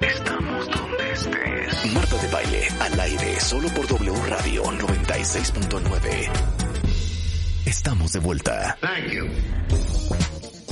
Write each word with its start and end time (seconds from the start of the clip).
Estamos 0.00 0.66
donde 0.68 1.12
estés. 1.12 1.92
Marta 1.94 2.16
de 2.16 2.28
baile 2.28 2.68
al 2.80 3.00
aire 3.00 3.40
solo 3.40 3.68
por 3.68 3.86
W 3.86 4.12
Radio 4.28 4.64
96.9. 4.64 6.30
Estamos 7.66 8.12
de 8.12 8.18
vuelta. 8.20 8.78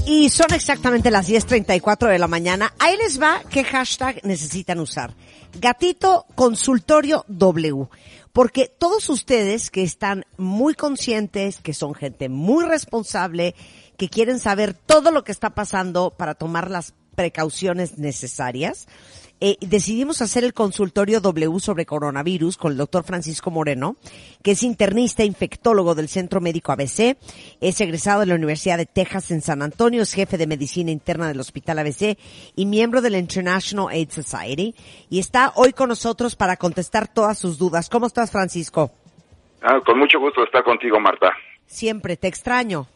Y 0.07 0.29
son 0.31 0.53
exactamente 0.53 1.11
las 1.11 1.29
10.34 1.29 2.09
de 2.09 2.19
la 2.19 2.29
mañana. 2.29 2.75
Ahí 2.79 2.97
les 2.97 3.21
va 3.21 3.41
qué 3.51 3.65
hashtag 3.65 4.21
necesitan 4.25 4.79
usar. 4.81 5.15
Gatito 5.61 6.27
Consultorio 6.35 7.25
W. 7.29 7.89
Porque 8.33 8.67
todos 8.67 9.09
ustedes 9.09 9.71
que 9.71 9.83
están 9.83 10.27
muy 10.37 10.75
conscientes, 10.75 11.61
que 11.63 11.73
son 11.73 11.95
gente 11.95 12.29
muy 12.29 12.65
responsable, 12.65 13.55
que 13.97 14.09
quieren 14.09 14.39
saber 14.39 14.75
todo 14.75 15.11
lo 15.11 15.25
que 15.25 15.33
está 15.33 15.51
pasando 15.51 16.11
para 16.11 16.35
tomar 16.35 16.71
las 16.71 16.95
precauciones 17.15 17.99
necesarias, 17.99 18.87
eh, 19.41 19.57
decidimos 19.61 20.23
hacer 20.23 20.45
el 20.45 20.55
consultorio 20.55 21.21
W 21.21 21.59
sobre 21.61 21.85
coronavirus 21.85 22.57
con 22.57 22.73
el 22.73 22.79
doctor 22.79 23.05
Francisco 23.05 23.51
Moreno, 23.51 23.97
que 24.43 24.53
es 24.53 24.63
internista 24.63 25.23
e 25.23 25.27
infectólogo 25.27 25.95
del 25.95 26.09
Centro 26.09 26.41
Médico 26.41 26.73
ABC, 26.73 27.19
es 27.61 27.81
egresado 27.81 28.21
de 28.21 28.27
la 28.27 28.37
Universidad 28.37 28.79
de 28.79 28.87
Texas 28.87 29.31
en 29.33 29.43
San 29.43 29.61
Antonio, 29.61 30.03
es 30.03 30.15
jefe 30.15 30.39
de 30.39 30.47
medicina 30.47 30.93
interna 30.93 31.29
del 31.29 31.41
Hospital 31.41 31.81
ABC 31.81 32.17
y 32.55 32.65
miembro 32.65 33.03
de 33.03 33.11
la 33.11 33.19
International 33.19 33.89
AIDS 33.89 34.15
Society, 34.15 34.75
y 35.11 35.19
está 35.19 35.53
hoy 35.57 35.73
con 35.73 35.89
nosotros 35.89 36.37
para 36.37 36.57
contestar 36.57 37.13
todas 37.13 37.37
sus 37.37 37.59
dudas. 37.59 37.91
¿Cómo 37.91 38.07
estás, 38.07 38.31
Francisco? 38.31 38.93
Ah, 39.61 39.81
con 39.85 39.99
mucho 39.99 40.21
gusto 40.21 40.45
estar 40.45 40.63
contigo, 40.63 41.01
Marta. 41.01 41.35
Siempre, 41.67 42.17
te 42.17 42.29
extraño. 42.29 42.87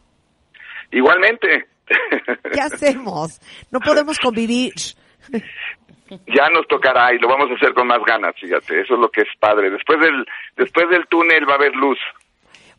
Igualmente. 0.90 1.66
¿Qué 2.52 2.60
hacemos? 2.60 3.40
No 3.70 3.80
podemos 3.80 4.18
convivir. 4.18 4.72
ya 6.26 6.48
nos 6.50 6.66
tocará 6.68 7.12
y 7.14 7.18
lo 7.18 7.28
vamos 7.28 7.50
a 7.50 7.54
hacer 7.54 7.74
con 7.74 7.86
más 7.86 8.00
ganas, 8.06 8.34
fíjate, 8.40 8.80
eso 8.80 8.94
es 8.94 9.00
lo 9.00 9.10
que 9.10 9.22
es 9.22 9.28
padre. 9.38 9.70
Después 9.70 10.00
del 10.00 10.26
después 10.56 10.88
del 10.90 11.06
túnel 11.08 11.48
va 11.48 11.54
a 11.54 11.56
haber 11.56 11.74
luz. 11.74 11.98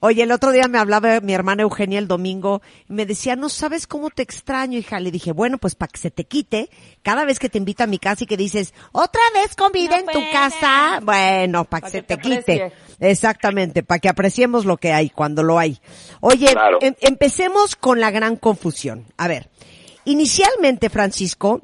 Oye, 0.01 0.23
el 0.23 0.31
otro 0.31 0.51
día 0.51 0.67
me 0.69 0.77
hablaba 0.77 1.19
mi 1.19 1.33
hermana 1.33 1.63
Eugenia 1.63 1.99
el 1.99 2.07
domingo 2.07 2.61
y 2.87 2.93
me 2.93 3.05
decía, 3.05 3.35
no 3.35 3.49
sabes 3.49 3.85
cómo 3.85 4.09
te 4.09 4.21
extraño, 4.21 4.77
hija. 4.77 4.99
Le 5.01 5.11
dije, 5.11 5.33
bueno, 5.33 5.57
pues 5.57 5.75
para 5.75 5.91
que 5.91 5.99
se 5.99 6.09
te 6.09 6.23
quite, 6.23 6.69
cada 7.01 7.25
vez 7.25 7.37
que 7.37 7.49
te 7.49 7.57
invito 7.57 7.83
a 7.83 7.87
mi 7.87 7.99
casa 7.99 8.23
y 8.23 8.27
que 8.27 8.37
dices, 8.37 8.73
otra 8.93 9.21
vez 9.33 9.55
con 9.57 9.73
vida 9.73 9.97
en 9.99 10.05
tu 10.05 10.21
casa, 10.31 11.01
bueno, 11.03 11.65
para 11.65 11.85
que 11.87 11.91
se 11.91 12.01
te, 12.01 12.17
quite. 12.17 12.71
Exactamente, 13.01 13.83
para 13.83 13.99
que 13.99 14.07
apreciemos 14.07 14.63
lo 14.65 14.77
que 14.77 14.93
hay 14.93 15.09
cuando 15.09 15.43
lo 15.43 15.59
hay. 15.59 15.79
Oye, 16.21 16.53
Claro. 16.53 16.77
em- 16.81 16.95
empecemos 17.01 17.75
con 17.75 17.99
la 17.99 18.09
gran 18.09 18.37
confusión. 18.37 19.05
A 19.17 19.27
ver, 19.27 19.49
inicialmente, 20.05 20.89
Francisco, 20.89 21.61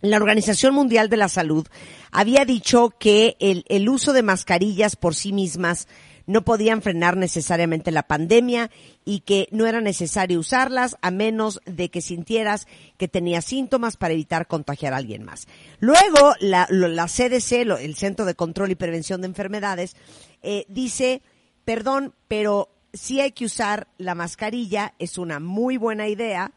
la 0.00 0.16
Organización 0.16 0.74
Mundial 0.74 1.08
de 1.08 1.16
la 1.16 1.28
Salud 1.28 1.66
había 2.12 2.44
dicho 2.44 2.90
que 2.98 3.36
el, 3.40 3.64
el 3.68 3.88
uso 3.88 4.12
de 4.12 4.22
mascarillas 4.22 4.94
por 4.96 5.14
sí 5.14 5.32
mismas 5.32 5.88
no 6.26 6.42
podían 6.42 6.82
frenar 6.82 7.16
necesariamente 7.16 7.90
la 7.90 8.04
pandemia 8.04 8.70
y 9.04 9.20
que 9.20 9.48
no 9.50 9.66
era 9.66 9.80
necesario 9.80 10.38
usarlas 10.38 10.96
a 11.02 11.10
menos 11.10 11.60
de 11.66 11.90
que 11.90 12.00
sintieras 12.00 12.66
que 12.96 13.08
tenías 13.08 13.44
síntomas 13.44 13.96
para 13.96 14.14
evitar 14.14 14.46
contagiar 14.46 14.94
a 14.94 14.98
alguien 14.98 15.24
más. 15.24 15.46
Luego, 15.80 16.34
la, 16.40 16.66
la 16.70 17.06
CDC, 17.06 17.52
el 17.80 17.96
Centro 17.96 18.24
de 18.24 18.34
Control 18.34 18.70
y 18.70 18.74
Prevención 18.74 19.20
de 19.20 19.26
Enfermedades, 19.26 19.96
eh, 20.42 20.64
dice, 20.68 21.22
perdón, 21.64 22.14
pero 22.28 22.68
sí 22.92 23.20
hay 23.20 23.32
que 23.32 23.44
usar 23.44 23.88
la 23.98 24.14
mascarilla, 24.14 24.94
es 24.98 25.18
una 25.18 25.40
muy 25.40 25.76
buena 25.76 26.08
idea, 26.08 26.52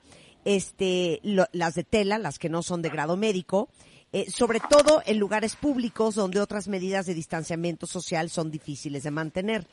este, 0.46 1.20
las 1.24 1.76
de 1.76 1.84
tela, 1.84 2.18
las 2.18 2.40
que 2.40 2.50
no 2.50 2.64
son 2.64 2.82
de 2.82 2.90
grado 2.90 3.18
médico, 3.18 3.70
eh, 4.14 4.30
sobre 4.32 4.60
todo 4.60 5.02
en 5.06 5.20
lugares 5.20 5.56
públicos 5.56 6.16
donde 6.16 6.40
otras 6.40 6.68
medidas 6.68 7.06
de 7.06 7.14
distanciamiento 7.14 7.88
social 7.88 8.30
son 8.30 8.52
difíciles 8.52 9.04
de 9.04 9.12
mantener. 9.12 9.68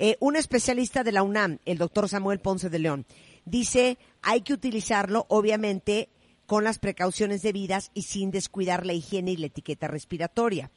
Eh, 0.00 0.16
un 0.20 0.36
especialista 0.36 1.04
de 1.04 1.12
la 1.12 1.22
UNAM, 1.22 1.58
el 1.64 1.78
doctor 1.78 2.08
Samuel 2.08 2.40
Ponce 2.40 2.70
de 2.70 2.78
León, 2.78 3.06
dice 3.44 3.98
hay 4.22 4.40
que 4.40 4.54
utilizarlo, 4.54 5.26
obviamente, 5.28 6.08
con 6.46 6.64
las 6.64 6.78
precauciones 6.78 7.42
debidas 7.42 7.90
y 7.92 8.02
sin 8.02 8.30
descuidar 8.30 8.86
la 8.86 8.94
higiene 8.94 9.32
y 9.32 9.36
la 9.36 9.46
etiqueta 9.46 9.86
respiratoria. 9.86 10.70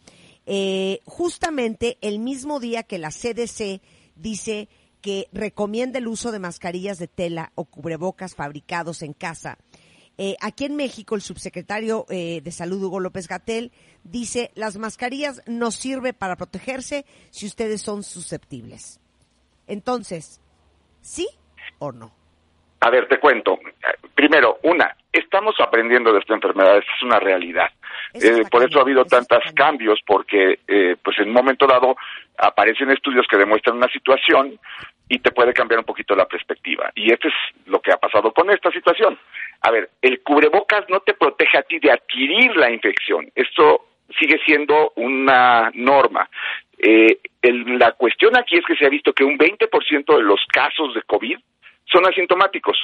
Eh, 0.45 0.99
justamente 1.05 1.97
el 2.01 2.19
mismo 2.19 2.59
día 2.59 2.83
que 2.83 2.97
la 2.97 3.09
CDC 3.09 3.81
dice 4.15 4.67
que 4.99 5.27
recomienda 5.31 5.99
el 5.99 6.07
uso 6.07 6.31
de 6.31 6.39
mascarillas 6.39 6.99
de 6.99 7.07
tela 7.07 7.51
o 7.55 7.65
cubrebocas 7.65 8.35
fabricados 8.35 9.01
en 9.01 9.13
casa. 9.13 9.57
Eh, 10.23 10.35
aquí 10.39 10.65
en 10.65 10.75
México, 10.75 11.15
el 11.15 11.21
subsecretario 11.21 12.05
eh, 12.11 12.41
de 12.43 12.51
Salud, 12.51 12.83
Hugo 12.83 12.99
López 12.99 13.27
Gatel, 13.27 13.71
dice, 14.03 14.51
las 14.53 14.77
mascarillas 14.77 15.41
no 15.47 15.71
sirven 15.71 16.13
para 16.13 16.35
protegerse 16.35 17.05
si 17.31 17.47
ustedes 17.47 17.81
son 17.81 18.03
susceptibles. 18.03 18.99
Entonces, 19.65 20.39
¿sí 21.01 21.27
o 21.79 21.91
no? 21.91 22.13
A 22.81 22.91
ver, 22.91 23.07
te 23.07 23.19
cuento. 23.19 23.57
Primero, 24.13 24.59
una, 24.61 24.95
estamos 25.11 25.55
aprendiendo 25.59 26.13
de 26.13 26.19
esta 26.19 26.35
enfermedad, 26.35 26.77
esta 26.77 26.91
es 26.97 27.01
una 27.01 27.19
realidad. 27.19 27.69
Eh, 28.13 28.43
por 28.51 28.63
eso 28.63 28.77
ha 28.77 28.83
habido 28.83 29.05
tantos 29.05 29.43
cambios, 29.55 29.99
porque 30.05 30.59
eh, 30.67 30.97
pues 31.03 31.17
en 31.17 31.29
un 31.29 31.33
momento 31.33 31.65
dado 31.65 31.95
aparecen 32.37 32.91
estudios 32.91 33.25
que 33.27 33.37
demuestran 33.37 33.77
una 33.77 33.87
situación 33.87 34.59
y 35.13 35.19
te 35.19 35.31
puede 35.31 35.51
cambiar 35.51 35.79
un 35.79 35.85
poquito 35.85 36.15
la 36.15 36.25
perspectiva. 36.25 36.89
Y 36.95 37.11
esto 37.11 37.27
es 37.27 37.33
lo 37.65 37.81
que 37.81 37.91
ha 37.91 37.97
pasado 37.97 38.31
con 38.31 38.49
esta 38.49 38.71
situación. 38.71 39.19
A 39.59 39.69
ver, 39.69 39.89
el 40.01 40.21
cubrebocas 40.21 40.85
no 40.87 41.01
te 41.01 41.13
protege 41.13 41.57
a 41.57 41.63
ti 41.63 41.79
de 41.79 41.91
adquirir 41.91 42.55
la 42.55 42.71
infección. 42.71 43.29
Esto 43.35 43.87
sigue 44.17 44.39
siendo 44.45 44.93
una 44.95 45.69
norma. 45.73 46.29
Eh, 46.77 47.17
el- 47.41 47.77
la 47.77 47.91
cuestión 47.91 48.37
aquí 48.37 48.55
es 48.57 48.65
que 48.65 48.77
se 48.77 48.85
ha 48.85 48.89
visto 48.89 49.11
que 49.11 49.25
un 49.25 49.37
20% 49.37 50.15
de 50.15 50.23
los 50.23 50.39
casos 50.47 50.93
de 50.93 51.01
COVID 51.01 51.37
son 51.91 52.07
asintomáticos. 52.07 52.77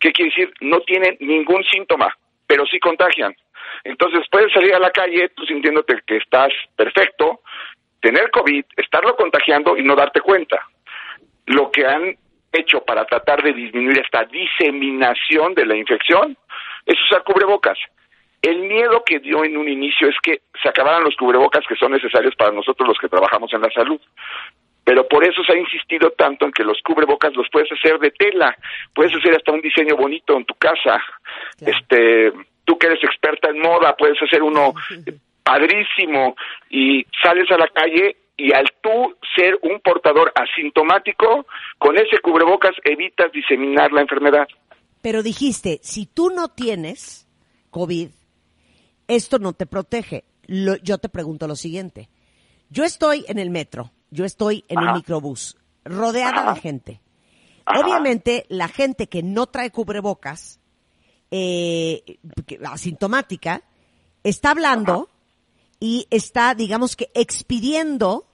¿Qué 0.00 0.12
quiere 0.12 0.30
decir? 0.30 0.54
No 0.62 0.80
tienen 0.80 1.18
ningún 1.20 1.62
síntoma, 1.64 2.08
pero 2.46 2.64
sí 2.64 2.78
contagian. 2.80 3.36
Entonces 3.84 4.24
puedes 4.30 4.50
salir 4.50 4.74
a 4.74 4.78
la 4.78 4.90
calle 4.90 5.28
tú 5.36 5.44
sintiéndote 5.44 6.00
que 6.06 6.16
estás 6.16 6.48
perfecto, 6.74 7.42
tener 8.00 8.30
COVID, 8.30 8.64
estarlo 8.78 9.14
contagiando 9.14 9.76
y 9.76 9.82
no 9.82 9.94
darte 9.94 10.22
cuenta. 10.22 10.66
Lo 11.46 11.70
que 11.70 11.86
han 11.86 12.16
hecho 12.52 12.80
para 12.84 13.04
tratar 13.04 13.42
de 13.42 13.52
disminuir 13.52 13.98
esta 13.98 14.24
diseminación 14.24 15.54
de 15.54 15.66
la 15.66 15.76
infección 15.76 16.36
es 16.84 16.96
usar 17.08 17.22
cubrebocas. 17.24 17.78
El 18.42 18.60
miedo 18.60 19.02
que 19.04 19.18
dio 19.18 19.44
en 19.44 19.56
un 19.56 19.68
inicio 19.68 20.08
es 20.08 20.16
que 20.22 20.42
se 20.62 20.68
acabaran 20.68 21.04
los 21.04 21.16
cubrebocas 21.16 21.64
que 21.68 21.76
son 21.76 21.92
necesarios 21.92 22.34
para 22.36 22.52
nosotros 22.52 22.88
los 22.88 22.98
que 22.98 23.08
trabajamos 23.08 23.52
en 23.52 23.60
la 23.60 23.70
salud. 23.70 24.00
Pero 24.84 25.08
por 25.08 25.24
eso 25.24 25.42
se 25.42 25.52
ha 25.52 25.58
insistido 25.58 26.10
tanto 26.10 26.46
en 26.46 26.52
que 26.52 26.62
los 26.62 26.80
cubrebocas 26.82 27.34
los 27.34 27.48
puedes 27.50 27.70
hacer 27.72 27.98
de 27.98 28.12
tela, 28.12 28.56
puedes 28.94 29.12
hacer 29.14 29.34
hasta 29.34 29.50
un 29.50 29.60
diseño 29.60 29.96
bonito 29.96 30.36
en 30.36 30.44
tu 30.44 30.54
casa. 30.54 31.02
Este, 31.60 32.32
tú 32.64 32.78
que 32.78 32.86
eres 32.86 33.02
experta 33.02 33.50
en 33.50 33.58
moda, 33.58 33.96
puedes 33.96 34.20
hacer 34.22 34.42
uno 34.44 34.74
padrísimo 35.42 36.36
y 36.70 37.04
sales 37.20 37.50
a 37.50 37.58
la 37.58 37.66
calle 37.68 38.16
y 38.36 38.52
al 38.52 38.66
tú 38.82 39.16
ser 39.34 39.58
un 39.62 39.80
portador 39.80 40.32
asintomático, 40.34 41.46
con 41.78 41.96
ese 41.96 42.18
cubrebocas 42.22 42.72
evitas 42.84 43.32
diseminar 43.32 43.92
la 43.92 44.02
enfermedad. 44.02 44.46
Pero 45.00 45.22
dijiste, 45.22 45.78
si 45.82 46.06
tú 46.06 46.30
no 46.30 46.48
tienes 46.48 47.26
COVID, 47.70 48.08
esto 49.08 49.38
no 49.38 49.52
te 49.52 49.66
protege. 49.66 50.24
Lo- 50.46 50.76
yo 50.76 50.98
te 50.98 51.08
pregunto 51.08 51.46
lo 51.48 51.56
siguiente. 51.56 52.08
Yo 52.68 52.84
estoy 52.84 53.24
en 53.28 53.38
el 53.38 53.50
metro, 53.50 53.92
yo 54.10 54.24
estoy 54.24 54.64
en 54.68 54.78
un 54.80 54.92
microbús, 54.94 55.56
rodeada 55.84 56.42
Ajá. 56.42 56.54
de 56.54 56.60
gente. 56.60 57.00
Ajá. 57.64 57.80
Obviamente, 57.80 58.44
la 58.48 58.68
gente 58.68 59.06
que 59.08 59.22
no 59.22 59.46
trae 59.46 59.70
cubrebocas, 59.70 60.60
eh, 61.30 62.18
asintomática, 62.64 63.62
está 64.24 64.50
hablando 64.50 65.08
y 65.78 66.06
está, 66.10 66.54
digamos 66.54 66.96
que, 66.96 67.10
expidiendo 67.14 68.25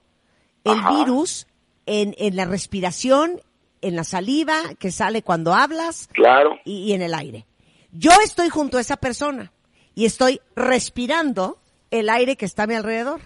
el 0.63 0.79
Ajá. 0.79 0.93
virus 0.97 1.47
en, 1.85 2.15
en 2.17 2.35
la 2.35 2.45
respiración 2.45 3.41
en 3.81 3.97
la 3.97 4.05
saliva, 4.05 4.55
que 4.79 4.91
sale 4.91 5.23
cuando 5.23 5.53
hablas 5.53 6.07
Claro. 6.13 6.57
y, 6.63 6.83
y 6.85 6.93
en 6.93 7.01
el 7.01 7.13
aire. 7.13 7.45
Yo 7.91 8.11
estoy 8.23 8.47
junto 8.49 8.77
a 8.77 8.81
esa 8.81 8.95
persona 8.95 9.51
y 9.93 10.05
estoy 10.05 10.39
respirando 10.55 11.59
el 11.91 12.09
aire 12.09 12.37
que 12.37 12.45
está 12.45 12.63
a 12.63 12.67
mi 12.67 12.75
alrededor, 12.75 13.19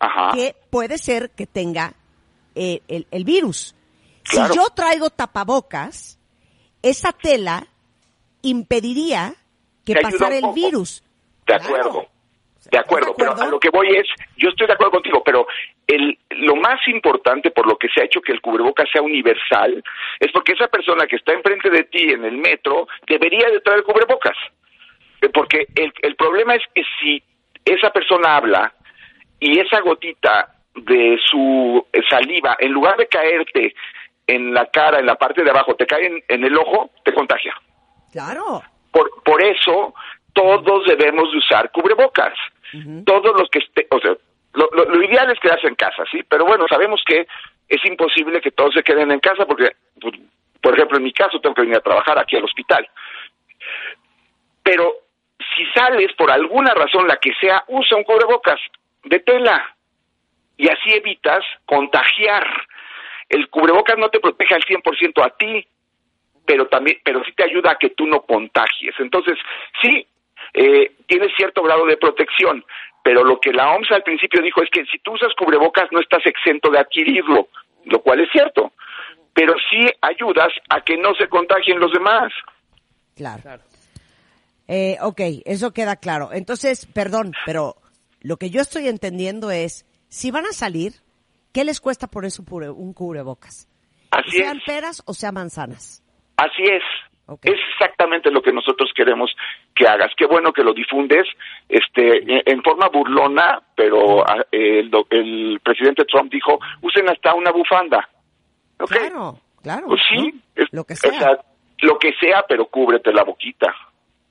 Ajá. 0.00 0.32
que 0.34 0.56
puede 0.70 0.96
ser 0.96 1.30
que 1.30 1.46
tenga 1.46 1.92
eh, 2.54 2.80
el, 2.88 3.06
el 3.10 3.24
virus. 3.24 3.74
Claro. 4.24 4.54
Si 4.54 4.58
yo 4.58 4.66
traigo 4.74 5.10
tapabocas, 5.10 6.18
esa 6.80 7.12
tela 7.12 7.66
impediría 8.42 9.34
que 9.84 9.94
pasara 9.96 10.36
el 10.36 10.52
virus. 10.54 11.02
De 11.46 11.58
Claro. 11.58 11.64
acuerdo. 11.64 12.06
De 12.70 12.78
acuerdo, 12.78 13.10
¿Estás 13.10 13.26
de 13.28 13.34
pero 13.36 13.48
a 13.48 13.50
lo 13.50 13.60
que 13.60 13.70
voy 13.70 13.88
es, 13.88 14.06
yo 14.36 14.48
estoy 14.48 14.66
de 14.68 14.72
acuerdo 14.72 14.92
contigo, 14.92 15.20
pero 15.24 15.46
el, 15.86 16.18
lo 16.30 16.56
más 16.56 16.86
importante 16.88 17.50
por 17.50 17.66
lo 17.66 17.76
que 17.76 17.88
se 17.88 18.00
ha 18.00 18.04
hecho 18.04 18.20
que 18.20 18.32
el 18.32 18.40
cubrebocas 18.40 18.88
sea 18.90 19.02
universal 19.02 19.82
es 20.20 20.32
porque 20.32 20.52
esa 20.52 20.68
persona 20.68 21.06
que 21.06 21.16
está 21.16 21.32
enfrente 21.32 21.70
de 21.70 21.84
ti 21.84 22.12
en 22.12 22.24
el 22.24 22.38
metro 22.38 22.88
debería 23.06 23.48
de 23.50 23.60
traer 23.60 23.82
cubrebocas. 23.82 24.36
Eh, 25.20 25.28
Porque 25.28 25.66
el, 25.74 25.92
el 26.02 26.16
problema 26.16 26.54
es 26.54 26.62
que 26.74 26.82
si 27.00 27.22
esa 27.64 27.90
persona 27.90 28.36
habla 28.36 28.72
y 29.40 29.58
esa 29.58 29.80
gotita 29.80 30.54
de 30.74 31.18
su 31.30 31.86
saliva, 32.08 32.56
en 32.58 32.72
lugar 32.72 32.96
de 32.96 33.06
caerte 33.06 33.74
en 34.26 34.54
la 34.54 34.66
cara, 34.66 34.98
en 35.00 35.06
la 35.06 35.16
parte 35.16 35.42
de 35.42 35.50
abajo, 35.50 35.74
te 35.74 35.86
cae 35.86 36.06
en, 36.06 36.22
en 36.28 36.44
el 36.44 36.56
ojo, 36.56 36.90
te 37.04 37.12
contagia. 37.12 37.54
Claro. 38.12 38.62
Por, 38.90 39.22
por 39.24 39.42
eso 39.42 39.94
todos 40.32 40.86
debemos 40.86 41.30
de 41.32 41.38
usar 41.38 41.70
cubrebocas. 41.72 42.34
Todos 43.04 43.38
los 43.38 43.50
que 43.50 43.58
esté, 43.58 43.86
o 43.90 44.00
sea, 44.00 44.16
lo, 44.54 44.68
lo- 44.72 44.84
lo 44.84 45.02
ideal 45.02 45.30
es 45.30 45.38
quedarse 45.40 45.66
en 45.66 45.74
casa, 45.74 46.04
sí, 46.10 46.22
pero 46.28 46.44
bueno, 46.44 46.66
sabemos 46.68 47.02
que 47.06 47.26
es 47.68 47.84
imposible 47.84 48.40
que 48.40 48.50
todos 48.50 48.74
se 48.74 48.82
queden 48.82 49.10
en 49.10 49.20
casa 49.20 49.46
porque, 49.46 49.72
pues, 50.00 50.14
por 50.60 50.74
ejemplo, 50.74 50.98
en 50.98 51.04
mi 51.04 51.12
caso 51.12 51.40
tengo 51.40 51.54
que 51.54 51.62
venir 51.62 51.76
a 51.76 51.80
trabajar 51.80 52.18
aquí 52.18 52.36
al 52.36 52.44
hospital. 52.44 52.86
Pero 54.62 54.92
si 55.56 55.64
sales 55.74 56.12
por 56.14 56.30
alguna 56.30 56.72
razón, 56.74 57.06
la 57.08 57.16
que 57.16 57.32
sea, 57.40 57.64
usa 57.68 57.96
un 57.96 58.04
cubrebocas 58.04 58.60
de 59.04 59.18
tela 59.20 59.74
y 60.56 60.68
así 60.68 60.92
evitas 60.92 61.44
contagiar. 61.66 62.46
El 63.28 63.48
cubrebocas 63.48 63.98
no 63.98 64.08
te 64.10 64.20
protege 64.20 64.54
al 64.54 64.62
100% 64.62 65.24
a 65.24 65.30
ti, 65.30 65.66
pero 66.46 66.66
también, 66.68 66.98
pero 67.04 67.24
sí 67.24 67.32
te 67.32 67.44
ayuda 67.44 67.72
a 67.72 67.76
que 67.78 67.90
tú 67.90 68.06
no 68.06 68.22
contagies. 68.22 68.94
Entonces, 69.00 69.36
sí, 69.80 70.06
eh, 70.54 70.92
tienes 71.06 71.32
cierto 71.36 71.62
grado 71.62 71.86
de 71.86 71.96
protección, 71.96 72.64
pero 73.04 73.24
lo 73.24 73.40
que 73.40 73.52
la 73.52 73.70
OMS 73.74 73.90
al 73.90 74.02
principio 74.02 74.40
dijo 74.42 74.62
es 74.62 74.70
que 74.70 74.84
si 74.86 74.98
tú 75.00 75.12
usas 75.12 75.32
cubrebocas 75.38 75.88
no 75.92 76.00
estás 76.00 76.24
exento 76.26 76.70
de 76.70 76.78
adquirirlo, 76.78 77.48
lo 77.84 78.00
cual 78.02 78.20
es 78.20 78.28
cierto, 78.32 78.72
pero 79.34 79.54
sí 79.70 79.86
ayudas 80.00 80.48
a 80.68 80.80
que 80.82 80.96
no 80.96 81.14
se 81.14 81.28
contagien 81.28 81.80
los 81.80 81.92
demás. 81.92 82.32
Claro. 83.16 83.42
Eh, 84.68 84.96
ok, 85.00 85.20
eso 85.44 85.72
queda 85.72 85.96
claro. 85.96 86.30
Entonces, 86.32 86.86
perdón, 86.86 87.32
pero 87.44 87.76
lo 88.20 88.36
que 88.36 88.50
yo 88.50 88.60
estoy 88.60 88.88
entendiendo 88.88 89.50
es, 89.50 89.84
si 90.08 90.30
van 90.30 90.46
a 90.46 90.52
salir, 90.52 90.92
¿qué 91.52 91.64
les 91.64 91.80
cuesta 91.80 92.06
poner 92.06 92.30
su 92.30 92.44
pure- 92.44 92.70
un 92.74 92.92
cubrebocas? 92.94 93.68
Así 94.10 94.38
sean 94.38 94.58
es. 94.58 94.64
peras 94.64 95.02
o 95.06 95.14
sean 95.14 95.34
manzanas. 95.34 96.02
Así 96.36 96.62
es. 96.62 96.82
Es 97.42 97.58
exactamente 97.72 98.30
lo 98.30 98.42
que 98.42 98.52
nosotros 98.52 98.90
queremos 98.94 99.30
que 99.74 99.86
hagas. 99.86 100.10
Qué 100.16 100.26
bueno 100.26 100.52
que 100.52 100.62
lo 100.64 100.74
difundes 100.74 101.24
este, 101.68 102.50
en, 102.50 102.62
forma 102.62 102.88
burlona, 102.88 103.62
pero 103.74 104.26
ah, 104.28 104.44
el, 104.50 105.60
presidente 105.62 106.04
Trump 106.04 106.30
dijo, 106.30 106.58
usen 106.82 107.08
hasta 107.08 107.34
una 107.34 107.50
bufanda. 107.52 108.08
¿Ok? 108.80 108.90
Claro, 108.90 109.38
claro. 109.62 109.86
Pues 109.86 110.00
sí, 110.10 110.32
¿no? 110.32 110.40
es- 110.62 110.68
Lo 110.72 110.84
que 110.84 110.94
o 110.94 110.96
sea. 110.96 111.38
lo 111.78 111.98
que 111.98 112.12
sea, 112.20 112.44
pero 112.48 112.66
cúbrete 112.66 113.12
la 113.12 113.24
boquita. 113.24 113.74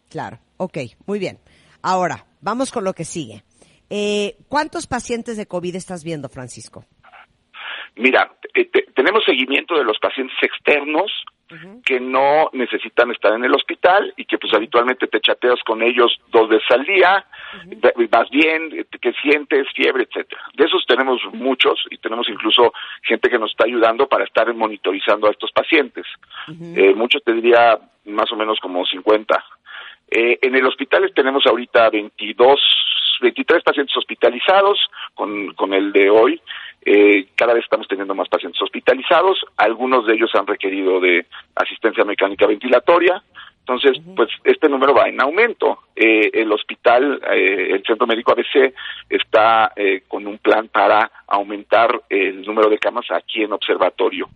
Claro, 0.09 0.37
ok, 0.57 0.77
muy 1.07 1.17
bien. 1.19 1.37
Ahora, 1.81 2.25
vamos 2.41 2.71
con 2.71 2.83
lo 2.83 2.93
que 2.93 3.05
sigue. 3.05 3.43
Eh, 3.89 4.35
¿Cuántos 4.47 4.85
pacientes 4.87 5.37
de 5.37 5.47
COVID 5.47 5.75
estás 5.75 6.03
viendo, 6.03 6.29
Francisco? 6.29 6.85
Mira, 7.95 8.31
eh, 8.53 8.65
te- 8.65 8.87
tenemos 8.95 9.23
seguimiento 9.25 9.75
de 9.77 9.83
los 9.83 9.97
pacientes 9.99 10.37
externos 10.41 11.11
que 11.85 11.99
no 11.99 12.49
necesitan 12.53 13.11
estar 13.11 13.33
en 13.33 13.43
el 13.43 13.53
hospital 13.53 14.13
y 14.17 14.25
que 14.25 14.37
pues 14.37 14.53
habitualmente 14.53 15.07
te 15.07 15.19
chateas 15.19 15.61
con 15.65 15.81
ellos 15.81 16.19
dos 16.29 16.49
veces 16.49 16.69
al 16.71 16.85
día, 16.85 17.25
vas 18.09 18.29
bien, 18.29 18.85
que 19.01 19.13
sientes, 19.13 19.67
fiebre, 19.75 20.03
etcétera. 20.03 20.41
De 20.53 20.65
esos 20.65 20.85
tenemos 20.85 21.21
muchos 21.33 21.83
y 21.89 21.97
tenemos 21.97 22.29
incluso 22.29 22.73
gente 23.03 23.29
que 23.29 23.39
nos 23.39 23.51
está 23.51 23.65
ayudando 23.65 24.07
para 24.07 24.23
estar 24.23 24.53
monitorizando 24.53 25.27
a 25.27 25.31
estos 25.31 25.51
pacientes. 25.51 26.05
Eh, 26.75 26.93
muchos 26.95 27.23
te 27.23 27.33
diría 27.33 27.77
más 28.05 28.31
o 28.31 28.35
menos 28.35 28.59
como 28.59 28.85
50. 28.85 29.43
Eh, 30.09 30.39
en 30.41 30.55
el 30.55 30.65
hospital 30.65 31.11
tenemos 31.15 31.45
ahorita 31.45 31.89
22, 31.89 32.59
23 33.21 33.63
pacientes 33.63 33.95
hospitalizados 33.95 34.79
con, 35.15 35.53
con 35.53 35.73
el 35.73 35.91
de 35.91 36.09
hoy. 36.09 36.41
Eh, 36.83 37.27
cada 37.35 37.53
vez 37.53 37.63
estamos 37.63 37.87
teniendo 37.87 38.15
más 38.15 38.27
pacientes 38.27 38.61
hospitalizados. 38.61 39.39
Algunos 39.57 40.05
de 40.07 40.13
ellos 40.13 40.31
han 40.33 40.47
requerido 40.47 40.99
de 40.99 41.25
asistencia 41.55 42.03
mecánica 42.03 42.47
ventilatoria. 42.47 43.21
Entonces, 43.71 44.03
pues 44.15 44.29
este 44.43 44.67
número 44.67 44.93
va 44.93 45.07
en 45.07 45.21
aumento. 45.21 45.79
Eh, 45.95 46.29
el 46.33 46.51
hospital, 46.51 47.21
eh, 47.31 47.69
el 47.71 47.83
Centro 47.83 48.05
Médico 48.05 48.33
ABC, 48.33 48.73
está 49.09 49.71
eh, 49.75 50.03
con 50.09 50.27
un 50.27 50.39
plan 50.39 50.67
para 50.67 51.09
aumentar 51.27 52.01
el 52.09 52.41
número 52.41 52.69
de 52.69 52.77
camas 52.77 53.05
aquí 53.11 53.43
en 53.43 53.53
observatorio. 53.53 54.29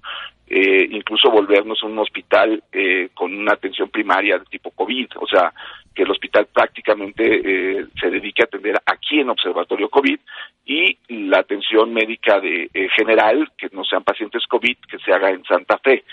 Eh, 0.47 0.87
incluso 0.91 1.29
volvernos 1.31 1.83
un 1.83 1.97
hospital 1.99 2.63
eh, 2.71 3.09
con 3.13 3.35
una 3.35 3.53
atención 3.53 3.89
primaria 3.89 4.37
de 4.37 4.45
tipo 4.45 4.71
COVID, 4.71 5.07
o 5.19 5.27
sea, 5.27 5.51
que 5.93 6.03
el 6.03 6.11
hospital 6.11 6.47
prácticamente 6.53 7.23
eh, 7.23 7.87
se 7.99 8.09
dedique 8.11 8.43
a 8.43 8.45
atender 8.45 8.79
aquí 8.85 9.19
en 9.19 9.31
observatorio 9.31 9.89
COVID 9.89 10.19
y 10.65 10.97
la 11.09 11.39
atención 11.39 11.93
médica 11.93 12.39
de 12.39 12.69
eh, 12.73 12.87
general, 12.95 13.51
que 13.57 13.69
no 13.73 13.83
sean 13.83 14.03
pacientes 14.03 14.45
COVID, 14.47 14.77
que 14.89 14.99
se 14.99 15.11
haga 15.11 15.31
en 15.31 15.43
Santa 15.45 15.79
Fe, 15.79 16.03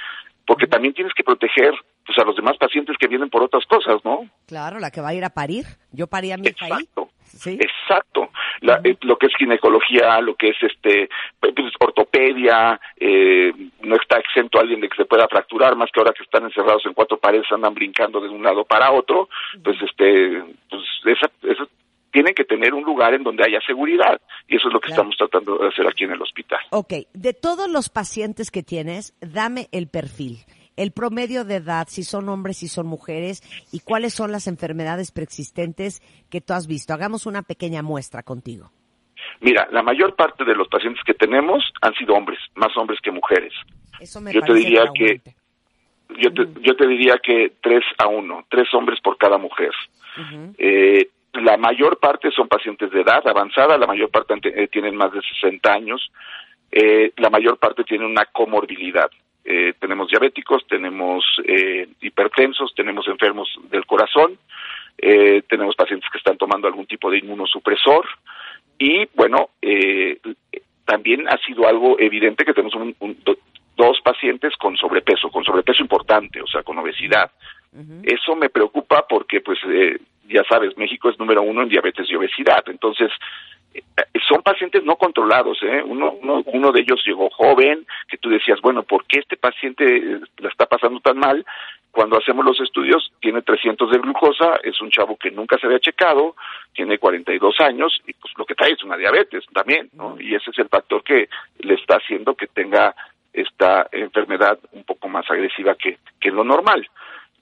porque 0.46 0.66
también 0.66 0.94
tienes 0.94 1.12
que 1.14 1.24
proteger 1.24 1.72
pues 2.04 2.18
a 2.18 2.24
los 2.24 2.34
demás 2.34 2.56
pacientes 2.58 2.96
que 2.98 3.06
vienen 3.06 3.30
por 3.30 3.42
otras 3.44 3.64
cosas, 3.66 4.04
¿no? 4.04 4.28
Claro, 4.46 4.78
la 4.80 4.90
que 4.90 5.00
va 5.00 5.10
a 5.10 5.14
ir 5.14 5.24
a 5.24 5.30
parir. 5.30 5.64
Yo 5.92 6.06
parí 6.08 6.32
a 6.32 6.36
mi 6.36 6.48
hija. 6.48 6.66
Exacto. 6.66 7.10
Sí. 7.22 7.58
Exacto. 7.60 8.28
La- 8.60 8.80
eh, 8.84 8.96
lo 9.02 9.16
que 9.16 9.26
es 9.26 9.32
ginecología, 9.38 10.20
lo 10.20 10.34
que 10.34 10.48
es 10.50 10.56
este 10.62 11.08
pues, 11.40 11.54
ortopedia, 11.80 12.78
eh, 12.98 13.52
no 13.82 13.96
está 13.96 14.18
exento 14.18 14.58
alguien 14.60 14.80
de 14.80 14.88
que 14.88 14.96
se 14.96 15.04
pueda 15.04 15.26
fracturar, 15.28 15.76
más 15.76 15.90
que 15.92 16.00
ahora 16.00 16.12
que 16.12 16.24
están 16.24 16.44
encerrados 16.44 16.84
en 16.86 16.92
cuatro 16.94 17.18
paredes 17.18 17.46
andan 17.52 17.72
brincando 17.74 18.20
de 18.20 18.28
un 18.28 18.42
lado 18.42 18.64
para 18.64 18.90
otro, 18.90 19.28
pues 19.62 19.76
este, 19.82 20.42
pues 20.68 20.82
esa, 21.06 21.30
esa- 21.42 21.68
tienen 22.12 22.35
que 22.35 22.45
tener 22.45 22.75
un 22.75 22.85
lugar 22.85 23.14
en 23.14 23.23
donde 23.25 23.45
haya 23.45 23.61
seguridad 23.66 24.21
y 24.47 24.57
eso 24.57 24.69
es 24.69 24.75
lo 24.75 24.81
que 24.81 24.88
Claro. 24.88 25.02
estamos 25.11 25.16
tratando 25.16 25.59
de 25.59 25.69
hacer 25.69 25.87
aquí 25.87 26.04
en 26.04 26.12
el 26.12 26.23
hospital. 26.23 26.61
Ok, 26.71 26.92
de 27.12 27.33
todos 27.33 27.69
los 27.71 27.88
pacientes 27.88 28.50
que 28.50 28.62
tienes, 28.62 29.14
dame 29.21 29.69
el 29.73 29.88
perfil, 29.88 30.38
el 30.76 30.92
promedio 30.92 31.45
de 31.45 31.57
edad, 31.57 31.87
si 31.88 32.02
son 32.04 32.28
hombres, 32.28 32.59
si 32.59 32.69
son 32.69 32.87
mujeres, 32.87 33.42
y 33.73 33.81
cuáles 33.81 34.14
son 34.14 34.31
las 34.33 34.47
enfermedades 34.47 35.11
preexistentes 35.11 36.00
que 36.31 36.40
tú 36.40 36.52
has 36.52 36.66
visto. 36.66 36.92
Hagamos 36.95 37.26
una 37.26 37.42
pequeña 37.42 37.83
muestra 37.83 38.23
contigo. 38.23 38.71
Mira, 39.40 39.69
la 39.71 39.83
mayor 39.83 40.14
parte 40.16 40.45
de 40.45 40.54
los 40.54 40.69
pacientes 40.69 41.02
que 41.04 41.14
tenemos 41.14 41.62
han 41.81 41.95
sido 41.95 42.14
hombres, 42.14 42.38
más 42.54 42.76
hombres 42.76 43.00
que 43.02 43.11
mujeres. 43.11 43.52
Eso 44.00 44.21
me 44.21 44.33
Yo 44.33 44.40
te 44.42 44.54
diría 44.54 44.85
que-. 44.95 45.21
Yo 46.19 46.33
te, 46.35 46.47
yo 46.61 46.76
te 46.76 46.87
diría 46.87 47.14
que 47.23 47.54
tres 47.62 47.83
a 47.99 48.07
uno, 48.09 48.45
tres 48.50 48.69
hombres 48.75 49.00
por 49.00 49.16
cada 49.16 49.38
mujer. 49.38 49.71
Eh, 50.59 51.09
la 51.34 51.56
mayor 51.56 51.98
parte 51.98 52.30
son 52.30 52.48
pacientes 52.48 52.90
de 52.90 53.00
edad 53.00 53.26
avanzada, 53.26 53.78
la 53.78 53.86
mayor 53.86 54.10
parte 54.10 54.34
eh, 54.44 54.68
tienen 54.68 54.96
más 54.96 55.12
de 55.12 55.20
60 55.22 55.72
años, 55.72 56.10
eh, 56.70 57.12
la 57.16 57.30
mayor 57.30 57.58
parte 57.58 57.84
tienen 57.84 58.06
una 58.08 58.24
comorbilidad. 58.26 59.10
Eh, 59.44 59.74
tenemos 59.80 60.08
diabéticos, 60.08 60.64
tenemos 60.68 61.24
eh, 61.44 61.88
hipertensos, 62.00 62.72
tenemos 62.74 63.08
enfermos 63.08 63.48
del 63.70 63.84
corazón, 63.86 64.38
eh, 64.98 65.42
tenemos 65.48 65.74
pacientes 65.74 66.08
que 66.10 66.18
están 66.18 66.36
tomando 66.38 66.68
algún 66.68 66.86
tipo 66.86 67.10
de 67.10 67.18
inmunosupresor 67.18 68.06
y 68.78 69.06
bueno, 69.14 69.50
eh, 69.60 70.18
también 70.84 71.28
ha 71.28 71.38
sido 71.38 71.66
algo 71.66 71.98
evidente 71.98 72.44
que 72.44 72.52
tenemos 72.54 72.74
un- 72.74 72.94
un- 73.00 73.16
do- 73.24 73.38
dos 73.76 74.00
pacientes 74.02 74.54
con 74.56 74.76
sobrepeso, 74.76 75.30
con 75.30 75.44
sobrepeso 75.44 75.82
importante, 75.82 76.40
o 76.42 76.46
sea, 76.46 76.62
con 76.62 76.78
obesidad. 76.78 77.30
Eso 78.04 78.36
me 78.36 78.50
preocupa 78.50 79.06
porque, 79.08 79.40
pues, 79.40 79.58
eh, 79.66 79.98
ya 80.29 80.45
sabes, 80.45 80.76
México 80.76 81.11
es 81.11 81.19
número 81.19 81.43
uno 81.43 81.62
en 81.62 81.69
diabetes 81.69 82.09
y 82.11 82.14
obesidad. 82.14 82.64
Entonces, 82.67 83.11
eh, 83.75 83.83
son 84.29 84.43
pacientes 84.43 84.85
no 84.85 84.97
controlados, 84.97 85.59
¿eh? 85.62 85.83
Uno, 85.85 86.12
uno, 86.21 86.43
uno 86.47 86.73
de 86.73 86.81
ellos 86.81 87.02
llegó 87.07 87.31
joven, 87.31 87.87
que 88.09 88.19
tú 88.19 88.29
decías, 88.29 88.61
bueno, 88.61 88.83
¿por 88.83 89.05
qué 89.07 89.21
este 89.21 89.37
paciente 89.37 89.85
eh, 89.85 90.21
la 90.38 90.49
está 90.49 90.67
pasando 90.67 91.00
tan 91.00 91.19
mal? 91.19 91.45
Cuando 91.91 92.17
hacemos 92.17 92.45
los 92.45 92.59
estudios, 92.61 93.12
tiene 93.21 93.43
300 93.43 93.91
de 93.91 93.99
glucosa, 93.99 94.59
es 94.62 94.81
un 94.81 94.91
chavo 94.91 95.17
que 95.17 95.31
nunca 95.31 95.59
se 95.59 95.67
había 95.67 95.79
checado, 95.79 96.37
tiene 96.73 96.99
42 96.99 97.61
años 97.61 98.00
y 98.07 98.14
pues 98.14 98.33
lo 98.38 98.47
que 98.47 98.55
trae 98.55 98.73
es 98.73 98.83
una 98.83 98.97
diabetes 98.97 99.45
también, 99.52 99.91
¿no? 99.93 100.17
Y 100.19 100.35
ese 100.35 100.50
es 100.50 100.59
el 100.59 100.69
factor 100.69 101.02
que 101.05 101.29
le 101.59 101.75
está 101.75 101.97
haciendo 101.97 102.35
que 102.35 102.47
tenga 102.47 102.95
esta 103.33 103.88
enfermedad 103.93 104.59
un 104.73 104.85
poco 104.85 105.09
más 105.09 105.31
agresiva 105.31 105.75
que, 105.75 105.99
que 106.19 106.31
lo 106.31 106.45
normal. 106.45 106.87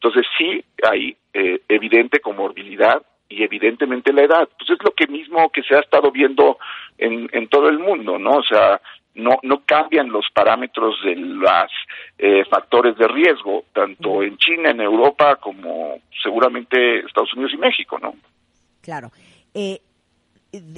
Entonces 0.03 0.27
sí 0.39 0.65
hay 0.83 1.17
eh, 1.35 1.61
evidente 1.69 2.21
comorbilidad 2.21 3.03
y 3.29 3.43
evidentemente 3.43 4.13
la 4.13 4.23
edad. 4.23 4.49
Pues 4.59 4.71
es 4.71 4.79
lo 4.83 4.93
que 4.93 5.07
mismo 5.07 5.51
que 5.51 5.63
se 5.63 5.75
ha 5.75 5.81
estado 5.81 6.11
viendo 6.11 6.59
en, 6.97 7.29
en 7.33 7.49
todo 7.49 7.69
el 7.69 7.79
mundo, 7.79 8.19
¿no? 8.19 8.31
O 8.31 8.43
sea, 8.43 8.81
no, 9.15 9.39
no 9.43 9.63
cambian 9.67 10.11
los 10.11 10.27
parámetros 10.33 10.97
de 11.05 11.17
los 11.17 11.71
eh, 12.19 12.45
factores 12.49 12.97
de 12.97 13.09
riesgo, 13.09 13.65
tanto 13.75 14.23
en 14.23 14.37
China, 14.39 14.71
en 14.71 14.81
Europa, 14.81 15.37
como 15.37 15.99
seguramente 16.23 17.01
Estados 17.01 17.33
Unidos 17.35 17.53
y 17.55 17.59
México, 17.59 17.99
¿no? 17.99 18.15
Claro. 18.81 19.11
Eh, 19.53 19.81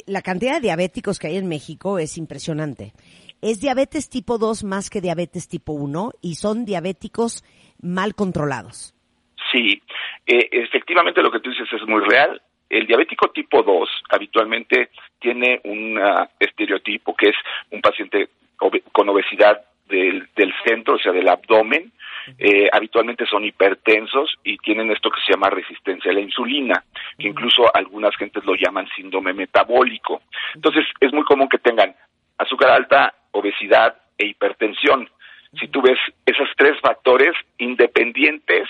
la 0.07 0.23
cantidad 0.23 0.55
de 0.55 0.63
diabéticos 0.63 1.19
que 1.19 1.29
hay 1.29 1.37
en 1.37 1.49
México 1.49 1.99
es 1.99 2.19
impresionante. 2.19 2.93
Es 3.41 3.61
diabetes 3.61 4.09
tipo 4.09 4.39
2 4.39 4.65
más 4.65 4.91
que 4.91 5.01
diabetes 5.01 5.49
tipo 5.49 5.73
1 5.73 6.13
y 6.21 6.37
son 6.37 6.65
diabéticos 6.65 7.45
mal 7.81 8.15
controlados. 8.15 8.92
Sí, 9.53 9.83
eh, 10.27 10.49
efectivamente 10.51 11.23
lo 11.23 11.31
que 11.31 11.41
tú 11.41 11.51
dices 11.51 11.69
es 11.73 11.87
muy 11.87 12.03
real. 12.03 12.41
El 12.69 12.87
diabético 12.87 13.31
tipo 13.31 13.63
2 13.63 13.89
habitualmente 14.09 14.91
tiene 15.21 15.61
un 15.65 15.99
uh, 15.99 16.27
estereotipo 16.41 17.15
que 17.15 17.29
es 17.29 17.37
un 17.71 17.83
paciente 17.83 18.31
con 18.57 19.09
obesidad 19.11 19.63
del, 19.89 20.27
del 20.35 20.55
centro, 20.67 20.95
o 20.95 20.99
sea, 20.99 21.13
del 21.13 21.29
abdomen. 21.29 21.93
Eh, 22.39 22.69
habitualmente 22.73 23.27
son 23.27 23.45
hipertensos 23.45 24.37
y 24.45 24.57
tienen 24.59 24.91
esto 24.91 25.11
que 25.11 25.21
se 25.21 25.33
llama 25.33 25.51
resistencia 25.51 26.11
a 26.11 26.15
la 26.15 26.21
insulina, 26.21 26.85
que 27.19 27.29
incluso 27.29 27.65
algunas 27.75 28.17
gentes 28.17 28.45
lo 28.45 28.55
llaman 28.55 28.89
síndrome 28.95 29.33
metabólico. 29.33 30.23
Entonces, 30.55 30.87
es 31.01 31.13
muy 31.13 31.25
común 31.25 31.49
que 31.49 31.59
tengan 31.59 31.95
azúcar 32.39 32.71
alta, 32.71 33.13
obesidad 33.33 33.97
e 34.17 34.29
hipertensión. 34.29 35.11
Si 35.59 35.69
tú 35.69 35.83
ves 35.83 35.99
esos 36.25 36.49
tres 36.57 36.81
factores 36.81 37.33
independientes, 37.59 38.69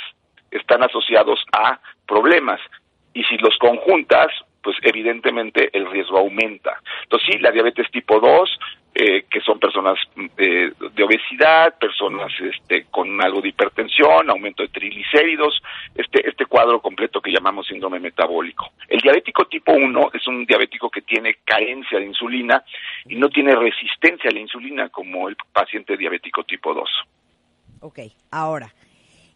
están 0.53 0.83
asociados 0.83 1.41
a 1.53 1.81
problemas. 2.07 2.61
Y 3.15 3.25
si 3.25 3.37
los 3.39 3.57
conjuntas, 3.59 4.29
pues 4.63 4.77
evidentemente 4.83 5.71
el 5.73 5.91
riesgo 5.91 6.19
aumenta. 6.19 6.81
Entonces 7.03 7.29
sí, 7.33 7.39
la 7.39 7.51
diabetes 7.51 7.91
tipo 7.91 8.21
2, 8.21 8.59
eh, 8.95 9.25
que 9.31 9.41
son 9.41 9.59
personas 9.59 9.99
eh, 10.37 10.71
de 10.95 11.03
obesidad, 11.03 11.79
personas 11.79 12.31
este, 12.41 12.85
con 12.91 13.21
algo 13.23 13.41
de 13.41 13.49
hipertensión, 13.49 14.29
aumento 14.29 14.63
de 14.63 14.69
triglicéridos, 14.69 15.63
este, 15.95 16.29
este 16.29 16.45
cuadro 16.45 16.81
completo 16.81 17.21
que 17.21 17.33
llamamos 17.33 17.67
síndrome 17.67 17.99
metabólico. 17.99 18.71
El 18.89 19.01
diabético 19.01 19.47
tipo 19.47 19.73
1 19.73 20.11
es 20.13 20.27
un 20.27 20.45
diabético 20.45 20.91
que 20.91 21.03
tiene 21.03 21.37
carencia 21.45 21.99
de 21.99 22.05
insulina 22.07 22.63
y 23.07 23.17
no 23.17 23.31
tiene 23.31 23.57
resistencia 23.57 24.31
a 24.31 24.35
la 24.35 24.41
insulina 24.41 24.91
como 24.91 25.29
el 25.29 25.37
paciente 25.53 25.97
diabético 25.97 26.45
tipo 26.45 26.75
2. 26.75 26.91
Ok, 27.81 27.99
ahora, 28.31 28.71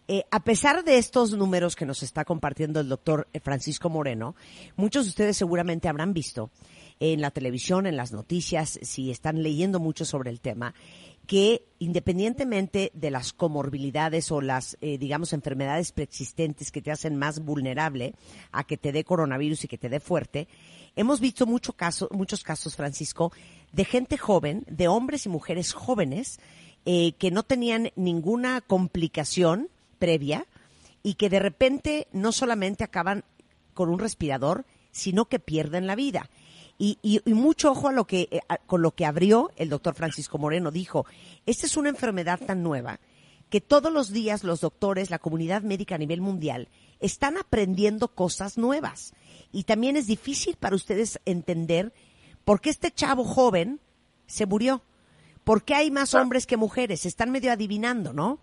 eh, 0.08 0.24
a 0.30 0.44
pesar 0.44 0.84
de 0.84 0.98
estos 0.98 1.32
números 1.32 1.74
que 1.74 1.86
nos 1.86 2.02
está 2.02 2.24
compartiendo 2.24 2.80
el 2.80 2.88
doctor 2.88 3.28
Francisco 3.42 3.90
Moreno, 3.90 4.36
muchos 4.76 5.04
de 5.04 5.10
ustedes 5.10 5.36
seguramente 5.36 5.88
habrán 5.88 6.12
visto 6.12 6.50
en 7.00 7.20
la 7.20 7.30
televisión, 7.30 7.86
en 7.86 7.96
las 7.96 8.12
noticias, 8.12 8.78
si 8.82 9.10
están 9.10 9.42
leyendo 9.42 9.80
mucho 9.80 10.04
sobre 10.04 10.30
el 10.30 10.40
tema, 10.40 10.74
que 11.26 11.66
independientemente 11.78 12.90
de 12.94 13.10
las 13.10 13.32
comorbilidades 13.32 14.30
o 14.30 14.40
las, 14.40 14.78
eh, 14.80 14.96
digamos, 14.96 15.32
enfermedades 15.32 15.92
preexistentes 15.92 16.70
que 16.70 16.80
te 16.80 16.92
hacen 16.92 17.16
más 17.16 17.44
vulnerable 17.44 18.14
a 18.52 18.64
que 18.64 18.76
te 18.76 18.92
dé 18.92 19.04
coronavirus 19.04 19.64
y 19.64 19.68
que 19.68 19.78
te 19.78 19.88
dé 19.88 20.00
fuerte, 20.00 20.46
hemos 20.94 21.20
visto 21.20 21.46
mucho 21.46 21.72
caso, 21.72 22.08
muchos 22.12 22.44
casos, 22.44 22.76
Francisco, 22.76 23.32
de 23.72 23.84
gente 23.84 24.16
joven, 24.16 24.64
de 24.68 24.88
hombres 24.88 25.26
y 25.26 25.28
mujeres 25.28 25.72
jóvenes, 25.72 26.38
eh, 26.84 27.12
que 27.18 27.32
no 27.32 27.42
tenían 27.42 27.90
ninguna 27.96 28.60
complicación 28.60 29.68
previa 29.98 30.46
y 31.02 31.14
que 31.14 31.28
de 31.30 31.38
repente 31.38 32.08
no 32.12 32.32
solamente 32.32 32.84
acaban 32.84 33.24
con 33.74 33.88
un 33.88 33.98
respirador, 33.98 34.64
sino 34.90 35.26
que 35.26 35.38
pierden 35.38 35.86
la 35.86 35.94
vida. 35.94 36.30
Y, 36.78 36.98
y- 37.02 37.20
y 37.24 37.34
mucho 37.34 37.70
ojo 37.70 37.88
a 37.88 37.92
lo 37.92 38.06
que, 38.06 38.28
eh, 38.30 38.40
a- 38.48 38.58
con 38.58 38.82
lo 38.82 38.90
que 38.94 39.06
abrió 39.06 39.50
el 39.56 39.68
doctor 39.68 39.94
Francisco 39.94 40.38
Moreno. 40.38 40.70
Dijo, 40.70 41.06
esta 41.46 41.66
es 41.66 41.76
una 41.76 41.88
enfermedad 41.88 42.38
tan 42.40 42.62
nueva 42.62 43.00
que 43.48 43.60
todos 43.60 43.92
los 43.92 44.10
días 44.10 44.42
los 44.44 44.60
doctores, 44.60 45.08
la 45.10 45.18
comunidad 45.20 45.62
médica 45.62 45.94
a 45.94 45.98
nivel 45.98 46.20
mundial, 46.20 46.68
están 46.98 47.36
aprendiendo 47.36 48.08
cosas 48.08 48.58
nuevas. 48.58 49.14
Y 49.52 49.64
también 49.64 49.96
es 49.96 50.06
difícil 50.06 50.56
para 50.56 50.74
ustedes 50.76 51.20
entender 51.24 51.92
por 52.44 52.60
qué 52.60 52.70
este 52.70 52.90
chavo 52.90 53.24
joven 53.24 53.80
se 54.26 54.46
murió. 54.46 54.82
¿Por 55.44 55.62
qué 55.62 55.74
hay 55.76 55.90
más 55.92 56.14
hombres 56.14 56.46
que 56.46 56.56
mujeres? 56.56 57.06
Están 57.06 57.30
medio 57.30 57.52
adivinando, 57.52 58.12
¿no? 58.12 58.40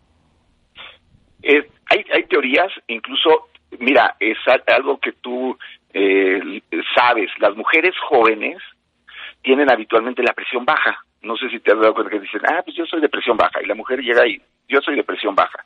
Eh, 1.43 1.67
hay, 1.89 2.05
hay 2.13 2.23
teorías, 2.23 2.71
incluso, 2.87 3.49
mira, 3.79 4.15
es 4.19 4.37
al- 4.47 4.63
algo 4.67 4.99
que 4.99 5.11
tú 5.13 5.57
eh, 5.93 6.61
sabes, 6.95 7.29
las 7.37 7.55
mujeres 7.55 7.93
jóvenes 8.09 8.57
tienen 9.41 9.69
habitualmente 9.69 10.23
la 10.23 10.33
presión 10.33 10.65
baja. 10.65 11.03
No 11.21 11.37
sé 11.37 11.49
si 11.49 11.59
te 11.59 11.71
has 11.71 11.79
dado 11.79 11.93
cuenta 11.93 12.11
que 12.11 12.19
dicen, 12.19 12.41
ah, 12.47 12.61
pues 12.63 12.75
yo 12.75 12.85
soy 12.85 12.99
de 13.01 13.09
presión 13.09 13.37
baja, 13.37 13.61
y 13.61 13.65
la 13.65 13.75
mujer 13.75 13.99
llega 14.01 14.23
ahí, 14.23 14.41
yo 14.67 14.81
soy 14.81 14.95
de 14.95 15.03
presión 15.03 15.35
baja. 15.35 15.63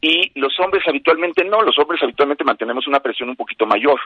Y 0.00 0.32
los 0.38 0.58
hombres 0.60 0.82
habitualmente 0.86 1.44
no, 1.44 1.62
los 1.62 1.78
hombres 1.78 2.02
habitualmente 2.02 2.44
mantenemos 2.44 2.86
una 2.86 3.00
presión 3.00 3.28
un 3.28 3.36
poquito 3.36 3.66
mayor. 3.66 4.00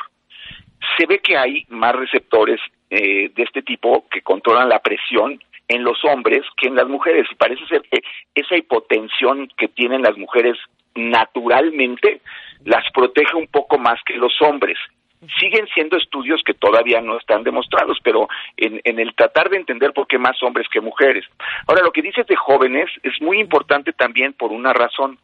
Se 0.96 1.06
ve 1.06 1.18
que 1.20 1.36
hay 1.36 1.64
más 1.70 1.94
receptores 1.96 2.60
eh, 2.90 3.30
de 3.34 3.42
este 3.42 3.62
tipo 3.62 4.06
que 4.10 4.22
controlan 4.22 4.68
la 4.68 4.78
presión 4.80 5.40
en 5.68 5.82
los 5.82 6.04
hombres 6.04 6.42
que 6.56 6.68
en 6.68 6.76
las 6.76 6.86
mujeres. 6.86 7.26
Y 7.30 7.34
parece 7.34 7.66
ser 7.66 7.82
que 7.90 8.02
esa 8.34 8.56
hipotensión 8.56 9.48
que 9.56 9.68
tienen 9.68 10.02
las 10.02 10.16
mujeres 10.16 10.56
naturalmente 10.96 12.20
las 12.64 12.84
protege 12.92 13.36
un 13.36 13.46
poco 13.46 13.78
más 13.78 14.00
que 14.04 14.14
los 14.14 14.34
hombres. 14.42 14.78
Siguen 15.40 15.66
siendo 15.74 15.96
estudios 15.96 16.42
que 16.44 16.54
todavía 16.54 17.00
no 17.00 17.18
están 17.18 17.42
demostrados, 17.42 17.98
pero 18.02 18.28
en, 18.56 18.80
en 18.84 18.98
el 18.98 19.14
tratar 19.14 19.48
de 19.48 19.56
entender 19.56 19.92
por 19.92 20.06
qué 20.06 20.18
más 20.18 20.40
hombres 20.42 20.68
que 20.68 20.80
mujeres. 20.80 21.24
Ahora, 21.66 21.82
lo 21.82 21.90
que 21.90 22.02
dices 22.02 22.26
de 22.26 22.36
jóvenes 22.36 22.90
es 23.02 23.20
muy 23.20 23.40
importante 23.40 23.92
también 23.92 24.34
por 24.34 24.52
una 24.52 24.72
razón. 24.72 25.18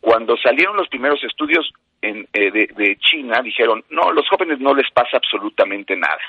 Cuando 0.00 0.36
salieron 0.36 0.76
los 0.76 0.88
primeros 0.88 1.22
estudios 1.24 1.72
en, 2.02 2.28
eh, 2.32 2.50
de, 2.50 2.68
de 2.76 2.96
China, 3.00 3.40
dijeron, 3.42 3.84
no, 3.90 4.12
los 4.12 4.28
jóvenes 4.28 4.60
no 4.60 4.74
les 4.74 4.90
pasa 4.92 5.16
absolutamente 5.16 5.96
nada. 5.96 6.20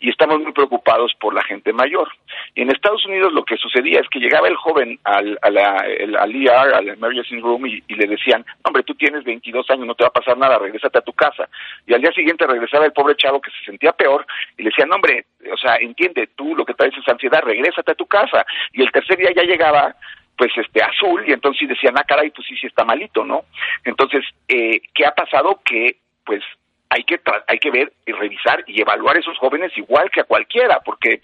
Y 0.00 0.10
estamos 0.10 0.40
muy 0.40 0.52
preocupados 0.52 1.12
por 1.18 1.34
la 1.34 1.42
gente 1.42 1.72
mayor. 1.72 2.08
Y 2.54 2.62
en 2.62 2.70
Estados 2.70 3.04
Unidos 3.06 3.32
lo 3.32 3.44
que 3.44 3.56
sucedía 3.56 4.00
es 4.00 4.08
que 4.10 4.18
llegaba 4.18 4.48
el 4.48 4.56
joven 4.56 4.98
al, 5.04 5.38
a 5.42 5.50
la, 5.50 5.76
el- 5.86 6.16
al 6.16 6.34
ER, 6.34 6.74
al 6.74 6.88
emergency 6.88 7.40
room, 7.40 7.66
y, 7.66 7.82
le 7.88 8.06
decían, 8.06 8.44
hombre, 8.62 8.82
tú 8.82 8.94
tienes 8.94 9.24
22 9.24 9.68
años, 9.70 9.86
no 9.86 9.94
te 9.94 10.04
va 10.04 10.08
a 10.08 10.12
pasar 10.12 10.36
nada, 10.36 10.58
regrésate 10.58 10.98
a 10.98 11.02
tu 11.02 11.12
casa. 11.12 11.48
Y 11.86 11.94
al 11.94 12.02
día 12.02 12.12
siguiente 12.12 12.46
regresaba 12.46 12.84
el 12.84 12.92
pobre 12.92 13.16
chavo 13.16 13.40
que 13.40 13.50
se 13.50 13.64
sentía 13.64 13.92
peor, 13.92 14.26
y 14.58 14.62
le 14.62 14.70
decían, 14.70 14.92
hombre, 14.92 15.24
o 15.50 15.56
sea, 15.56 15.76
entiende, 15.76 16.28
tú 16.36 16.54
lo 16.54 16.64
que 16.64 16.74
traes 16.74 16.94
es 16.96 17.08
ansiedad, 17.08 17.40
regrésate 17.42 17.92
a 17.92 17.94
tu 17.94 18.06
casa. 18.06 18.44
Y 18.72 18.82
el 18.82 18.90
tercer 18.92 19.16
día 19.16 19.30
ya 19.34 19.42
llegaba 19.44 19.94
pues 20.36 20.52
este 20.56 20.82
azul 20.82 21.24
y 21.26 21.32
entonces 21.32 21.68
decían 21.68 21.94
ah 21.98 22.04
caray 22.04 22.30
pues 22.30 22.46
sí 22.46 22.56
sí 22.56 22.66
está 22.66 22.84
malito 22.84 23.24
no 23.24 23.44
entonces 23.84 24.22
eh, 24.48 24.80
qué 24.94 25.06
ha 25.06 25.12
pasado 25.14 25.60
que 25.64 25.98
pues 26.24 26.42
hay 26.88 27.02
que 27.04 27.22
tra- 27.22 27.42
hay 27.48 27.58
que 27.58 27.70
ver 27.70 27.92
y 28.06 28.12
revisar 28.12 28.62
y 28.66 28.80
evaluar 28.80 29.16
a 29.16 29.20
esos 29.20 29.36
jóvenes 29.38 29.72
igual 29.76 30.10
que 30.10 30.20
a 30.20 30.24
cualquiera 30.24 30.80
porque 30.84 31.20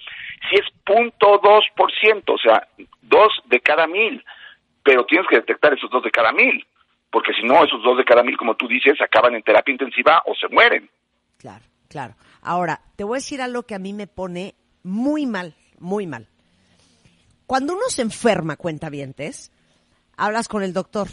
si 0.48 0.56
es 0.56 0.66
punto 0.84 1.38
dos 1.42 1.64
por 1.76 1.92
ciento 1.92 2.34
o 2.34 2.38
sea 2.38 2.66
dos 3.02 3.32
de 3.46 3.60
cada 3.60 3.86
mil 3.86 4.24
pero 4.82 5.04
tienes 5.06 5.28
que 5.28 5.36
detectar 5.36 5.72
esos 5.74 5.90
dos 5.90 6.02
de 6.02 6.10
cada 6.10 6.32
mil 6.32 6.66
porque 7.10 7.32
si 7.34 7.46
no 7.46 7.62
esos 7.64 7.82
dos 7.82 7.96
de 7.98 8.04
cada 8.04 8.22
mil 8.22 8.36
como 8.36 8.54
tú 8.56 8.66
dices 8.66 9.00
acaban 9.00 9.34
en 9.34 9.42
terapia 9.42 9.72
intensiva 9.72 10.22
o 10.26 10.34
se 10.34 10.48
mueren 10.48 10.88
Claro, 11.38 11.64
claro. 11.88 12.14
Ahora, 12.40 12.80
te 12.96 13.02
voy 13.04 13.16
a 13.16 13.18
decir 13.18 13.40
algo 13.42 13.64
que 13.64 13.74
a 13.74 13.80
mí 13.80 13.92
me 13.92 14.06
pone 14.06 14.54
muy 14.84 15.26
mal, 15.26 15.54
muy 15.80 16.06
mal. 16.06 16.28
Cuando 17.52 17.74
uno 17.74 17.82
se 17.90 18.00
enferma, 18.00 18.56
cuentavientes, 18.56 19.50
hablas 20.16 20.48
con 20.48 20.62
el 20.62 20.72
doctor, 20.72 21.08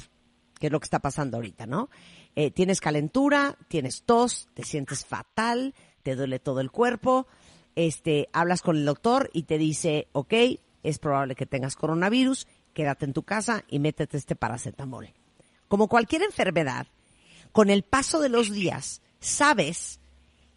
que 0.57 0.67
es 0.67 0.71
lo 0.71 0.79
que 0.79 0.85
está 0.85 0.99
pasando 0.99 1.35
ahorita, 1.35 1.65
¿no? 1.65 1.89
Eh, 2.33 2.49
tienes 2.49 2.79
calentura, 2.79 3.57
tienes 3.67 4.03
tos, 4.03 4.47
te 4.53 4.63
sientes 4.63 5.05
fatal, 5.05 5.75
te 6.01 6.15
duele 6.15 6.39
todo 6.39 6.61
el 6.61 6.71
cuerpo, 6.71 7.27
este, 7.75 8.29
hablas 8.31 8.61
con 8.61 8.77
el 8.77 8.85
doctor 8.85 9.29
y 9.33 9.43
te 9.43 9.57
dice, 9.57 10.07
ok, 10.13 10.33
es 10.81 10.97
probable 10.97 11.35
que 11.35 11.45
tengas 11.45 11.75
coronavirus, 11.75 12.47
quédate 12.73 13.03
en 13.03 13.11
tu 13.11 13.23
casa 13.23 13.65
y 13.67 13.79
métete 13.79 14.15
este 14.15 14.37
paracetamol. 14.37 15.09
Como 15.67 15.89
cualquier 15.89 16.21
enfermedad, 16.21 16.87
con 17.51 17.69
el 17.69 17.83
paso 17.83 18.21
de 18.21 18.29
los 18.29 18.49
días, 18.49 19.01
sabes 19.19 19.99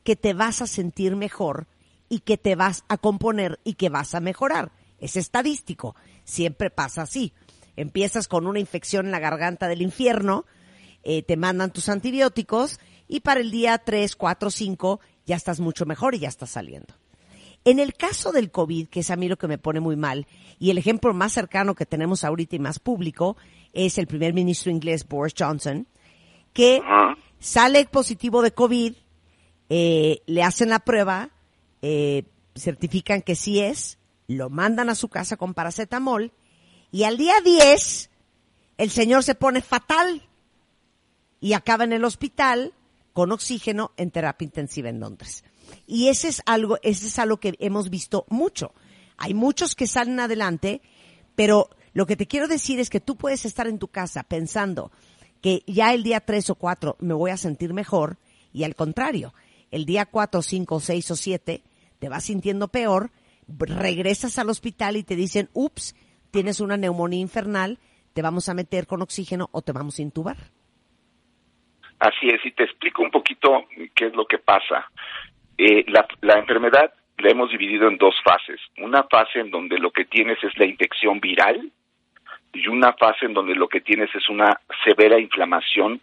que 0.05 0.15
te 0.15 0.33
vas 0.33 0.63
a 0.63 0.69
sentir 0.69 1.17
mejor 1.17 1.67
y 2.09 2.21
que 2.21 2.39
te 2.39 2.55
vas 2.55 2.85
a 2.87 2.99
componer 2.99 3.59
y 3.65 3.75
que 3.75 3.89
vas 3.89 4.15
a 4.15 4.21
mejorar. 4.21 4.71
Es 5.03 5.17
estadístico, 5.17 5.97
siempre 6.25 6.71
pasa 6.71 7.03
así. 7.03 7.35
Empiezas 7.77 8.29
con 8.29 8.47
una 8.47 8.61
infección 8.61 9.07
en 9.07 9.13
la 9.13 9.19
garganta 9.19 9.67
del 9.67 9.83
infierno, 9.83 10.47
eh, 11.03 11.23
te 11.23 11.37
mandan 11.37 11.73
tus 11.73 11.89
antibióticos 11.89 12.79
y 13.09 13.21
para 13.21 13.41
el 13.41 13.51
día 13.51 13.79
3, 13.79 14.15
4, 14.15 14.51
5 14.51 15.01
ya 15.27 15.37
estás 15.37 15.59
mucho 15.59 15.87
mejor 15.87 16.15
y 16.15 16.21
ya 16.21 16.29
estás 16.29 16.51
saliendo. 16.51 16.95
En 17.65 17.81
el 17.81 17.95
caso 17.95 18.33
del 18.33 18.51
COVID, 18.51 18.89
que 18.89 19.01
es 19.01 19.11
a 19.11 19.17
mí 19.17 19.29
lo 19.29 19.37
que 19.37 19.49
me 19.49 19.59
pone 19.59 19.81
muy 19.81 19.97
mal, 19.97 20.27
y 20.59 20.71
el 20.71 20.79
ejemplo 20.79 21.13
más 21.15 21.33
cercano 21.33 21.75
que 21.75 21.87
tenemos 21.87 22.25
ahorita 22.25 22.57
y 22.57 22.61
más 22.61 22.79
público 22.79 23.37
es 23.73 23.99
el 23.99 24.07
primer 24.07 24.35
ministro 24.35 24.71
inglés 24.71 25.07
Boris 25.07 25.35
Johnson, 25.37 25.87
que 26.53 26.81
sale 27.41 27.85
positivo 27.87 28.43
de 28.43 28.53
COVID, 28.53 28.95
eh, 29.69 30.23
le 30.27 30.43
hacen 30.43 30.69
la 30.69 30.81
prueba, 30.81 31.31
eh, 31.83 32.25
certifican 32.55 33.23
que 33.23 33.35
sí 33.35 33.61
es, 33.61 33.99
lo 34.29 34.51
mandan 34.51 34.89
a 34.89 34.95
su 34.95 35.09
casa 35.09 35.37
con 35.37 35.55
paracetamol 35.55 36.33
y 36.91 37.05
al 37.05 37.17
día 37.17 37.35
10 37.45 38.11
el 38.79 38.91
señor 38.91 39.23
se 39.23 39.35
pone 39.35 39.63
fatal 39.63 40.29
y 41.41 41.55
acaba 41.55 41.85
en 41.85 41.93
el 41.93 42.05
hospital 42.05 42.75
con 43.13 43.33
oxígeno 43.33 43.93
en 43.97 44.11
terapia 44.11 44.45
intensiva 44.45 44.89
en 44.89 45.01
Londres. 45.01 45.45
Y 45.87 46.09
ese 46.09 46.29
es 46.29 46.43
algo, 46.47 46.79
ese 46.83 47.07
es 47.07 47.19
algo 47.19 47.39
que 47.39 47.55
hemos 47.59 47.91
visto 47.91 48.25
mucho. 48.29 48.73
Hay 49.17 49.35
muchos 49.35 49.75
que 49.75 49.87
salen 49.87 50.21
adelante, 50.21 50.81
pero 51.35 51.69
lo 51.93 52.07
que 52.07 52.17
te 52.17 52.27
quiero 52.27 52.49
decir 52.49 52.81
es 52.81 52.91
que 52.91 53.01
tú 53.01 53.17
puedes 53.17 53.45
estar 53.45 53.67
en 53.67 53.79
tu 53.79 53.89
casa 53.89 54.23
pensando 54.23 54.91
que 55.41 55.63
ya 55.67 55.93
el 55.93 56.03
día 56.03 56.21
3 56.21 56.51
o 56.51 56.55
4 56.55 56.97
me 57.01 57.15
voy 57.15 57.31
a 57.31 57.37
sentir 57.37 57.75
mejor 57.75 58.19
y 58.53 58.65
al 58.65 58.75
contrario, 58.75 59.35
el 59.71 59.87
día 59.87 60.07
4, 60.07 60.43
5, 60.43 60.81
6 60.81 61.11
o 61.11 61.17
7 61.17 61.63
te 61.99 62.09
vas 62.09 62.25
sintiendo 62.25 62.69
peor, 62.69 63.11
regresas 63.59 64.39
al 64.39 64.51
hospital 64.51 64.97
y 64.97 65.05
te 65.05 65.17
dicen, 65.17 65.49
ups, 65.53 65.95
tienes 66.31 66.61
una 66.61 66.77
neumonía 66.77 67.21
infernal, 67.21 67.79
te 68.15 68.23
vamos 68.23 68.49
a 68.49 68.55
meter 68.55 68.87
con 68.87 69.03
oxígeno 69.03 69.49
o 69.53 69.63
te 69.63 69.73
vamos 69.73 69.99
a 69.99 70.03
intubar. 70.03 70.37
Así 71.99 72.29
es, 72.29 72.45
y 72.45 72.51
te 72.53 72.65
explico 72.65 73.03
un 73.03 73.11
poquito 73.11 73.65
qué 73.95 74.07
es 74.07 74.15
lo 74.15 74.27
que 74.27 74.39
pasa. 74.39 74.91
Eh, 75.57 75.85
la, 75.89 76.07
la 76.21 76.39
enfermedad 76.39 76.93
la 77.19 77.31
hemos 77.31 77.51
dividido 77.51 77.89
en 77.89 77.97
dos 77.99 78.15
fases. 78.25 78.61
Una 78.79 79.05
fase 79.05 79.41
en 79.41 79.51
donde 79.51 79.79
lo 79.79 79.93
que 79.93 80.05
tienes 80.05 80.43
es 80.43 80.57
la 80.59 80.67
infección 80.67 81.21
viral 81.21 81.71
y 82.53 82.67
una 82.67 82.93
fase 82.95 83.27
en 83.27 83.35
donde 83.35 83.55
lo 83.55 83.69
que 83.69 83.81
tienes 83.81 84.13
es 84.15 84.29
una 84.29 84.61
severa 84.85 85.19
inflamación 85.19 86.01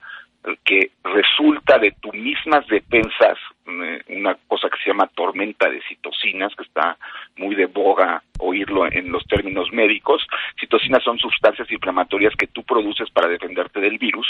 que 0.63 0.91
resulta 1.03 1.77
de 1.77 1.91
tus 2.00 2.13
mismas 2.13 2.65
defensas, 2.68 3.38
una 3.69 4.35
cosa 4.47 4.69
que 4.69 4.77
se 4.83 4.89
llama 4.89 5.07
tormenta 5.07 5.69
de 5.69 5.81
citocinas, 5.83 6.53
que 6.55 6.63
está 6.63 6.97
muy 7.38 7.55
de 7.55 7.67
boga 7.67 8.23
oírlo 8.39 8.91
en 8.91 9.11
los 9.11 9.25
términos 9.25 9.71
médicos. 9.71 10.25
Citocinas 10.59 11.03
son 11.03 11.17
sustancias 11.19 11.71
inflamatorias 11.71 12.35
que 12.35 12.47
tú 12.47 12.63
produces 12.63 13.09
para 13.11 13.27
defenderte 13.27 13.79
del 13.79 13.97
virus, 13.97 14.27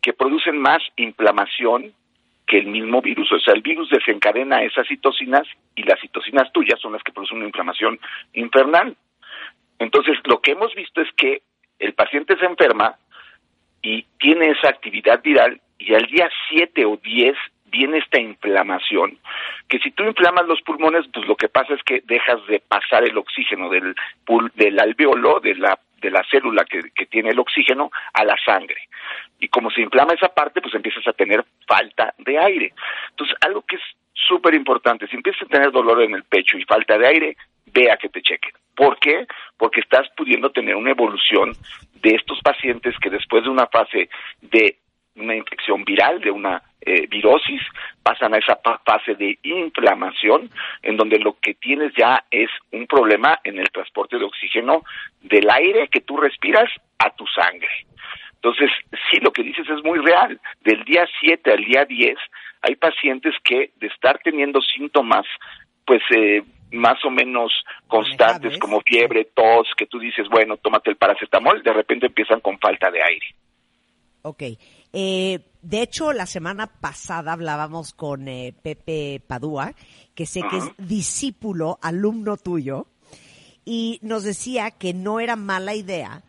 que 0.00 0.12
producen 0.12 0.58
más 0.58 0.82
inflamación 0.96 1.92
que 2.46 2.58
el 2.58 2.66
mismo 2.66 3.02
virus. 3.02 3.30
O 3.32 3.38
sea, 3.38 3.54
el 3.54 3.62
virus 3.62 3.90
desencadena 3.90 4.62
esas 4.62 4.88
citocinas 4.88 5.46
y 5.76 5.82
las 5.82 6.00
citocinas 6.00 6.50
tuyas 6.52 6.80
son 6.80 6.92
las 6.94 7.02
que 7.02 7.12
producen 7.12 7.38
una 7.38 7.46
inflamación 7.46 8.00
infernal. 8.32 8.96
Entonces, 9.78 10.18
lo 10.24 10.40
que 10.40 10.52
hemos 10.52 10.74
visto 10.74 11.00
es 11.00 11.08
que 11.12 11.42
el 11.78 11.92
paciente 11.92 12.36
se 12.38 12.46
enferma 12.46 12.96
y 13.82 14.04
tiene 14.18 14.50
esa 14.50 14.68
actividad 14.70 15.22
viral 15.22 15.60
y 15.78 15.94
al 15.94 16.06
día 16.06 16.28
7 16.50 16.84
o 16.84 16.96
10 16.96 17.36
viene 17.70 17.98
esta 17.98 18.20
inflamación, 18.20 19.18
que 19.68 19.78
si 19.78 19.90
tú 19.90 20.04
inflamas 20.04 20.46
los 20.46 20.60
pulmones, 20.62 21.06
pues 21.12 21.26
lo 21.26 21.36
que 21.36 21.48
pasa 21.48 21.74
es 21.74 21.82
que 21.82 22.02
dejas 22.04 22.44
de 22.46 22.60
pasar 22.60 23.04
el 23.04 23.16
oxígeno 23.18 23.68
del, 23.68 23.94
pul 24.24 24.50
del 24.54 24.78
alveolo, 24.78 25.40
de 25.40 25.54
la, 25.54 25.78
de 26.00 26.10
la 26.10 26.24
célula 26.30 26.64
que, 26.64 26.90
que 26.94 27.06
tiene 27.06 27.30
el 27.30 27.38
oxígeno, 27.38 27.90
a 28.14 28.24
la 28.24 28.36
sangre. 28.44 28.88
Y 29.40 29.48
como 29.48 29.70
se 29.70 29.82
inflama 29.82 30.14
esa 30.14 30.28
parte, 30.28 30.60
pues 30.60 30.74
empiezas 30.74 31.06
a 31.06 31.12
tener 31.12 31.44
falta 31.66 32.14
de 32.18 32.38
aire. 32.38 32.72
Entonces, 33.10 33.36
algo 33.40 33.62
que 33.62 33.76
es 33.76 33.82
súper 34.12 34.54
importante, 34.54 35.06
si 35.06 35.16
empiezas 35.16 35.42
a 35.42 35.46
tener 35.46 35.70
dolor 35.70 36.02
en 36.02 36.14
el 36.14 36.24
pecho 36.24 36.58
y 36.58 36.64
falta 36.64 36.98
de 36.98 37.06
aire, 37.06 37.36
ve 37.66 37.90
a 37.90 37.96
que 37.96 38.08
te 38.08 38.22
chequen. 38.22 38.52
¿Por 38.74 38.98
qué? 38.98 39.26
Porque 39.56 39.80
estás 39.80 40.08
pudiendo 40.16 40.50
tener 40.50 40.76
una 40.76 40.90
evolución 40.90 41.52
de 41.94 42.10
estos 42.14 42.40
pacientes 42.40 42.94
que 43.00 43.10
después 43.10 43.44
de 43.44 43.50
una 43.50 43.66
fase 43.66 44.08
de 44.40 44.76
una 45.18 45.34
infección 45.34 45.84
viral, 45.84 46.20
de 46.20 46.30
una 46.30 46.62
eh, 46.80 47.06
virosis, 47.08 47.60
pasan 48.02 48.34
a 48.34 48.38
esa 48.38 48.56
fase 48.84 49.14
de 49.14 49.38
inflamación, 49.42 50.50
en 50.82 50.96
donde 50.96 51.18
lo 51.18 51.36
que 51.40 51.54
tienes 51.54 51.92
ya 51.96 52.24
es 52.30 52.48
un 52.72 52.86
problema 52.86 53.40
en 53.44 53.58
el 53.58 53.68
transporte 53.70 54.18
de 54.18 54.24
oxígeno 54.24 54.84
del 55.20 55.50
aire 55.50 55.88
que 55.88 56.00
tú 56.00 56.16
respiras 56.16 56.70
a 56.98 57.10
tu 57.10 57.26
sangre. 57.26 57.68
Entonces, 58.34 58.70
sí, 59.10 59.18
lo 59.20 59.32
que 59.32 59.42
dices 59.42 59.68
es 59.68 59.82
muy 59.82 59.98
real. 59.98 60.40
Del 60.62 60.84
día 60.84 61.06
7 61.20 61.52
al 61.52 61.64
día 61.64 61.84
10, 61.84 62.16
hay 62.62 62.76
pacientes 62.76 63.34
que 63.42 63.72
de 63.76 63.88
estar 63.88 64.20
teniendo 64.22 64.62
síntomas, 64.62 65.26
pues 65.84 66.02
eh, 66.14 66.42
más 66.70 67.04
o 67.04 67.10
menos 67.10 67.52
constantes, 67.86 68.58
como 68.58 68.80
fiebre, 68.82 69.26
tos, 69.34 69.68
que 69.76 69.86
tú 69.86 69.98
dices, 69.98 70.28
bueno, 70.28 70.56
tómate 70.56 70.90
el 70.90 70.96
paracetamol, 70.96 71.62
de 71.62 71.72
repente 71.72 72.06
empiezan 72.06 72.40
con 72.40 72.58
falta 72.58 72.90
de 72.90 73.02
aire. 73.02 73.26
Ok. 74.22 74.42
Eh, 74.92 75.40
de 75.62 75.82
hecho, 75.82 76.12
la 76.12 76.26
semana 76.26 76.66
pasada 76.66 77.32
hablábamos 77.32 77.92
con 77.92 78.28
eh, 78.28 78.54
Pepe 78.62 79.22
Padua, 79.26 79.74
que 80.14 80.26
sé 80.26 80.42
que 80.48 80.58
es 80.58 80.64
discípulo, 80.78 81.78
alumno 81.82 82.36
tuyo, 82.36 82.86
y 83.64 83.98
nos 84.02 84.22
decía 84.22 84.70
que 84.70 84.94
no 84.94 85.20
era 85.20 85.36
mala 85.36 85.74
idea 85.74 86.22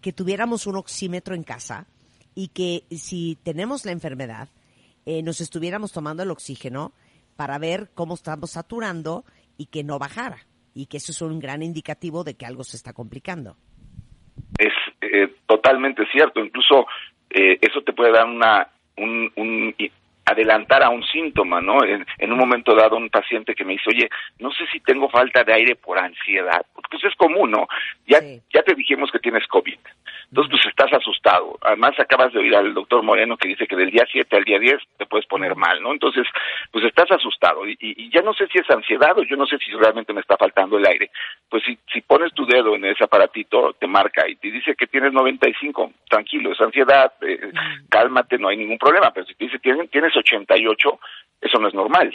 que 0.00 0.12
tuviéramos 0.12 0.66
un 0.66 0.76
oxímetro 0.76 1.34
en 1.34 1.42
casa 1.42 1.86
y 2.34 2.48
que 2.48 2.84
si 2.90 3.38
tenemos 3.42 3.84
la 3.84 3.92
enfermedad, 3.92 4.48
eh, 5.06 5.22
nos 5.22 5.40
estuviéramos 5.40 5.92
tomando 5.92 6.22
el 6.22 6.30
oxígeno 6.30 6.92
para 7.36 7.58
ver 7.58 7.90
cómo 7.94 8.14
estamos 8.14 8.50
saturando 8.50 9.24
y 9.56 9.66
que 9.66 9.82
no 9.82 9.98
bajara. 9.98 10.38
Y 10.74 10.86
que 10.86 10.96
eso 10.96 11.12
es 11.12 11.22
un 11.22 11.38
gran 11.38 11.62
indicativo 11.62 12.24
de 12.24 12.34
que 12.34 12.46
algo 12.46 12.64
se 12.64 12.76
está 12.76 12.92
complicando. 12.92 13.56
Es 14.58 14.72
eh, 15.00 15.34
totalmente 15.46 16.04
cierto, 16.12 16.40
incluso 16.40 16.86
eh, 17.34 17.58
eso 17.60 17.82
te 17.82 17.92
puede 17.92 18.12
dar 18.12 18.26
una 18.26 18.68
un, 18.96 19.30
un 19.36 19.74
adelantar 20.26 20.82
a 20.82 20.90
un 20.90 21.02
síntoma, 21.04 21.60
¿no? 21.60 21.84
En, 21.84 22.06
en, 22.18 22.32
un 22.32 22.38
momento 22.38 22.74
dado 22.74 22.96
un 22.96 23.10
paciente 23.10 23.54
que 23.54 23.64
me 23.64 23.72
dice, 23.74 23.90
oye, 23.90 24.08
no 24.38 24.50
sé 24.52 24.64
si 24.72 24.80
tengo 24.80 25.08
falta 25.10 25.44
de 25.44 25.52
aire 25.52 25.76
por 25.76 25.98
ansiedad, 25.98 26.64
porque 26.74 26.96
eso 26.96 27.08
es 27.08 27.14
común, 27.16 27.50
¿no? 27.50 27.68
Ya, 28.06 28.20
Sí. 28.20 28.40
ya 28.52 28.62
te 28.62 28.74
dijimos 28.74 29.10
que 29.10 29.18
tienes 29.18 29.46
COVID, 29.48 29.76
entonces 30.30 30.50
pues 30.50 30.66
estás 30.66 30.92
asustado. 30.92 31.58
Además 31.62 31.92
acabas 31.98 32.32
de 32.32 32.38
oír 32.40 32.54
al 32.56 32.72
doctor 32.74 33.02
Moreno 33.02 33.36
que 33.36 33.48
dice 33.48 33.66
que 33.66 33.76
del 33.76 33.90
día 33.90 34.04
7 34.10 34.36
al 34.36 34.44
día 34.44 34.58
10 34.58 34.78
te 34.96 35.06
puedes 35.06 35.26
poner 35.26 35.54
mal, 35.56 35.82
¿no? 35.82 35.92
Entonces, 35.92 36.26
pues 36.72 36.84
estás 36.84 37.10
asustado 37.10 37.66
y, 37.68 37.76
y- 37.80 38.10
ya 38.10 38.22
no 38.22 38.32
sé 38.32 38.46
si 38.48 38.58
es 38.58 38.70
ansiedad 38.70 39.18
o 39.18 39.22
yo 39.24 39.36
no 39.36 39.46
sé 39.46 39.58
si 39.58 39.70
realmente 39.72 40.12
me 40.12 40.20
está 40.20 40.36
faltando 40.36 40.78
el 40.78 40.86
aire. 40.86 41.10
Pues 41.48 41.62
si, 41.64 41.76
si 41.92 42.00
pones 42.00 42.32
tu 42.32 42.46
dedo 42.46 42.74
en 42.74 42.84
ese 42.84 43.04
aparatito, 43.04 43.74
te 43.74 43.86
marca 43.86 44.28
y 44.28 44.36
te 44.36 44.50
dice 44.50 44.74
que 44.76 44.86
tienes 44.86 45.12
95, 45.12 45.92
tranquilo, 46.08 46.52
es 46.52 46.60
ansiedad, 46.60 47.12
eh, 47.22 47.52
cálmate, 47.88 48.38
no 48.38 48.48
hay 48.48 48.56
ningún 48.56 48.78
problema, 48.78 49.10
pero 49.12 49.26
si 49.26 49.34
te 49.34 49.44
dice 49.44 49.58
tienes, 49.58 49.90
tienes 50.22 50.30
88, 50.32 51.00
eso 51.40 51.58
no 51.58 51.68
es 51.68 51.74
normal. 51.74 52.14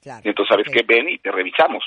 Claro. 0.00 0.22
Y 0.24 0.28
entonces 0.28 0.50
sabes 0.50 0.68
Ok. 0.68 0.74
que 0.74 0.82
ven 0.82 1.08
y 1.08 1.18
te 1.18 1.30
revisamos. 1.30 1.82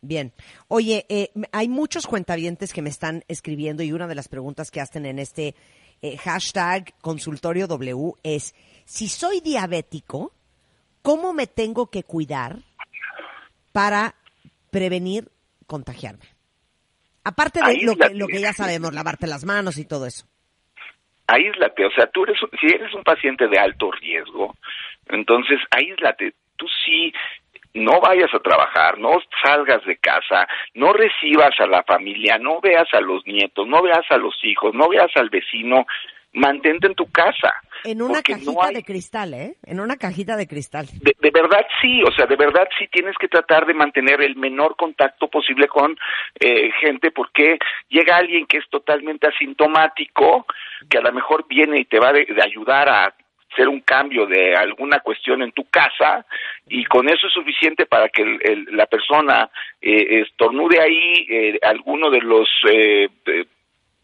Bien. 0.00 0.32
Oye, 0.68 1.04
eh, 1.08 1.30
hay 1.52 1.68
muchos 1.68 2.06
cuentavientes 2.06 2.72
que 2.72 2.82
me 2.82 2.88
están 2.90 3.24
escribiendo 3.28 3.82
y 3.82 3.92
una 3.92 4.06
de 4.06 4.14
las 4.14 4.28
preguntas 4.28 4.70
que 4.70 4.80
hacen 4.80 5.06
en 5.06 5.18
este 5.18 5.54
eh, 6.02 6.16
hashtag 6.16 6.94
consultorio 7.00 7.66
W 7.66 8.12
es, 8.22 8.54
si 8.84 9.08
soy 9.08 9.40
diabético, 9.40 10.32
¿cómo 11.02 11.32
me 11.32 11.46
tengo 11.48 11.90
que 11.90 12.04
cuidar 12.04 12.58
para 13.72 14.14
prevenir 14.70 15.28
contagiarme? 15.66 16.24
Aparte 17.24 17.60
de 17.62 17.82
lo 17.82 17.96
que, 17.96 18.14
lo 18.14 18.26
que 18.28 18.40
ya 18.40 18.52
sabemos, 18.52 18.94
lavarte 18.94 19.26
las 19.26 19.44
manos 19.44 19.76
y 19.78 19.84
todo 19.84 20.06
eso. 20.06 20.26
Aíslate, 21.28 21.84
o 21.84 21.90
sea, 21.90 22.06
tú 22.06 22.24
eres, 22.24 22.38
si 22.60 22.66
eres 22.66 22.92
un 22.94 23.04
paciente 23.04 23.46
de 23.46 23.58
alto 23.58 23.90
riesgo, 23.92 24.56
entonces 25.08 25.60
aíslate, 25.70 26.34
tú 26.56 26.66
sí 26.84 27.12
no 27.74 28.00
vayas 28.00 28.32
a 28.34 28.40
trabajar, 28.40 28.98
no 28.98 29.12
salgas 29.44 29.84
de 29.84 29.98
casa, 29.98 30.48
no 30.74 30.92
recibas 30.92 31.54
a 31.60 31.66
la 31.66 31.82
familia, 31.84 32.38
no 32.38 32.60
veas 32.60 32.88
a 32.92 33.00
los 33.00 33.26
nietos, 33.26 33.66
no 33.68 33.82
veas 33.82 34.10
a 34.10 34.16
los 34.16 34.34
hijos, 34.42 34.74
no 34.74 34.88
veas 34.88 35.10
al 35.16 35.28
vecino, 35.28 35.86
mantente 36.32 36.86
en 36.86 36.94
tu 36.94 37.10
casa. 37.10 37.52
En 37.84 38.02
una 38.02 38.22
cajita 38.22 38.52
no 38.52 38.62
hay- 38.62 38.74
de 38.74 38.82
cristal, 38.82 39.34
¿eh? 39.34 39.54
En 39.64 39.78
una 39.80 39.96
cajita 39.96 40.36
de 40.36 40.46
cristal. 40.48 40.86
de, 41.00 41.14
de 41.18 41.30
verdad 41.30 41.64
sí, 41.80 42.02
o 42.02 42.10
sea, 42.12 42.26
de 42.26 42.36
verdad 42.36 42.68
sí 42.78 42.88
tienes 42.92 43.16
que 43.18 43.28
tratar 43.28 43.66
de 43.66 43.74
mantener 43.74 44.20
el 44.20 44.34
menor 44.36 44.74
contacto 44.76 45.28
posible 45.28 45.68
con 45.68 45.96
eh, 46.40 46.70
gente 46.80 47.10
porque 47.12 47.58
llega 47.88 48.16
alguien 48.16 48.46
que 48.46 48.58
es 48.58 48.68
totalmente 48.68 49.28
asintomático, 49.28 50.46
que 50.90 50.98
a 50.98 51.02
lo 51.02 51.12
mejor 51.12 51.46
viene 51.48 51.80
y 51.80 51.84
te 51.84 51.98
va 52.00 52.12
de, 52.12 52.24
de 52.24 52.42
ayudar 52.42 52.88
a 52.88 53.14
hacer 53.52 53.68
un 53.68 53.80
cambio 53.80 54.26
de 54.26 54.54
alguna 54.54 55.00
cuestión 55.00 55.42
en 55.42 55.52
tu 55.52 55.64
casa 55.70 56.26
y 56.66 56.84
con 56.84 57.08
eso 57.08 57.26
es 57.28 57.32
suficiente 57.32 57.86
para 57.86 58.08
que 58.10 58.22
el- 58.22 58.40
el- 58.42 58.66
la 58.76 58.86
persona 58.86 59.48
eh, 59.80 60.20
estornude 60.22 60.80
ahí 60.80 61.26
eh, 61.30 61.58
alguno 61.62 62.10
de 62.10 62.20
los 62.20 62.48
eh, 62.70 63.08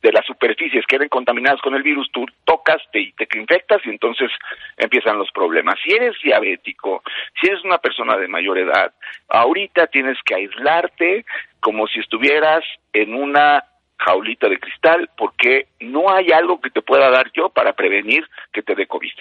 de- 0.05 0.13
las 0.13 0.27
superficies 0.27 0.85
queden 0.87 1.09
contaminadas 1.09 1.61
con 1.61 1.75
el 1.75 1.83
virus, 1.83 2.09
tú 2.13 2.25
tocas, 2.45 2.81
te, 2.93 3.13
te 3.17 3.39
infectas 3.39 3.81
y 3.85 3.91
entonces 3.91 4.31
empiezan 4.77 5.19
los 5.19 5.31
problemas. 5.33 5.75
Si 5.85 5.93
eres 5.93 6.15
diabético, 6.23 7.03
si 7.41 7.49
eres 7.49 7.65
una 7.65 7.79
persona 7.79 8.17
de 8.17 8.29
mayor 8.29 8.59
edad, 8.59 8.93
ahorita 9.29 9.87
tienes 9.89 10.19
que 10.25 10.35
aislarte 10.35 11.25
como 11.61 11.87
si 11.89 12.01
estuvieras 12.01 12.63
en 12.93 13.15
una 13.15 13.65
jaulita 13.99 14.49
de 14.49 14.59
cristal 14.59 15.09
porque 15.17 15.69
no 15.81 16.11
hay 16.15 16.31
algo 16.33 16.61
que 16.61 16.71
te 16.71 16.83
pueda 16.83 17.09
dar 17.11 17.31
yo 17.35 17.49
para 17.49 17.73
prevenir 17.73 18.25
que 18.53 18.63
te 18.63 18.75
dé 18.75 18.87
COVID. 18.87 19.13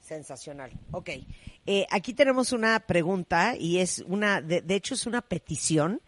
Sensacional. 0.00 0.70
Ok. 0.92 1.10
Eh, 1.66 1.86
aquí 1.90 2.12
tenemos 2.12 2.52
una 2.52 2.80
pregunta 2.80 3.54
y 3.58 3.78
es 3.78 4.04
una, 4.06 4.40
de, 4.42 4.60
de 4.60 4.74
hecho 4.74 4.94
es 4.94 5.06
una 5.06 5.22
petición 5.22 6.00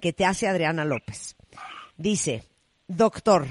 que 0.00 0.12
te 0.12 0.24
hace 0.24 0.48
Adriana 0.48 0.84
López. 0.84 1.36
Dice, 1.96 2.44
doctor, 2.88 3.46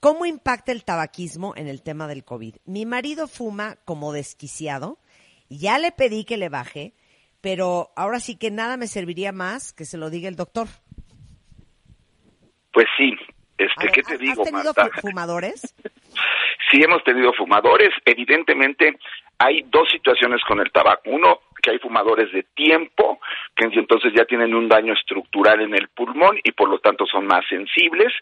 ¿cómo 0.00 0.26
impacta 0.26 0.72
el 0.72 0.84
tabaquismo 0.84 1.54
en 1.56 1.68
el 1.68 1.82
tema 1.82 2.06
del 2.08 2.24
COVID? 2.24 2.56
Mi 2.64 2.86
marido 2.86 3.28
fuma 3.28 3.76
como 3.84 4.12
desquiciado, 4.12 4.98
ya 5.48 5.78
le 5.78 5.92
pedí 5.92 6.24
que 6.24 6.36
le 6.36 6.48
baje, 6.48 6.94
pero 7.40 7.92
ahora 7.96 8.20
sí 8.20 8.36
que 8.36 8.50
nada 8.50 8.76
me 8.76 8.86
serviría 8.86 9.32
más 9.32 9.72
que 9.72 9.84
se 9.84 9.98
lo 9.98 10.10
diga 10.10 10.28
el 10.28 10.36
doctor. 10.36 10.68
Pues 12.72 12.86
sí, 12.96 13.12
este, 13.58 13.84
ver, 13.84 13.92
¿qué 13.92 14.02
te 14.02 14.14
¿has- 14.14 14.18
digo, 14.18 14.42
¿Has 14.42 14.50
tenido 14.50 14.72
Marta? 14.76 15.00
fumadores? 15.00 15.74
Sí 16.70 16.80
hemos 16.82 17.04
tenido 17.04 17.30
fumadores. 17.34 17.90
Evidentemente 18.04 18.96
hay 19.44 19.62
dos 19.68 19.88
situaciones 19.90 20.42
con 20.44 20.60
el 20.60 20.70
tabaco. 20.72 21.02
Uno, 21.06 21.40
que 21.62 21.70
hay 21.70 21.78
fumadores 21.78 22.30
de 22.32 22.42
tiempo, 22.54 23.20
que 23.56 23.66
entonces 23.66 24.12
ya 24.14 24.24
tienen 24.24 24.54
un 24.54 24.68
daño 24.68 24.92
estructural 24.92 25.60
en 25.62 25.74
el 25.74 25.88
pulmón 25.88 26.38
y 26.42 26.52
por 26.52 26.68
lo 26.68 26.78
tanto 26.78 27.06
son 27.06 27.26
más 27.26 27.44
sensibles. 27.48 28.12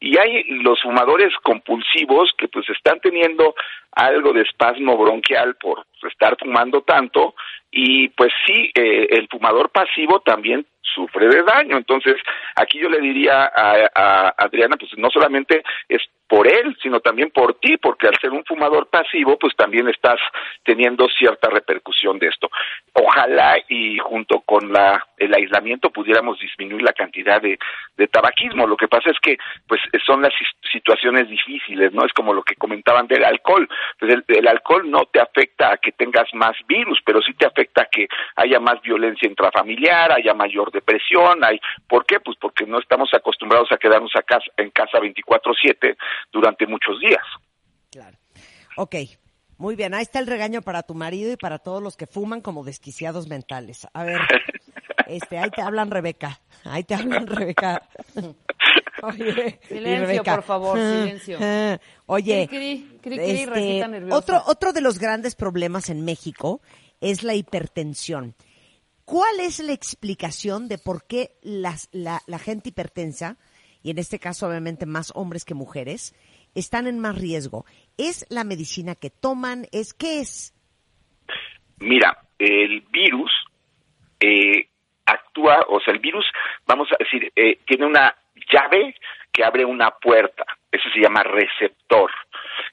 Y 0.00 0.18
hay 0.18 0.44
los 0.62 0.80
fumadores 0.82 1.32
compulsivos 1.42 2.32
que 2.36 2.48
pues 2.48 2.68
están 2.70 3.00
teniendo 3.00 3.54
algo 3.92 4.32
de 4.32 4.42
espasmo 4.42 4.96
bronquial 4.96 5.56
por 5.56 5.84
estar 6.08 6.36
fumando 6.38 6.82
tanto 6.82 7.34
y 7.70 8.08
pues 8.08 8.32
sí, 8.46 8.70
eh, 8.74 9.06
el 9.10 9.28
fumador 9.28 9.70
pasivo 9.70 10.20
también 10.20 10.66
sufre 10.94 11.28
de 11.28 11.42
daño. 11.42 11.76
Entonces, 11.76 12.16
aquí 12.54 12.78
yo 12.78 12.88
le 12.88 13.00
diría 13.00 13.44
a, 13.44 13.90
a 13.94 14.34
Adriana, 14.36 14.76
pues 14.76 14.90
no 14.96 15.10
solamente 15.10 15.62
es 15.88 16.02
por 16.26 16.46
él, 16.46 16.76
sino 16.82 17.00
también 17.00 17.30
por 17.30 17.54
ti, 17.54 17.78
porque 17.78 18.06
al 18.06 18.18
ser 18.20 18.32
un 18.32 18.44
fumador 18.44 18.88
pasivo, 18.88 19.38
pues 19.38 19.56
también 19.56 19.88
estás 19.88 20.20
teniendo 20.62 21.08
cierta 21.08 21.48
repercusión 21.48 22.18
de 22.18 22.28
esto. 22.28 22.50
Ojalá 22.92 23.56
y 23.68 23.96
junto 23.98 24.40
con 24.42 24.70
la, 24.70 25.02
el 25.16 25.34
aislamiento 25.34 25.88
pudiéramos 25.90 26.38
disminuir 26.38 26.82
la 26.82 26.92
cantidad 26.92 27.40
de, 27.40 27.58
de 27.96 28.06
tabaquismo. 28.08 28.66
Lo 28.66 28.76
que 28.76 28.88
pasa 28.88 29.10
es 29.10 29.18
que, 29.20 29.38
pues, 29.66 29.80
son 30.04 30.20
las 30.20 30.34
situaciones 30.70 31.30
difíciles, 31.30 31.94
¿no? 31.94 32.04
Es 32.04 32.12
como 32.12 32.34
lo 32.34 32.42
que 32.42 32.56
comentaban 32.56 33.06
del 33.06 33.24
alcohol. 33.24 33.66
Pues 33.98 34.12
el, 34.12 34.24
el 34.28 34.48
alcohol 34.48 34.90
no 34.90 35.06
te 35.06 35.20
afecta 35.20 35.72
a 35.72 35.76
que 35.78 35.92
tengas 35.92 36.32
más 36.34 36.54
virus, 36.66 37.00
pero 37.06 37.22
sí 37.22 37.32
te 37.34 37.46
afecta 37.46 37.82
a 37.82 37.86
que 37.86 38.06
haya 38.36 38.60
más 38.60 38.82
violencia 38.82 39.26
intrafamiliar, 39.26 40.12
haya 40.12 40.34
mayor 40.34 40.70
depresión, 40.78 41.44
hay, 41.44 41.58
¿por 41.88 42.04
qué? 42.06 42.20
Pues 42.20 42.36
porque 42.40 42.66
no 42.66 42.78
estamos 42.78 43.08
acostumbrados 43.12 43.70
a 43.72 43.76
quedarnos 43.76 44.12
a 44.16 44.22
casa, 44.22 44.46
en 44.56 44.70
casa 44.70 44.98
24/7 44.98 45.96
durante 46.32 46.66
muchos 46.66 46.98
días. 47.00 47.24
Claro. 47.90 48.16
Ok, 48.76 48.94
muy 49.56 49.74
bien. 49.76 49.94
Ahí 49.94 50.02
está 50.02 50.18
el 50.20 50.26
regaño 50.26 50.62
para 50.62 50.82
tu 50.82 50.94
marido 50.94 51.32
y 51.32 51.36
para 51.36 51.58
todos 51.58 51.82
los 51.82 51.96
que 51.96 52.06
fuman 52.06 52.40
como 52.40 52.64
desquiciados 52.64 53.28
mentales. 53.28 53.86
A 53.92 54.04
ver, 54.04 54.20
este, 55.06 55.38
ahí 55.38 55.50
te 55.50 55.62
hablan 55.62 55.90
Rebeca. 55.90 56.40
Ahí 56.64 56.84
te 56.84 56.94
hablan 56.94 57.26
Rebeca. 57.26 57.82
Oye, 59.02 59.60
Silencio, 59.62 60.06
Rebeca, 60.06 60.34
por 60.34 60.44
favor, 60.44 60.78
ah, 60.78 61.02
silencio. 61.02 61.38
ah, 61.40 61.78
Oye, 62.06 62.46
Cri, 62.48 62.98
cri, 63.00 63.16
cri, 63.16 63.46
cri, 63.46 63.80
este, 63.80 64.12
otro, 64.12 64.42
otro 64.46 64.72
de 64.72 64.80
los 64.80 64.98
grandes 64.98 65.36
problemas 65.36 65.88
en 65.88 66.04
México 66.04 66.60
es 67.00 67.22
la 67.22 67.34
hipertensión. 67.34 68.34
¿Cuál 69.08 69.40
es 69.40 69.58
la 69.60 69.72
explicación 69.72 70.68
de 70.68 70.76
por 70.76 71.06
qué 71.08 71.30
la, 71.40 71.72
la 72.26 72.38
gente 72.38 72.68
hipertensa, 72.68 73.38
y 73.82 73.90
en 73.90 73.96
este 73.96 74.18
caso 74.18 74.46
obviamente 74.46 74.84
más 74.84 75.12
hombres 75.14 75.46
que 75.46 75.54
mujeres, 75.54 76.14
están 76.54 76.86
en 76.86 76.98
más 76.98 77.16
riesgo? 77.18 77.64
¿Es 77.96 78.26
la 78.28 78.44
medicina 78.44 78.96
que 78.96 79.08
toman? 79.08 79.64
¿Es 79.72 79.94
qué 79.94 80.20
es? 80.20 80.52
Mira, 81.78 82.18
el 82.38 82.82
virus 82.92 83.32
eh, 84.20 84.68
actúa, 85.06 85.64
o 85.70 85.80
sea, 85.80 85.94
el 85.94 86.00
virus, 86.00 86.26
vamos 86.66 86.88
a 86.92 87.02
decir, 87.02 87.32
eh, 87.34 87.60
tiene 87.66 87.86
una 87.86 88.14
llave 88.52 88.94
que 89.32 89.42
abre 89.42 89.64
una 89.64 89.90
puerta. 89.90 90.44
Eso 90.70 90.86
se 90.92 91.00
llama 91.00 91.22
receptor. 91.22 92.10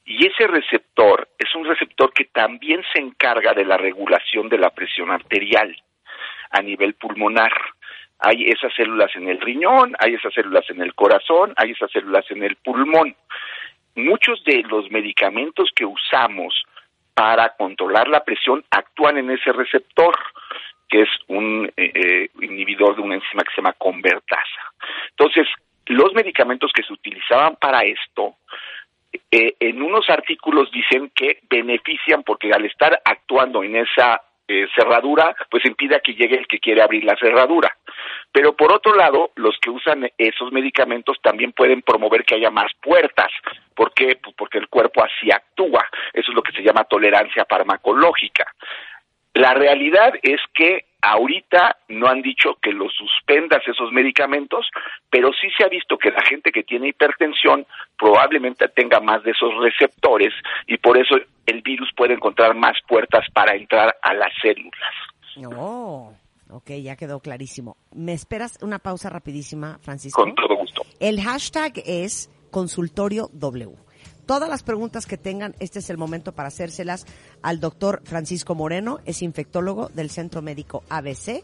Y 0.04 0.28
ese 0.28 0.48
receptor 0.48 1.30
es 1.40 1.56
un 1.56 1.64
receptor 1.64 2.12
que 2.12 2.26
también 2.26 2.84
se 2.94 3.00
encarga 3.00 3.54
de 3.54 3.64
la 3.64 3.78
regulación 3.78 4.50
de 4.50 4.58
la 4.58 4.72
presión 4.72 5.12
arterial 5.12 5.74
a 6.56 6.62
nivel 6.62 6.94
pulmonar. 6.94 7.52
Hay 8.20 8.46
esas 8.46 8.74
células 8.74 9.14
en 9.16 9.28
el 9.28 9.42
riñón, 9.42 9.94
hay 10.00 10.14
esas 10.16 10.34
células 10.34 10.68
en 10.70 10.82
el 10.82 10.96
corazón, 10.96 11.54
hay 11.58 11.72
esas 11.72 11.92
células 11.92 12.26
en 12.32 12.44
el 12.44 12.56
pulmón. 12.56 13.16
Muchos 13.96 14.44
de 14.46 14.64
los 14.64 14.90
medicamentos 14.90 15.70
que 15.76 15.86
usamos 15.86 16.64
para 17.14 17.56
controlar 17.56 18.08
la 18.08 18.24
presión 18.24 18.64
actúan 18.72 19.18
en 19.18 19.32
ese 19.32 19.52
receptor, 19.52 20.16
que 20.88 21.02
es 21.02 21.10
un 21.28 21.72
eh, 21.78 21.92
eh, 21.94 22.30
inhibidor 22.42 22.96
de 22.96 23.02
una 23.02 23.16
enzima 23.16 23.44
que 23.44 23.52
se 23.54 23.62
llama 23.62 23.74
convertasa. 23.74 24.74
Entonces, 25.12 25.48
los 25.88 26.14
medicamentos 26.14 26.72
que 26.74 26.84
se 26.84 26.94
utilizaban 26.94 27.56
para 27.58 27.82
esto, 27.84 28.36
eh, 29.32 29.56
en 29.60 29.82
unos 29.82 30.10
artículos 30.10 30.72
dicen 30.72 31.12
que 31.16 31.40
benefician 31.50 32.24
porque 32.24 32.52
al 32.52 32.66
estar 32.66 33.02
actuando 33.04 33.64
en 33.64 33.78
esa 33.78 34.22
eh, 34.48 34.68
cerradura, 34.76 35.36
pues 35.50 35.66
impide 35.66 35.96
a 35.96 36.00
que 36.00 36.14
llegue 36.14 36.38
el 36.38 36.48
que 36.48 36.60
quiere 36.60 36.82
abrir 36.82 37.04
la 37.04 37.16
cerradura. 37.18 37.76
Pero 38.32 38.56
por 38.56 38.72
otro 38.74 38.96
lado, 38.96 39.32
los 39.36 39.58
que 39.62 39.70
usan 39.70 40.10
esos 40.18 40.52
medicamentos 40.52 41.18
también 41.22 41.54
pueden 41.54 41.82
promover 41.82 42.26
que 42.26 42.36
haya 42.36 42.52
más 42.52 42.72
puertas. 42.82 43.32
¿Por 43.74 43.94
qué? 43.94 44.18
Pues 44.22 44.36
porque 44.38 44.58
el 44.58 44.68
cuerpo 44.68 45.04
así 45.04 45.32
actúa. 45.32 45.86
Eso 46.14 46.32
es 46.32 46.36
lo 46.36 46.44
que 46.44 46.52
se 46.52 46.62
llama 46.62 46.84
tolerancia 46.84 47.46
farmacológica. 47.50 48.46
La 49.36 49.54
realidad 49.54 50.14
es 50.24 50.40
que 50.54 50.86
ahorita 51.02 51.78
no 51.90 52.08
han 52.08 52.22
dicho 52.22 52.56
que 52.62 52.72
los 52.72 52.94
suspendas 52.94 53.62
esos 53.68 53.92
medicamentos, 53.92 54.66
pero 55.10 55.32
sí 55.34 55.50
se 55.58 55.66
ha 55.66 55.68
visto 55.68 55.98
que 55.98 56.10
la 56.10 56.22
gente 56.28 56.52
que 56.52 56.64
tiene 56.64 56.88
hipertensión 56.88 57.66
probablemente 57.98 58.70
tenga 58.70 59.02
más 59.02 59.24
de 59.24 59.32
esos 59.32 59.52
receptores 59.62 60.34
y 60.68 60.78
por 60.78 60.98
eso 60.98 61.16
el 61.46 61.62
virus 61.62 61.90
puede 61.96 62.14
encontrar 62.14 62.56
más 62.56 62.78
puertas 62.88 63.26
para 63.34 63.56
entrar 63.56 63.96
a 64.02 64.14
las 64.14 64.32
células. 64.42 65.54
Oh, 65.58 66.14
ok, 66.50 66.72
ya 66.82 66.96
quedó 66.96 67.20
clarísimo. 67.20 67.76
¿Me 67.94 68.14
esperas 68.14 68.58
una 68.64 68.80
pausa 68.80 69.10
rapidísima, 69.10 69.80
Francisco? 69.82 70.24
Con 70.24 70.34
todo 70.34 70.56
gusto. 70.56 70.84
El 71.02 71.22
hashtag 71.22 71.74
es 71.86 72.32
consultorio 72.52 73.28
W. 73.34 73.76
Todas 74.26 74.50
las 74.50 74.64
preguntas 74.64 75.06
que 75.06 75.18
tengan, 75.18 75.54
este 75.60 75.80
es 75.80 75.90
el 75.90 75.98
momento 75.98 76.34
para 76.34 76.48
hacérselas 76.48 77.06
al 77.44 77.60
doctor 77.60 78.02
Francisco 78.06 78.56
Moreno, 78.56 79.00
es 79.06 79.22
infectólogo 79.22 79.90
del 79.90 80.10
Centro 80.10 80.42
Médico 80.42 80.84
ABC, 80.90 81.44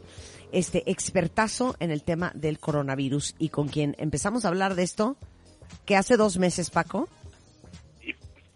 este 0.52 0.90
expertazo 0.90 1.76
en 1.80 1.92
el 1.92 2.04
tema 2.04 2.32
del 2.34 2.60
coronavirus 2.60 3.36
y 3.38 3.50
con 3.50 3.68
quien 3.68 3.96
empezamos 4.00 4.46
a 4.46 4.48
hablar 4.48 4.74
de 4.74 4.84
esto, 4.84 5.16
que 5.86 5.96
hace 5.96 6.18
dos 6.18 6.40
meses, 6.40 6.72
Paco. 6.72 7.08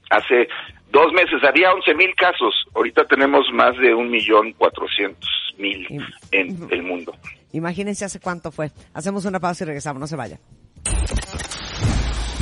Hace 0.10 0.48
dos 0.92 1.14
meses 1.14 1.44
había 1.48 1.72
11 1.72 1.94
mil 1.94 2.16
casos, 2.16 2.54
ahorita 2.74 3.06
tenemos 3.06 3.46
más 3.54 3.78
de 3.78 3.94
un 3.94 4.10
millón 4.10 4.54
cuatrocientos 4.54 5.30
mil 5.58 5.88
en 6.32 6.68
el 6.72 6.82
mundo. 6.82 7.14
Imagínense 7.54 8.06
hace 8.06 8.20
cuánto 8.20 8.52
fue. 8.52 8.72
Hacemos 8.94 9.26
una 9.26 9.40
pausa 9.40 9.64
y 9.64 9.68
regresamos, 9.68 10.00
no 10.00 10.08
se 10.08 10.16
vaya. 10.16 10.40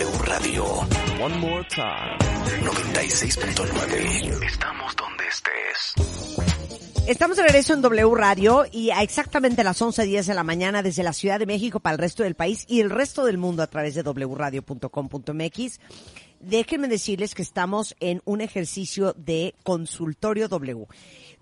W 0.00 0.18
Radio. 0.24 0.64
One 1.22 1.36
more 1.40 1.62
time. 1.68 2.16
96.9. 2.62 4.46
Estamos 4.46 4.96
donde 4.96 5.24
estés. 5.26 5.94
Estamos 7.06 7.36
de 7.36 7.42
regreso 7.42 7.74
en 7.74 7.82
W 7.82 8.14
Radio 8.14 8.64
y 8.72 8.92
a 8.92 9.02
exactamente 9.02 9.62
las 9.62 9.82
11.10 9.82 10.24
de 10.24 10.32
la 10.34 10.42
mañana 10.42 10.82
desde 10.82 11.02
la 11.02 11.12
Ciudad 11.12 11.38
de 11.38 11.44
México 11.44 11.80
para 11.80 11.92
el 11.92 11.98
resto 11.98 12.22
del 12.22 12.34
país 12.34 12.64
y 12.66 12.80
el 12.80 12.88
resto 12.88 13.26
del 13.26 13.36
mundo 13.36 13.62
a 13.62 13.66
través 13.66 13.94
de 13.94 14.02
wradio.com.mx. 14.02 15.80
Déjenme 16.40 16.88
decirles 16.88 17.34
que 17.34 17.42
estamos 17.42 17.94
en 18.00 18.22
un 18.24 18.40
ejercicio 18.40 19.12
de 19.18 19.54
consultorio 19.62 20.48
W. 20.48 20.86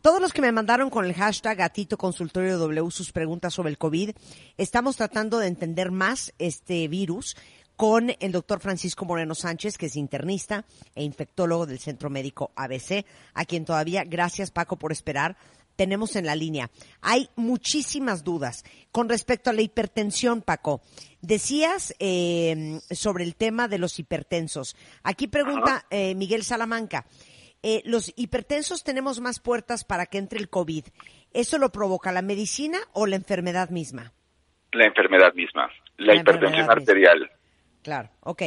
Todos 0.02 0.20
los 0.20 0.32
que 0.32 0.42
me 0.42 0.50
mandaron 0.50 0.90
con 0.90 1.04
el 1.04 1.14
hashtag 1.14 1.58
gatito 1.58 1.96
consultorio 1.96 2.58
W 2.58 2.90
sus 2.90 3.12
preguntas 3.12 3.54
sobre 3.54 3.70
el 3.70 3.78
COVID, 3.78 4.10
estamos 4.56 4.96
tratando 4.96 5.38
de 5.38 5.46
entender 5.46 5.92
más 5.92 6.32
este 6.38 6.88
virus 6.88 7.36
con 7.78 8.10
el 8.18 8.32
doctor 8.32 8.58
Francisco 8.58 9.04
Moreno 9.04 9.36
Sánchez, 9.36 9.78
que 9.78 9.86
es 9.86 9.94
internista 9.94 10.64
e 10.96 11.04
infectólogo 11.04 11.64
del 11.64 11.78
Centro 11.78 12.10
Médico 12.10 12.50
ABC, 12.56 13.06
a 13.34 13.44
quien 13.44 13.64
todavía, 13.64 14.02
gracias 14.02 14.50
Paco 14.50 14.76
por 14.76 14.90
esperar, 14.90 15.36
tenemos 15.76 16.16
en 16.16 16.26
la 16.26 16.34
línea. 16.34 16.70
Hay 17.02 17.28
muchísimas 17.36 18.24
dudas 18.24 18.64
con 18.90 19.08
respecto 19.08 19.50
a 19.50 19.52
la 19.52 19.62
hipertensión, 19.62 20.42
Paco. 20.42 20.80
Decías 21.20 21.94
eh, 22.00 22.80
sobre 22.90 23.22
el 23.22 23.36
tema 23.36 23.68
de 23.68 23.78
los 23.78 24.00
hipertensos. 24.00 24.74
Aquí 25.04 25.28
pregunta 25.28 25.86
eh, 25.90 26.16
Miguel 26.16 26.42
Salamanca. 26.42 27.06
Eh, 27.62 27.82
los 27.84 28.12
hipertensos 28.16 28.82
tenemos 28.82 29.20
más 29.20 29.38
puertas 29.38 29.84
para 29.84 30.06
que 30.06 30.18
entre 30.18 30.40
el 30.40 30.48
COVID. 30.48 30.86
¿Eso 31.32 31.58
lo 31.58 31.70
provoca 31.70 32.10
la 32.10 32.22
medicina 32.22 32.78
o 32.92 33.06
la 33.06 33.14
enfermedad 33.14 33.70
misma? 33.70 34.12
La 34.72 34.86
enfermedad 34.86 35.32
misma, 35.34 35.70
la, 35.96 36.14
La 36.14 36.20
hipertensión 36.20 36.66
misma. 36.66 37.37
Claro, 37.82 38.10
ok. 38.20 38.42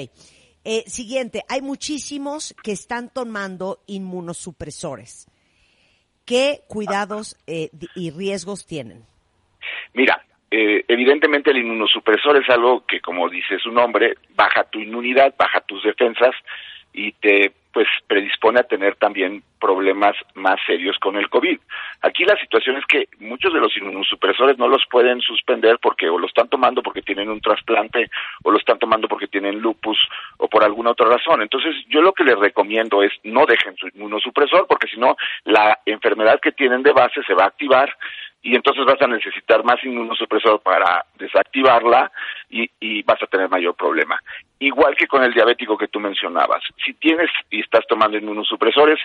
Eh, 0.64 0.84
siguiente, 0.86 1.42
hay 1.50 1.62
muchísimos 1.62 2.56
que 2.64 2.72
están 2.72 3.12
tomando 3.12 3.80
inmunosupresores. 3.88 5.28
¿Qué 6.26 6.60
cuidados 6.68 7.36
eh, 7.48 7.70
y 7.96 8.12
riesgos 8.12 8.66
tienen? 8.68 9.04
Mira, 9.94 10.24
eh, 10.52 10.86
evidentemente 10.88 11.52
el 11.52 11.58
inmunosupresor 11.58 12.38
es 12.38 12.50
algo 12.50 12.86
que, 12.86 13.02
como 13.02 13.28
dice 13.30 13.58
su 13.58 13.72
nombre, 13.72 14.16
baja 14.36 14.64
tu 14.66 14.80
inmunidad, 14.80 15.34
baja 15.38 15.62
tus 15.62 15.84
defensas 15.84 16.36
y 16.94 17.14
te 17.14 17.54
pues 17.74 17.88
predispone 18.06 18.60
a 18.60 18.64
tener 18.64 18.98
también 18.98 19.44
problemas 19.62 20.16
más 20.34 20.60
serios 20.66 20.98
con 21.00 21.16
el 21.16 21.30
COVID. 21.30 21.60
Aquí 22.02 22.26
la 22.26 22.36
situación 22.36 22.78
es 22.78 22.86
que 22.86 23.08
muchos 23.20 23.54
de 23.54 23.60
los 23.60 23.76
inmunosupresores 23.78 24.58
no 24.58 24.68
los 24.68 24.84
pueden 24.90 25.22
suspender 25.22 25.78
porque 25.82 26.10
o 26.10 26.18
lo 26.18 26.28
están 26.28 26.50
tomando 26.50 26.82
porque 26.82 27.04
tienen 27.04 27.30
un 27.30 27.40
trasplante 27.40 28.10
o 28.44 28.52
lo 28.52 28.58
están 28.58 28.80
tomando 28.80 29.08
porque 29.08 29.28
tienen 29.28 29.60
lupus 29.60 29.98
o 30.38 30.48
por 30.50 30.64
alguna 30.64 30.92
otra 30.92 31.08
razón. 31.08 31.42
Entonces, 31.42 31.76
yo 31.88 32.02
lo 32.02 32.12
que 32.12 32.24
les 32.24 32.38
recomiendo 32.38 33.04
es 33.04 33.12
no 33.24 33.46
dejen 33.46 33.78
su 33.78 33.88
inmunosupresor 33.88 34.66
porque 34.68 34.88
si 34.88 35.00
no 35.00 35.16
la 35.46 35.80
enfermedad 35.86 36.40
que 36.42 36.52
tienen 36.52 36.84
de 36.84 36.92
base 36.92 37.22
se 37.24 37.36
va 37.36 37.44
a 37.44 37.48
activar 37.48 37.96
y 38.44 38.56
entonces 38.56 38.86
vas 38.86 39.02
a 39.02 39.08
necesitar 39.08 39.64
más 39.64 39.84
inmunosupresor 39.84 40.62
para 40.62 41.06
desactivarla 41.18 42.12
y, 42.50 42.70
y 42.80 43.04
vas 43.04 43.22
a 43.22 43.28
tener 43.28 43.50
mayor 43.50 43.76
problema. 43.76 44.20
Igual 44.60 44.96
que 44.96 45.08
con 45.08 45.24
el 45.24 45.34
diabético 45.34 45.78
que 45.78 45.88
tú 45.88 46.00
mencionabas. 46.00 46.64
Si 46.84 46.94
tienes 46.94 47.30
y 47.52 47.62
estás 47.62 47.86
tomando 47.88 48.18
inmunosupresores, 48.18 49.00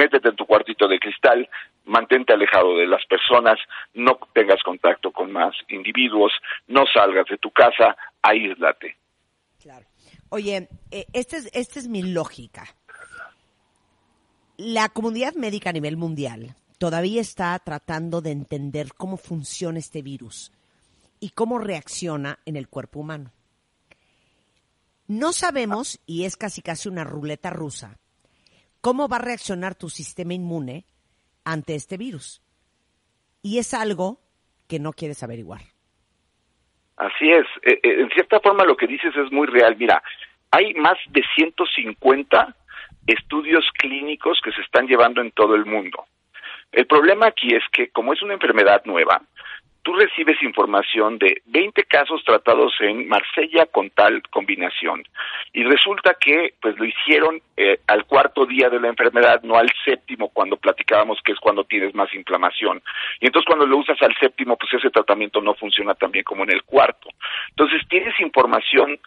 métete 0.00 0.28
en 0.30 0.36
tu 0.36 0.46
cuartito 0.46 0.88
de 0.88 0.98
cristal, 0.98 1.46
mantente 1.84 2.32
alejado 2.32 2.76
de 2.76 2.86
las 2.86 3.04
personas, 3.04 3.58
no 3.92 4.18
tengas 4.32 4.62
contacto 4.62 5.12
con 5.12 5.30
más 5.30 5.54
individuos, 5.68 6.32
no 6.68 6.84
salgas 6.86 7.26
de 7.28 7.36
tu 7.36 7.50
casa, 7.50 7.96
aíslate. 8.22 8.96
Claro. 9.60 9.84
Oye, 10.30 10.68
eh, 10.90 11.06
esta 11.12 11.36
es, 11.36 11.50
esta 11.52 11.78
es 11.78 11.88
mi 11.88 12.02
lógica. 12.02 12.64
La 14.56 14.88
comunidad 14.88 15.34
médica 15.34 15.70
a 15.70 15.74
nivel 15.74 15.98
mundial 15.98 16.54
todavía 16.78 17.20
está 17.20 17.58
tratando 17.58 18.22
de 18.22 18.30
entender 18.30 18.94
cómo 18.96 19.18
funciona 19.18 19.78
este 19.78 20.00
virus 20.00 20.50
y 21.18 21.30
cómo 21.30 21.58
reacciona 21.58 22.38
en 22.46 22.56
el 22.56 22.68
cuerpo 22.68 23.00
humano. 23.00 23.32
No 25.06 25.32
sabemos, 25.32 26.00
y 26.06 26.24
es 26.24 26.36
casi 26.36 26.62
casi 26.62 26.88
una 26.88 27.04
ruleta 27.04 27.50
rusa, 27.50 27.98
cómo 28.80 29.08
va 29.08 29.16
a 29.16 29.22
reaccionar 29.22 29.74
tu 29.74 29.88
sistema 29.88 30.34
inmune 30.34 30.84
ante 31.44 31.74
este 31.74 31.96
virus. 31.96 32.42
Y 33.42 33.58
es 33.58 33.74
algo 33.74 34.20
que 34.68 34.78
no 34.78 34.92
quieres 34.92 35.22
averiguar. 35.22 35.60
Así 36.96 37.30
es. 37.30 37.46
Eh, 37.62 37.80
eh, 37.82 38.00
en 38.02 38.10
cierta 38.10 38.40
forma 38.40 38.64
lo 38.64 38.76
que 38.76 38.86
dices 38.86 39.14
es 39.16 39.32
muy 39.32 39.46
real. 39.46 39.76
Mira, 39.78 40.02
hay 40.50 40.74
más 40.74 40.98
de 41.08 41.22
150 41.34 42.54
estudios 43.06 43.64
clínicos 43.78 44.40
que 44.44 44.52
se 44.52 44.60
están 44.60 44.86
llevando 44.86 45.20
en 45.20 45.30
todo 45.32 45.54
el 45.54 45.64
mundo. 45.64 46.04
El 46.72 46.86
problema 46.86 47.26
aquí 47.26 47.54
es 47.54 47.64
que 47.72 47.88
como 47.90 48.12
es 48.12 48.22
una 48.22 48.34
enfermedad 48.34 48.82
nueva, 48.84 49.22
tú 49.82 49.94
recibes 49.94 50.42
información 50.42 51.18
de 51.18 51.42
20 51.46 51.84
casos 51.84 52.22
tratados 52.24 52.72
en 52.80 53.08
Marsella 53.08 53.66
con 53.66 53.90
tal 53.90 54.22
combinación 54.30 55.02
y 55.52 55.64
resulta 55.64 56.14
que 56.20 56.54
pues 56.60 56.78
lo 56.78 56.84
hicieron 56.84 57.40
eh, 57.56 57.80
al 57.86 58.04
cuarto 58.04 58.46
día 58.46 58.68
de 58.68 58.80
la 58.80 58.88
enfermedad, 58.88 59.42
no 59.42 59.56
al 59.56 59.70
séptimo 59.84 60.28
cuando 60.28 60.56
platicábamos 60.56 61.18
que 61.24 61.32
es 61.32 61.38
cuando 61.40 61.64
tienes 61.64 61.94
más 61.94 62.12
inflamación. 62.14 62.82
Y 63.20 63.26
entonces 63.26 63.46
cuando 63.46 63.66
lo 63.66 63.78
usas 63.78 64.00
al 64.02 64.14
séptimo, 64.16 64.56
pues 64.56 64.72
ese 64.74 64.90
tratamiento 64.90 65.40
no 65.40 65.54
funciona 65.54 65.94
tan 65.94 66.10
bien 66.10 66.24
como 66.24 66.44
en 66.44 66.50
el 66.50 66.62
cuarto. 66.64 67.08
Entonces 67.50 67.82
tienes 67.88 68.18
información 68.20 68.98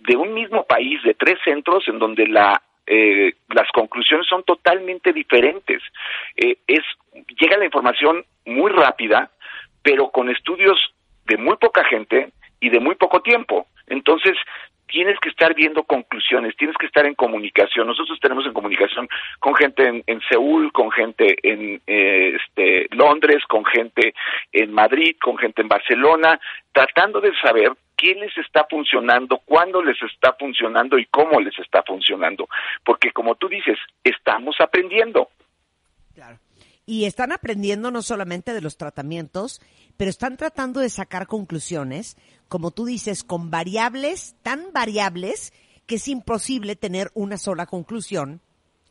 de 0.00 0.16
un 0.16 0.34
mismo 0.34 0.64
país, 0.64 1.02
de 1.02 1.14
tres 1.14 1.38
centros, 1.44 1.86
en 1.88 1.98
donde 1.98 2.26
la 2.26 2.62
eh, 2.90 3.34
las 3.50 3.70
conclusiones 3.72 4.26
son 4.26 4.44
totalmente 4.44 5.12
diferentes. 5.12 5.82
Eh, 6.36 6.56
es 6.66 6.82
llega 7.38 7.58
la 7.58 7.66
información 7.66 8.24
muy 8.46 8.70
rápida, 8.70 9.30
pero 9.88 10.10
con 10.10 10.28
estudios 10.28 10.78
de 11.24 11.38
muy 11.38 11.56
poca 11.56 11.82
gente 11.82 12.28
y 12.60 12.68
de 12.68 12.78
muy 12.78 12.94
poco 12.96 13.22
tiempo. 13.22 13.68
Entonces, 13.86 14.36
tienes 14.86 15.18
que 15.18 15.30
estar 15.30 15.54
viendo 15.54 15.82
conclusiones, 15.84 16.54
tienes 16.58 16.76
que 16.76 16.84
estar 16.84 17.06
en 17.06 17.14
comunicación. 17.14 17.86
Nosotros 17.86 18.20
tenemos 18.20 18.44
en 18.44 18.52
comunicación 18.52 19.08
con 19.38 19.54
gente 19.54 20.04
en, 20.06 20.20
Seúl, 20.28 20.70
con 20.72 20.90
gente 20.90 21.36
en 21.42 21.80
eh, 21.86 22.36
este, 22.36 22.94
Londres, 22.94 23.42
con 23.48 23.64
gente 23.64 24.12
en 24.52 24.74
Madrid, 24.74 25.16
con 25.18 25.38
gente 25.38 25.62
en 25.62 25.68
Barcelona, 25.68 26.38
tratando 26.70 27.22
de 27.22 27.32
saber 27.40 27.72
qué 27.96 28.14
les 28.14 28.36
está 28.36 28.66
funcionando, 28.68 29.38
cuándo 29.38 29.82
les 29.82 29.96
está 30.02 30.34
funcionando 30.34 30.98
y 30.98 31.06
cómo 31.06 31.40
les 31.40 31.58
está 31.58 31.82
funcionando. 31.82 32.46
Porque 32.84 33.10
como 33.12 33.36
tú 33.36 33.48
dices, 33.48 33.78
estamos 34.04 34.60
aprendiendo. 34.60 35.30
Claro. 36.14 36.36
Y 36.88 37.04
están 37.04 37.32
aprendiendo 37.32 37.90
no 37.90 38.00
solamente 38.00 38.54
de 38.54 38.62
los 38.62 38.78
tratamientos, 38.78 39.60
pero 39.98 40.08
están 40.08 40.38
tratando 40.38 40.80
de 40.80 40.88
sacar 40.88 41.26
conclusiones, 41.26 42.16
como 42.48 42.70
tú 42.70 42.86
dices, 42.86 43.24
con 43.24 43.50
variables 43.50 44.36
tan 44.42 44.72
variables 44.72 45.52
que 45.84 45.96
es 45.96 46.08
imposible 46.08 46.76
tener 46.76 47.10
una 47.12 47.36
sola 47.36 47.66
conclusión 47.66 48.40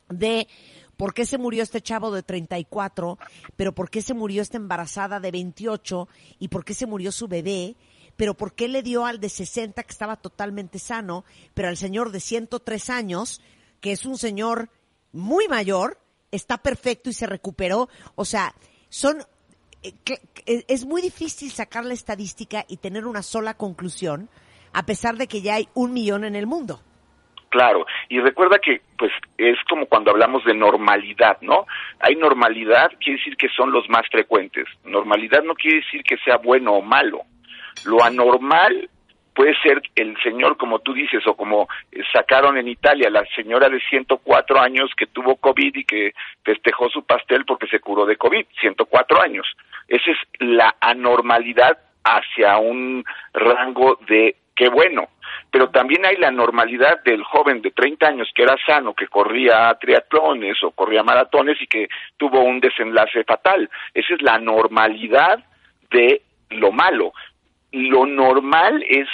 de 0.10 0.48
por 0.96 1.16
qué 1.16 1.26
se 1.26 1.40
murió 1.40 1.64
este 1.64 1.82
chavo 1.82 2.12
de 2.12 2.22
34, 2.22 3.18
pero 3.56 3.74
por 3.74 3.90
qué 3.90 4.04
se 4.04 4.14
murió 4.14 4.44
esta 4.44 4.58
embarazada 4.58 5.20
de 5.20 5.32
28 5.32 6.08
y 6.38 6.50
por 6.50 6.66
qué 6.66 6.76
se 6.76 6.86
murió 6.86 7.12
su 7.12 7.28
bebé, 7.28 7.78
pero 8.16 8.36
por 8.36 8.54
qué 8.54 8.68
le 8.68 8.84
dio 8.84 9.08
al 9.08 9.20
de 9.20 9.30
60 9.30 9.82
que 9.82 9.92
estaba 9.92 10.18
totalmente 10.18 10.78
sano, 10.78 11.26
pero 11.56 11.68
al 11.68 11.78
señor 11.78 12.12
de 12.12 12.20
103 12.20 12.92
años, 12.92 13.42
que 13.82 13.92
es 13.92 14.06
un 14.06 14.20
señor 14.20 14.70
muy 15.12 15.48
mayor, 15.48 15.98
está 16.32 16.58
perfecto 16.58 17.10
y 17.10 17.13
se 17.13 17.28
recuperó. 17.28 17.90
O 18.16 18.26
sea, 18.26 18.54
son 18.90 19.18
eh, 19.84 20.63
es 20.68 20.86
muy 20.86 21.02
difícil 21.02 21.52
sacar 21.52 21.86
la 21.86 21.94
estadística 21.94 22.66
y 22.68 22.78
tener 22.78 23.06
una 23.06 23.22
sola 23.22 23.56
conclusión, 23.56 24.30
a 24.74 24.86
pesar 24.86 25.16
de 25.16 25.28
que 25.28 25.42
ya 25.42 25.56
hay 25.56 25.68
un 25.74 25.94
millón 25.94 26.24
en 26.24 26.36
el 26.36 26.48
mundo. 26.48 26.80
Claro, 27.50 27.86
y 28.10 28.20
recuerda 28.20 28.60
que 28.60 28.82
pues 28.98 29.12
es 29.38 29.58
como 29.70 29.86
cuando 29.86 30.12
hablamos 30.12 30.44
de 30.44 30.54
normalidad, 30.54 31.38
¿no? 31.42 31.66
Hay 32.00 32.16
normalidad, 32.16 32.92
quiere 33.00 33.20
decir 33.20 33.38
que 33.38 33.48
son 33.56 33.72
los 33.72 33.88
más 33.90 34.04
frecuentes. 34.12 34.66
Normalidad 34.84 35.44
no 35.44 35.54
quiere 35.54 35.78
decir 35.78 36.04
que 36.04 36.18
sea 36.18 36.38
bueno 36.38 36.74
o 36.74 36.82
malo. 36.82 37.22
Lo 37.86 38.04
anormal 38.04 38.90
puede 39.38 39.56
ser 39.62 39.80
el 39.95 40.17
señor, 40.23 40.58
como 40.58 40.80
tú 40.80 40.93
dices, 40.93 41.21
o 41.28 41.38
como 41.38 41.69
eh, 41.91 42.02
sacaron 42.12 42.58
en 42.58 42.67
Italia, 42.67 43.08
la 43.12 43.23
señora 43.36 43.69
de 43.69 43.80
104 43.82 44.60
años 44.60 44.89
que 44.97 45.06
tuvo 45.06 45.36
COVID 45.36 45.76
y 45.76 45.84
que 45.84 46.13
festejó 46.43 46.89
su 46.89 47.06
pastel 47.06 47.45
porque 47.45 47.67
se 47.67 47.80
curó 47.80 48.08
de 48.08 48.17
COVID, 48.17 48.47
104 48.60 49.21
años. 49.21 49.45
Esa 49.88 50.10
es 50.10 50.17
la 50.39 50.76
anormalidad 50.82 51.78
hacia 52.04 52.58
un 52.58 53.06
rango 53.32 54.00
de 54.08 54.38
qué 54.56 54.69
bueno. 54.69 55.10
Pero 55.52 55.69
también 55.69 56.04
hay 56.08 56.15
la 56.15 56.32
normalidad 56.32 57.04
del 57.04 57.23
joven 57.23 57.62
de 57.62 57.69
30 57.69 58.08
años 58.08 58.32
que 58.34 58.41
era 58.41 58.56
sano, 58.65 58.95
que 58.95 59.08
corría 59.08 59.71
triatlones 59.80 60.63
o 60.63 60.71
corría 60.71 61.04
maratones 61.04 61.62
y 61.62 61.67
que 61.67 61.89
tuvo 62.17 62.41
un 62.41 62.60
desenlace 62.60 63.23
fatal. 63.23 63.69
Esa 63.93 64.15
es 64.15 64.21
la 64.23 64.39
normalidad 64.39 65.43
de 65.91 66.23
lo 66.50 66.71
malo. 66.71 67.13
Lo 67.71 68.08
normal 68.08 68.84
es 68.88 69.08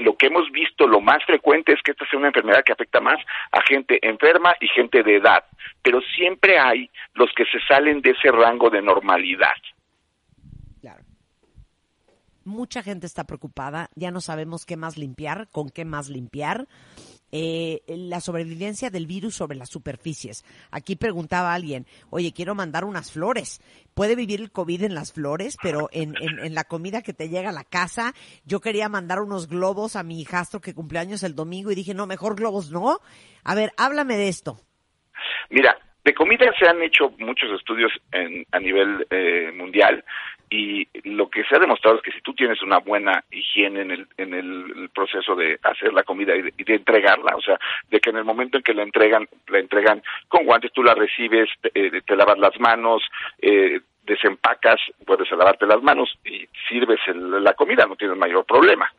lo 0.00 0.16
que 0.16 0.26
hemos 0.26 0.50
visto, 0.50 0.86
lo 0.86 1.00
más 1.00 1.24
frecuente 1.24 1.72
es 1.72 1.82
que 1.82 1.92
esta 1.92 2.06
sea 2.08 2.18
una 2.18 2.28
enfermedad 2.28 2.62
que 2.64 2.72
afecta 2.72 3.00
más 3.00 3.18
a 3.52 3.60
gente 3.62 3.98
enferma 4.02 4.54
y 4.60 4.68
gente 4.68 5.02
de 5.02 5.16
edad, 5.16 5.44
pero 5.82 6.00
siempre 6.16 6.58
hay 6.58 6.90
los 7.14 7.30
que 7.36 7.44
se 7.44 7.58
salen 7.66 8.00
de 8.00 8.10
ese 8.10 8.30
rango 8.30 8.70
de 8.70 8.82
normalidad. 8.82 9.52
Claro. 10.80 11.02
Mucha 12.44 12.82
gente 12.82 13.06
está 13.06 13.24
preocupada, 13.24 13.90
ya 13.94 14.10
no 14.10 14.20
sabemos 14.20 14.64
qué 14.64 14.76
más 14.76 14.96
limpiar, 14.96 15.48
con 15.50 15.68
qué 15.68 15.84
más 15.84 16.08
limpiar. 16.08 16.66
Eh, 17.32 17.82
la 17.86 18.20
sobrevivencia 18.20 18.90
del 18.90 19.06
virus 19.06 19.36
sobre 19.36 19.56
las 19.56 19.68
superficies. 19.68 20.44
Aquí 20.70 20.96
preguntaba 20.96 21.54
alguien, 21.54 21.86
oye, 22.10 22.32
quiero 22.32 22.54
mandar 22.54 22.84
unas 22.84 23.12
flores. 23.12 23.60
¿Puede 23.94 24.16
vivir 24.16 24.40
el 24.40 24.50
COVID 24.50 24.82
en 24.82 24.94
las 24.94 25.12
flores, 25.12 25.56
pero 25.62 25.88
en, 25.92 26.14
en, 26.20 26.38
en 26.40 26.54
la 26.54 26.64
comida 26.64 27.02
que 27.02 27.12
te 27.12 27.28
llega 27.28 27.50
a 27.50 27.52
la 27.52 27.64
casa? 27.64 28.14
Yo 28.44 28.60
quería 28.60 28.88
mandar 28.88 29.20
unos 29.20 29.48
globos 29.48 29.94
a 29.94 30.02
mi 30.02 30.20
hijastro 30.20 30.60
que 30.60 30.74
cumpleaños 30.74 31.22
el 31.22 31.34
domingo 31.34 31.70
y 31.70 31.76
dije, 31.76 31.94
no, 31.94 32.06
mejor 32.06 32.34
globos 32.34 32.70
no. 32.70 32.98
A 33.44 33.54
ver, 33.54 33.70
háblame 33.76 34.16
de 34.16 34.28
esto. 34.28 34.58
Mira, 35.50 35.76
de 36.04 36.14
comida 36.14 36.46
se 36.58 36.68
han 36.68 36.82
hecho 36.82 37.10
muchos 37.18 37.50
estudios 37.56 37.92
en, 38.12 38.44
a 38.52 38.58
nivel 38.58 39.06
eh, 39.10 39.52
mundial 39.54 40.04
y 40.50 40.88
lo 41.04 41.30
que 41.30 41.44
se 41.44 41.54
ha 41.54 41.60
demostrado 41.60 41.96
es 41.96 42.02
que 42.02 42.10
si 42.10 42.20
tú 42.22 42.34
tienes 42.34 42.60
una 42.62 42.78
buena 42.78 43.22
higiene 43.30 43.82
en 43.82 43.90
el, 43.92 44.06
en 44.16 44.34
el, 44.34 44.90
proceso 44.92 45.36
de 45.36 45.58
hacer 45.62 45.92
la 45.92 46.02
comida 46.02 46.34
y 46.34 46.42
de, 46.42 46.52
y 46.58 46.64
de, 46.64 46.74
entregarla, 46.74 47.36
o 47.36 47.40
sea, 47.40 47.58
de 47.88 48.00
que 48.00 48.10
en 48.10 48.16
el 48.16 48.24
momento 48.24 48.56
en 48.56 48.64
que 48.64 48.74
la 48.74 48.82
entregan, 48.82 49.28
la 49.46 49.60
entregan 49.60 50.02
con 50.28 50.44
guantes, 50.44 50.72
tú 50.72 50.82
la 50.82 50.94
recibes, 50.94 51.48
te, 51.60 51.70
eh, 51.74 52.02
lavas 52.16 52.38
las 52.38 52.58
manos, 52.58 53.02
eh, 53.40 53.80
desempacas, 54.02 54.80
puedes 55.06 55.30
lavarte 55.30 55.66
las 55.66 55.80
manos 55.82 56.18
y 56.24 56.48
sirves 56.68 56.98
el, 57.06 57.44
la 57.44 57.54
comida, 57.54 57.86
no 57.86 57.96
tienes 57.96 58.18
mayor 58.18 58.44
problema 58.44 58.90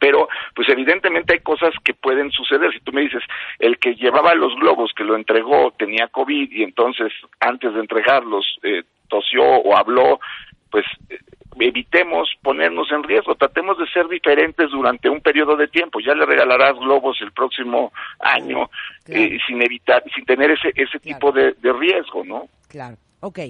pero 0.00 0.28
pues 0.54 0.68
evidentemente 0.68 1.32
hay 1.32 1.40
cosas 1.40 1.74
que 1.84 1.92
pueden 1.92 2.30
suceder. 2.30 2.72
Si 2.72 2.78
tú 2.80 2.92
me 2.92 3.00
dices, 3.00 3.22
el 3.58 3.78
que 3.78 3.96
llevaba 3.96 4.34
los 4.34 4.54
globos, 4.54 4.92
que 4.94 5.02
lo 5.02 5.16
entregó, 5.16 5.72
tenía 5.76 6.06
COVID 6.06 6.52
y 6.52 6.62
entonces 6.62 7.12
antes 7.40 7.74
de 7.74 7.80
entregarlos 7.80 8.58
eh, 8.62 8.84
tosió 9.08 9.42
o 9.42 9.76
habló, 9.76 10.20
pues 10.70 10.84
eh, 11.08 11.18
evitemos 11.58 12.28
ponernos 12.42 12.90
en 12.92 13.02
riesgo, 13.02 13.34
tratemos 13.34 13.78
de 13.78 13.86
ser 13.88 14.08
diferentes 14.08 14.70
durante 14.70 15.08
un 15.08 15.20
periodo 15.20 15.56
de 15.56 15.68
tiempo. 15.68 16.00
Ya 16.00 16.14
le 16.14 16.26
regalarás 16.26 16.74
globos 16.78 17.18
el 17.20 17.32
próximo 17.32 17.92
año 18.20 18.70
claro. 19.04 19.22
eh, 19.22 19.38
sin 19.46 19.62
evitar, 19.62 20.02
sin 20.14 20.24
tener 20.24 20.50
ese 20.50 20.68
ese 20.74 21.00
claro. 21.00 21.18
tipo 21.18 21.32
de, 21.32 21.52
de 21.54 21.72
riesgo, 21.72 22.24
¿no? 22.24 22.48
Claro. 22.68 22.96
Ok. 23.20 23.40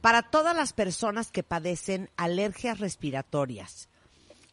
Para 0.00 0.22
todas 0.22 0.54
las 0.54 0.72
personas 0.72 1.32
que 1.32 1.42
padecen 1.42 2.10
alergias 2.16 2.78
respiratorias, 2.78 3.88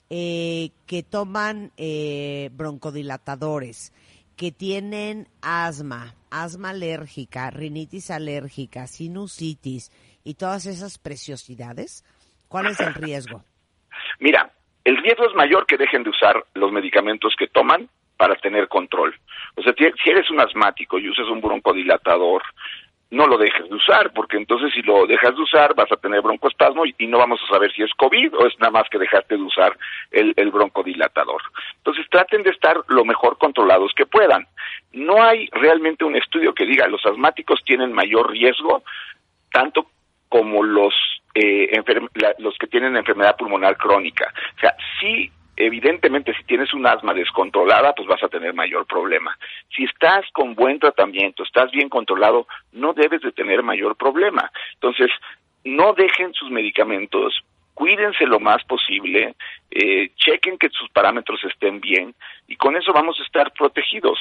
eh, 0.10 0.71
que 0.86 1.04
toman 1.04 1.71
eh, 1.78 2.49
broncodilatadores, 2.54 3.93
que 4.36 4.52
tienen 4.52 5.28
asma, 5.41 6.15
asma 6.30 6.69
alérgica, 6.69 7.49
rinitis 7.49 8.12
alérgica, 8.12 8.88
sinusitis 8.88 9.91
y 10.23 10.36
todas 10.36 10.65
esas 10.65 10.97
preciosidades, 10.97 12.03
¿cuál 12.47 12.67
es 12.67 12.79
el 12.79 12.93
riesgo? 12.93 13.43
Mira, 14.19 14.51
el 14.83 14.97
riesgo 14.97 15.27
es 15.27 15.36
mayor 15.36 15.65
que 15.65 15.77
dejen 15.77 16.03
de 16.03 16.09
usar 16.09 16.43
los 16.53 16.71
medicamentos 16.71 17.36
que 17.38 17.47
toman 17.47 17.89
para 18.17 18.36
tener 18.36 18.67
control. 18.67 19.15
O 19.55 19.63
sea, 19.63 19.73
si 19.73 20.09
eres 20.09 20.29
un 20.29 20.39
asmático 20.39 20.97
y 20.99 21.09
usas 21.09 21.27
un 21.27 21.41
broncodilatador, 21.41 22.43
no 23.13 23.27
lo 23.27 23.38
dejes 23.38 23.69
de 23.69 23.75
usar, 23.75 24.12
porque 24.12 24.38
entonces 24.38 24.73
si 24.73 24.81
lo 24.81 25.05
dejas 25.05 25.36
de 25.36 25.41
usar 25.41 25.75
vas 25.75 25.91
a 25.91 25.97
tener 25.97 26.21
broncoespasmo 26.21 26.83
y, 26.86 27.07
no 27.07 27.19
vamos 27.19 27.39
a 27.43 27.53
saber 27.53 27.71
si 27.71 27.83
es 27.83 27.91
COVID 27.95 28.33
o 28.36 28.47
es 28.47 28.57
nada 28.59 28.71
más 28.71 28.89
que 28.89 28.97
dejaste 28.97 29.38
de 29.38 29.43
usar 29.43 29.77
el, 30.12 30.33
el 30.36 30.49
broncodilatador. 30.49 31.41
Entonces 31.77 32.07
traten 32.09 32.41
de 32.41 32.49
estar 32.49 32.75
lo 32.88 33.05
mejor 33.05 33.38
controlados 33.38 33.93
que 33.95 34.07
puedan. 34.07 34.47
No 34.93 35.21
hay 35.21 35.47
realmente 35.51 36.03
un 36.03 36.15
estudio 36.15 36.55
que 36.55 36.65
diga 36.65 36.88
los 36.88 37.05
asmáticos 37.05 37.63
tienen 37.63 37.93
mayor 37.93 38.31
riesgo, 38.31 38.83
tanto 39.51 39.88
como 40.34 40.63
los, 40.63 40.96
eh, 41.36 41.69
la, 42.15 42.34
los 42.39 42.58
que 42.58 42.65
tienen 42.65 42.98
enfermedad 42.98 43.38
pulmonar 43.38 43.78
crónica. 43.78 44.34
O 44.58 44.60
sea, 44.60 44.76
sí 45.00 45.32
evidentemente 45.56 46.34
si 46.34 46.43
tienes 46.46 46.74
un 46.74 46.88
asma 46.88 47.13
descontrolada, 47.13 47.93
pues 47.93 48.08
vas 48.08 48.24
a 48.24 48.30
tener 48.30 48.56
mayor 48.56 48.88
problema. 48.88 49.38
Si 49.76 49.84
estás 49.84 50.26
con 50.34 50.56
buen 50.56 50.80
tratamiento, 50.80 51.43
estás 51.43 51.69
bien 51.69 51.88
controlado, 51.88 52.48
no 52.72 52.93
debes 52.93 53.22
de 53.22 53.32
tener 53.32 53.62
mayor 53.62 53.96
problema. 53.96 54.52
Entonces, 54.74 55.12
no 55.63 55.93
dejen 55.93 56.34
sus 56.34 56.50
medicamentos, 56.50 57.39
cuídense 57.76 58.26
lo 58.26 58.39
más 58.39 58.63
posible, 58.63 59.36
eh, 59.69 60.10
chequen 60.15 60.58
que 60.58 60.69
sus 60.69 60.89
parámetros 60.89 61.43
estén 61.43 61.80
bien 61.80 62.15
y 62.48 62.56
con 62.56 62.76
eso 62.76 62.91
vamos 62.91 63.19
a 63.19 63.24
estar 63.24 63.54
protegidos. 63.54 64.17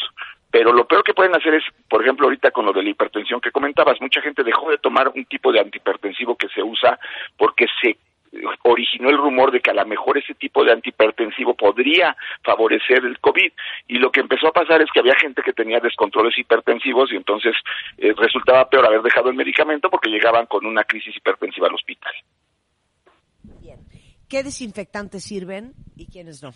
Pero 0.53 0.71
lo 0.71 0.87
peor 0.87 1.03
que 1.03 1.15
pueden 1.15 1.35
hacer 1.35 1.55
es, 1.55 1.65
por 1.89 2.03
ejemplo, 2.03 2.27
ahorita 2.27 2.51
con 2.51 2.67
lo 2.67 2.75
de 2.75 2.83
la 2.83 2.91
hipertensión 2.91 3.41
que 3.41 3.51
comentabas, 3.51 4.01
mucha 4.03 4.21
gente 4.21 4.45
dejó 4.45 4.71
de 4.71 4.77
tomar 4.77 5.09
un 5.09 5.25
tipo 5.25 5.51
de 5.51 5.61
antihipertensivo 5.61 6.37
que 6.37 6.49
se 6.51 6.63
usa 6.63 7.01
porque 7.39 7.67
se 7.81 7.97
originó 8.63 9.09
el 9.09 9.17
rumor 9.17 9.51
de 9.51 9.61
que 9.61 9.71
a 9.71 9.75
lo 9.75 9.87
mejor 9.87 10.19
ese 10.19 10.35
tipo 10.35 10.63
de 10.63 10.73
antihipertensivo 10.73 11.55
podría 11.55 12.15
favorecer 12.45 13.03
el 13.05 13.19
COVID. 13.19 13.51
Y 13.89 13.99
lo 13.99 14.13
que 14.13 14.21
empezó 14.21 14.49
a 14.49 14.53
pasar 14.53 14.83
es 14.83 14.91
que 14.93 15.01
había 15.01 15.15
gente 15.15 15.43
que 15.43 15.55
tenía 15.55 15.81
descontroles 15.81 16.37
hipertensivos 16.39 17.11
y 17.13 17.17
entonces 17.17 17.55
eh, 17.97 18.13
resultaba 18.15 18.69
peor 18.69 18.87
haber 18.87 19.01
dejado 19.01 19.31
el 19.31 19.37
medicamento 19.37 19.89
porque 19.89 20.11
llegaban 20.11 20.47
con 20.47 20.67
una 20.67 20.85
crisis 20.85 21.17
hipertensiva 21.17 21.69
al 21.69 21.75
hospital. 21.75 22.13
Bien. 23.61 23.79
¿Qué 24.29 24.43
desinfectantes 24.43 25.25
sirven 25.25 25.73
y 25.97 26.11
quiénes 26.11 26.43
no? 26.43 26.53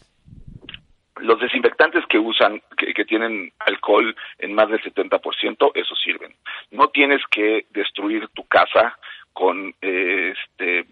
Los 1.19 1.41
desinfectantes 1.41 2.05
que 2.07 2.19
usan, 2.19 2.61
que, 2.77 2.93
que, 2.93 3.05
tienen 3.05 3.53
alcohol 3.61 4.15
en 4.39 4.55
más 4.55 4.69
del 4.69 4.83
70%, 4.83 5.73
esos 5.75 5.99
sirven. 6.01 6.35
No 6.71 6.89
tienes 6.89 7.23
que 7.31 7.67
destruir 7.71 8.29
tu 8.35 8.45
casa 8.47 8.99
con 9.33 9.75
eh, 9.81 10.35
este 10.35 10.87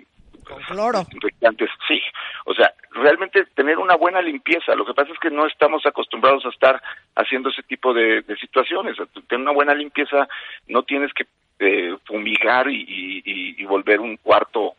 con 0.44 0.62
cloro. 0.62 0.98
Desinfectantes, 1.00 1.70
sí. 1.88 2.00
O 2.44 2.54
sea, 2.54 2.72
realmente 2.90 3.44
tener 3.54 3.78
una 3.78 3.96
buena 3.96 4.20
limpieza. 4.20 4.74
Lo 4.74 4.84
que 4.84 4.94
pasa 4.94 5.12
es 5.12 5.18
que 5.18 5.30
no 5.30 5.46
estamos 5.46 5.84
acostumbrados 5.86 6.44
a 6.46 6.50
estar 6.50 6.82
haciendo 7.16 7.48
ese 7.48 7.62
tipo 7.62 7.92
de, 7.92 8.22
de 8.22 8.36
situaciones. 8.36 8.96
Tener 9.28 9.42
una 9.42 9.52
buena 9.52 9.74
limpieza, 9.74 10.28
no 10.68 10.82
tienes 10.82 11.12
que 11.12 11.26
eh, 11.58 11.96
fumigar 12.04 12.68
y, 12.68 12.82
y, 12.82 13.62
y, 13.62 13.64
volver 13.64 14.00
un 14.00 14.16
cuarto 14.16 14.74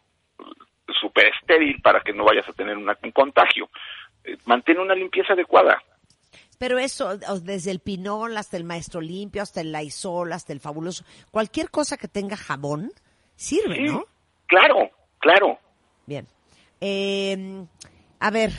súper 1.00 1.28
estéril 1.28 1.82
para 1.82 2.02
que 2.02 2.14
no 2.14 2.26
vayas 2.26 2.48
a 2.48 2.54
tener 2.54 2.78
una, 2.78 2.98
un 3.02 3.12
contagio. 3.12 3.70
Mantén 4.46 4.80
una 4.80 4.96
limpieza 4.96 5.34
adecuada. 5.34 5.82
Pero 6.58 6.80
eso, 6.80 7.18
desde 7.18 7.72
el 7.72 7.80
pinol 7.80 8.38
hasta 8.38 8.58
el 8.58 8.64
maestro 8.64 9.02
limpio, 9.02 9.42
hasta 9.42 9.62
el 9.62 9.72
laisol, 9.72 10.32
hasta 10.32 10.54
el 10.54 10.60
fabuloso, 10.60 11.04
cualquier 11.32 11.70
cosa 11.70 11.98
que 11.98 12.08
tenga 12.08 12.38
jabón, 12.38 12.92
sirve, 13.36 13.76
sí, 13.76 13.84
¿no? 13.84 14.06
Claro, 14.48 14.90
claro. 15.20 15.60
Bien. 16.06 16.28
Eh, 16.80 17.66
a 18.20 18.32
ver, 18.32 18.52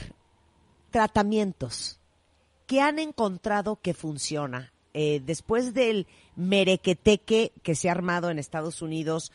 tratamientos. 0.91 2.01
¿Qué 2.67 2.81
han 2.81 2.99
encontrado 2.99 3.81
que 3.81 3.95
funciona? 3.95 4.73
Eh, 4.93 5.21
después 5.25 5.75
del 5.75 6.07
merequeteque 6.37 7.53
que 7.63 7.75
se 7.75 7.89
ha 7.89 7.93
armado 7.93 8.31
en 8.31 8.39
Estados 8.39 8.83
Unidos 8.83 9.33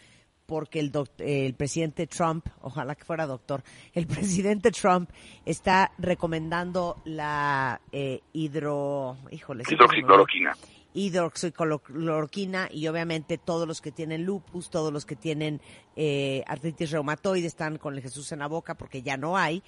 porque 0.51 0.81
el, 0.81 0.91
el, 1.19 1.53
presidente 1.53 2.07
Trump, 2.07 2.45
ojalá 2.59 2.93
que 2.95 3.05
fuera 3.05 3.25
doctor, 3.25 3.63
el 3.93 4.05
presidente 4.05 4.69
Trump 4.71 5.09
está 5.45 5.93
recomendando 5.97 6.97
la 7.05 7.79
eh, 7.93 8.19
hidro, 8.33 9.15
híjole, 9.31 9.63
hidroxicloroquina. 9.65 10.51
Hidroxicloroquina 10.93 12.67
y 12.69 12.85
obviamente 12.89 13.37
todos 13.37 13.65
los 13.65 13.79
que 13.79 13.93
tienen 13.93 14.25
lupus, 14.25 14.69
todos 14.69 14.91
los 14.91 15.05
que 15.05 15.15
tienen 15.15 15.61
eh, 15.95 16.43
artritis 16.45 16.91
reumatoide 16.91 17.47
están 17.47 17.77
con 17.77 17.95
el 17.95 18.01
Jesús 18.01 18.29
en 18.33 18.39
la 18.39 18.47
boca 18.47 18.75
porque 18.75 19.01
ya 19.01 19.15
no 19.15 19.37
hay. 19.37 19.63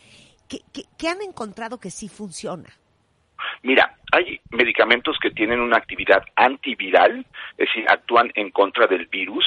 ¿Qué, 0.49 0.59
qué, 0.73 0.81
qué 0.97 1.07
han 1.07 1.21
encontrado 1.21 1.79
que 1.79 1.91
sí 1.91 2.09
funciona? 2.09 2.67
Mira, 3.61 3.95
hay 4.11 4.41
medicamentos 4.51 5.17
que 5.21 5.31
tienen 5.31 5.61
una 5.61 5.77
actividad 5.77 6.23
antiviral, 6.35 7.25
es 7.57 7.67
decir, 7.69 7.85
actúan 7.87 8.31
en 8.35 8.51
contra 8.51 8.87
del 8.87 9.05
virus. 9.07 9.45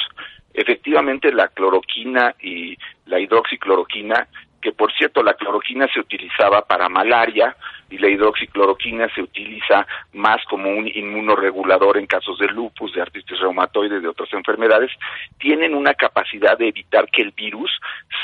Efectivamente, 0.56 1.30
la 1.32 1.48
cloroquina 1.48 2.34
y 2.40 2.78
la 3.04 3.20
hidroxicloroquina, 3.20 4.26
que 4.62 4.72
por 4.72 4.90
cierto, 4.94 5.22
la 5.22 5.34
cloroquina 5.34 5.86
se 5.92 6.00
utilizaba 6.00 6.62
para 6.62 6.88
malaria 6.88 7.54
y 7.90 7.98
la 7.98 8.08
hidroxicloroquina 8.08 9.06
se 9.14 9.20
utiliza 9.20 9.86
más 10.14 10.42
como 10.46 10.70
un 10.70 10.88
inmunoregulador 10.88 11.98
en 11.98 12.06
casos 12.06 12.38
de 12.38 12.48
lupus, 12.48 12.94
de 12.94 13.02
artritis 13.02 13.38
reumatoide, 13.38 14.00
de 14.00 14.08
otras 14.08 14.32
enfermedades, 14.32 14.90
tienen 15.38 15.74
una 15.74 15.92
capacidad 15.92 16.56
de 16.56 16.68
evitar 16.68 17.06
que 17.10 17.20
el 17.20 17.32
virus 17.32 17.70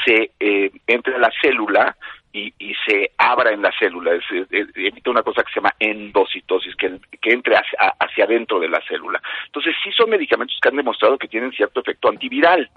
se 0.06 0.30
eh, 0.40 0.72
entre 0.86 1.14
a 1.14 1.18
la 1.18 1.30
célula 1.42 1.94
y, 2.32 2.52
y, 2.58 2.74
se 2.86 3.10
abra 3.18 3.52
en 3.52 3.62
la 3.62 3.70
célula, 3.78 4.14
es, 4.14 4.24
una 5.06 5.22
cosa 5.22 5.42
que 5.42 5.52
se 5.52 5.60
llama 5.60 5.74
endocitosis, 5.78 6.74
que, 6.76 6.98
que 7.20 7.30
entre 7.30 7.54
hacia, 7.56 7.94
hacia 7.98 8.24
adentro 8.24 8.58
de 8.58 8.68
la 8.68 8.80
célula. 8.88 9.20
Entonces, 9.46 9.74
sí 9.84 9.90
son 9.92 10.10
medicamentos 10.10 10.58
que 10.60 10.68
han 10.68 10.76
demostrado 10.76 11.18
que 11.18 11.28
tienen 11.28 11.52
cierto 11.52 11.80
efecto 11.80 12.08
antiviral, 12.08 12.70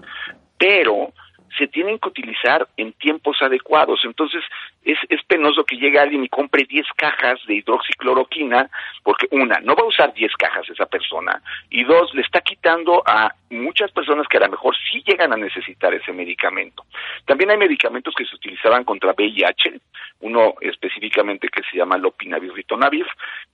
pero 0.58 1.12
se 1.56 1.66
tienen 1.68 1.98
que 1.98 2.08
utilizar 2.08 2.66
en 2.76 2.92
tiempos 2.94 3.40
adecuados. 3.40 4.00
Entonces, 4.04 4.42
es, 4.84 4.98
es 5.08 5.22
penoso 5.24 5.64
que 5.64 5.76
llegue 5.76 5.98
alguien 5.98 6.24
y 6.24 6.28
compre 6.28 6.64
10 6.64 6.86
cajas 6.96 7.40
de 7.46 7.54
hidroxicloroquina, 7.54 8.70
porque 9.02 9.26
una, 9.30 9.58
no 9.60 9.74
va 9.74 9.82
a 9.82 9.88
usar 9.88 10.12
10 10.12 10.32
cajas 10.36 10.68
esa 10.68 10.86
persona, 10.86 11.42
y 11.70 11.84
dos, 11.84 12.14
le 12.14 12.22
está 12.22 12.40
quitando 12.40 13.02
a 13.06 13.34
muchas 13.50 13.90
personas 13.92 14.26
que 14.28 14.36
a 14.38 14.40
lo 14.40 14.50
mejor 14.50 14.74
sí 14.90 15.02
llegan 15.06 15.32
a 15.32 15.36
necesitar 15.36 15.92
ese 15.94 16.12
medicamento. 16.12 16.84
También 17.24 17.50
hay 17.50 17.58
medicamentos 17.58 18.14
que 18.14 18.24
se 18.24 18.36
utilizaban 18.36 18.84
contra 18.84 19.12
VIH, 19.12 19.80
uno 20.20 20.54
específicamente 20.60 21.48
que 21.48 21.62
se 21.70 21.76
llama 21.76 21.98
lopinavir 21.98 22.52
ritonavir, 22.52 23.06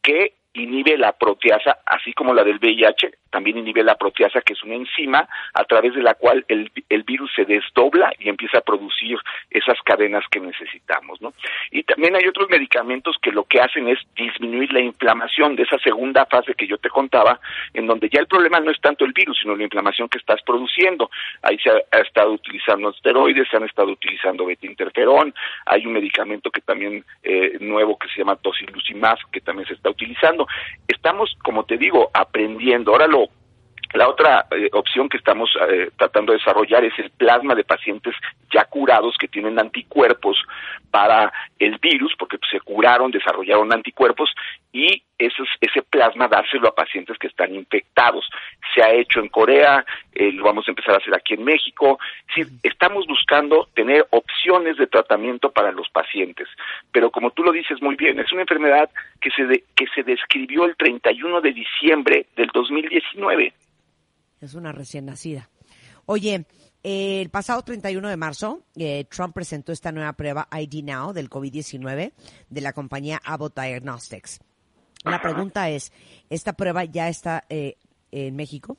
que 0.03 0.35
inhibe 0.55 0.99
la 0.99 1.13
proteasa, 1.13 1.79
así 1.87 2.13
como 2.13 2.35
la 2.35 2.45
del 2.45 2.59
VIH, 2.59 3.13
también 3.31 3.59
inhibe 3.59 3.83
la 3.83 3.97
proteasa, 3.97 4.43
que 4.43 4.53
es 4.53 4.63
una 4.63 4.75
enzima 4.75 5.27
a 5.55 5.65
través 5.65 5.95
de 5.95 6.03
la 6.03 6.15
cual 6.15 6.45
el, 6.49 6.71
el 6.89 7.03
virus 7.03 7.31
se 7.35 7.45
desdobla 7.45 8.13
y 8.19 8.29
empieza 8.29 8.59
a 8.59 8.61
producir 8.61 9.19
esas 9.51 9.81
cadenas 9.83 10.25
que 10.31 10.41
necesitamos, 10.41 11.21
¿no? 11.23 11.33
Y 11.71 11.83
también 11.85 12.15
hay 12.15 12.27
otros 12.27 12.49
medicamentos 12.51 13.17
que 13.21 13.33
lo 13.33 13.45
que 13.45 13.61
hacen 13.61 13.89
es 13.89 13.99
disminuir 14.15 14.73
la 14.73 14.81
inflamación 14.81 15.57
de 15.57 15.63
esa 15.63 15.79
segunda 15.79 16.27
fase 16.27 16.55
que 16.55 16.67
yo 16.67 16.77
te 16.79 16.91
contaba, 16.91 17.41
en 17.73 17.87
donde 17.87 18.09
ya 18.11 18.21
el 18.21 18.27
problema 18.27 18.61
no 18.61 18.71
es 18.71 18.81
tanto 18.81 19.05
el 19.05 19.13
virus, 19.13 19.39
sino 19.41 19.57
la 19.57 19.65
inflamación 19.65 20.09
que 20.09 20.19
estás 20.19 20.43
produciendo. 20.43 21.11
Ahí 21.43 21.59
se 21.59 21.71
ha, 21.71 22.01
estado 22.01 22.33
utilizando 22.33 22.91
esteroides, 22.91 23.49
se 23.49 23.57
han 23.57 23.65
estado 23.65 23.93
utilizando 23.93 24.45
beta-interferón, 24.45 25.35
hay 25.67 25.87
un 25.87 25.95
medicamento 25.95 26.51
que 26.51 26.61
también 26.61 27.05
eh, 27.23 27.57
nuevo 27.61 27.99
que 27.99 28.09
se 28.09 28.19
llama 28.19 28.37
tocilizumab, 28.37 29.19
que 29.31 29.41
también 29.41 29.67
se 29.67 29.75
está 29.75 29.91
utilizando. 29.91 30.42
Estamos, 30.89 31.37
como 31.43 31.65
te 31.65 31.77
digo, 31.77 32.11
aprendiendo. 32.15 32.93
Ahora 32.93 33.07
lo 33.07 33.29
la 33.95 34.09
otra 34.09 34.47
eh, 34.51 34.69
opción 34.73 35.09
que 35.09 35.17
estamos 35.19 35.51
eh, 35.69 35.91
tratando 35.97 36.33
de 36.33 36.39
desarrollar 36.39 36.85
es 36.85 36.99
el 36.99 37.11
plasma 37.11 37.55
de 37.55 37.65
pacientes 37.65 38.15
ya 38.51 38.65
curados 38.65 39.17
que 39.19 39.29
tienen 39.29 39.59
anticuerpos 39.59 40.37
para 40.91 41.33
el 41.59 41.79
virus, 41.79 42.15
porque 42.19 42.39
se 42.51 42.61
curaron, 42.61 43.11
desarrollaron 43.11 43.73
anticuerpos 43.73 44.31
y 44.73 45.03
esos, 45.19 45.49
ese 45.61 45.83
plasma 45.83 46.29
dárselo 46.29 46.69
a 46.69 46.75
pacientes 46.75 47.17
que 47.19 47.29
están 47.29 47.55
infectados. 47.55 48.29
Se 48.75 48.83
ha 48.83 48.91
hecho 48.93 49.21
en 49.21 49.29
Corea, 49.29 49.85
eh, 50.15 50.33
lo 50.33 50.45
vamos 50.45 50.67
a 50.67 50.71
empezar 50.71 50.95
a 50.95 50.99
hacer 50.99 51.15
aquí 51.15 51.35
en 51.35 51.45
México. 51.45 51.99
Decir, 52.29 52.49
estamos 52.63 53.07
buscando 53.07 53.69
tener 53.75 54.07
opciones 54.11 54.77
de 54.77 54.87
tratamiento 54.87 55.51
para 55.51 55.73
los 55.73 55.89
pacientes. 55.91 56.49
Pero 56.93 57.11
como 57.11 57.31
tú 57.31 57.43
lo 57.43 57.53
dices 57.53 57.81
muy 57.81 57.95
bien, 57.97 58.19
es 58.21 58.31
una 58.33 58.43
enfermedad 58.43 58.91
que 59.21 59.31
se, 59.31 59.45
de- 59.45 59.65
que 59.77 59.87
se 59.95 60.03
describió 60.03 60.65
el 60.65 60.77
31 60.77 61.41
de 61.41 61.53
diciembre 61.53 62.27
del 62.37 62.49
2019. 62.49 63.53
Es 64.43 64.55
una 64.55 64.73
recién 64.73 65.07
nacida. 65.07 65.49
Oye, 66.05 66.47
eh, 66.83 67.21
el 67.23 67.31
pasado 67.31 67.63
31 67.63 68.09
de 68.09 68.17
marzo, 68.17 68.65
eh, 68.77 69.05
Trump 69.09 69.35
presentó 69.35 69.71
esta 69.73 69.93
nueva 69.93 70.13
prueba 70.15 70.49
ID 70.53 70.83
Now 70.85 71.13
del 71.13 71.31
COVID-19 71.31 72.13
de 72.51 72.61
la 72.61 72.73
compañía 72.73 73.21
Abbott 73.25 73.55
Diagnostics. 73.55 74.41
La 75.05 75.21
pregunta 75.21 75.69
es, 75.69 75.93
¿esta 76.31 76.53
prueba 76.53 76.85
ya 76.85 77.09
está 77.09 77.45
eh, 77.49 77.77
en 78.11 78.37
México? 78.37 78.77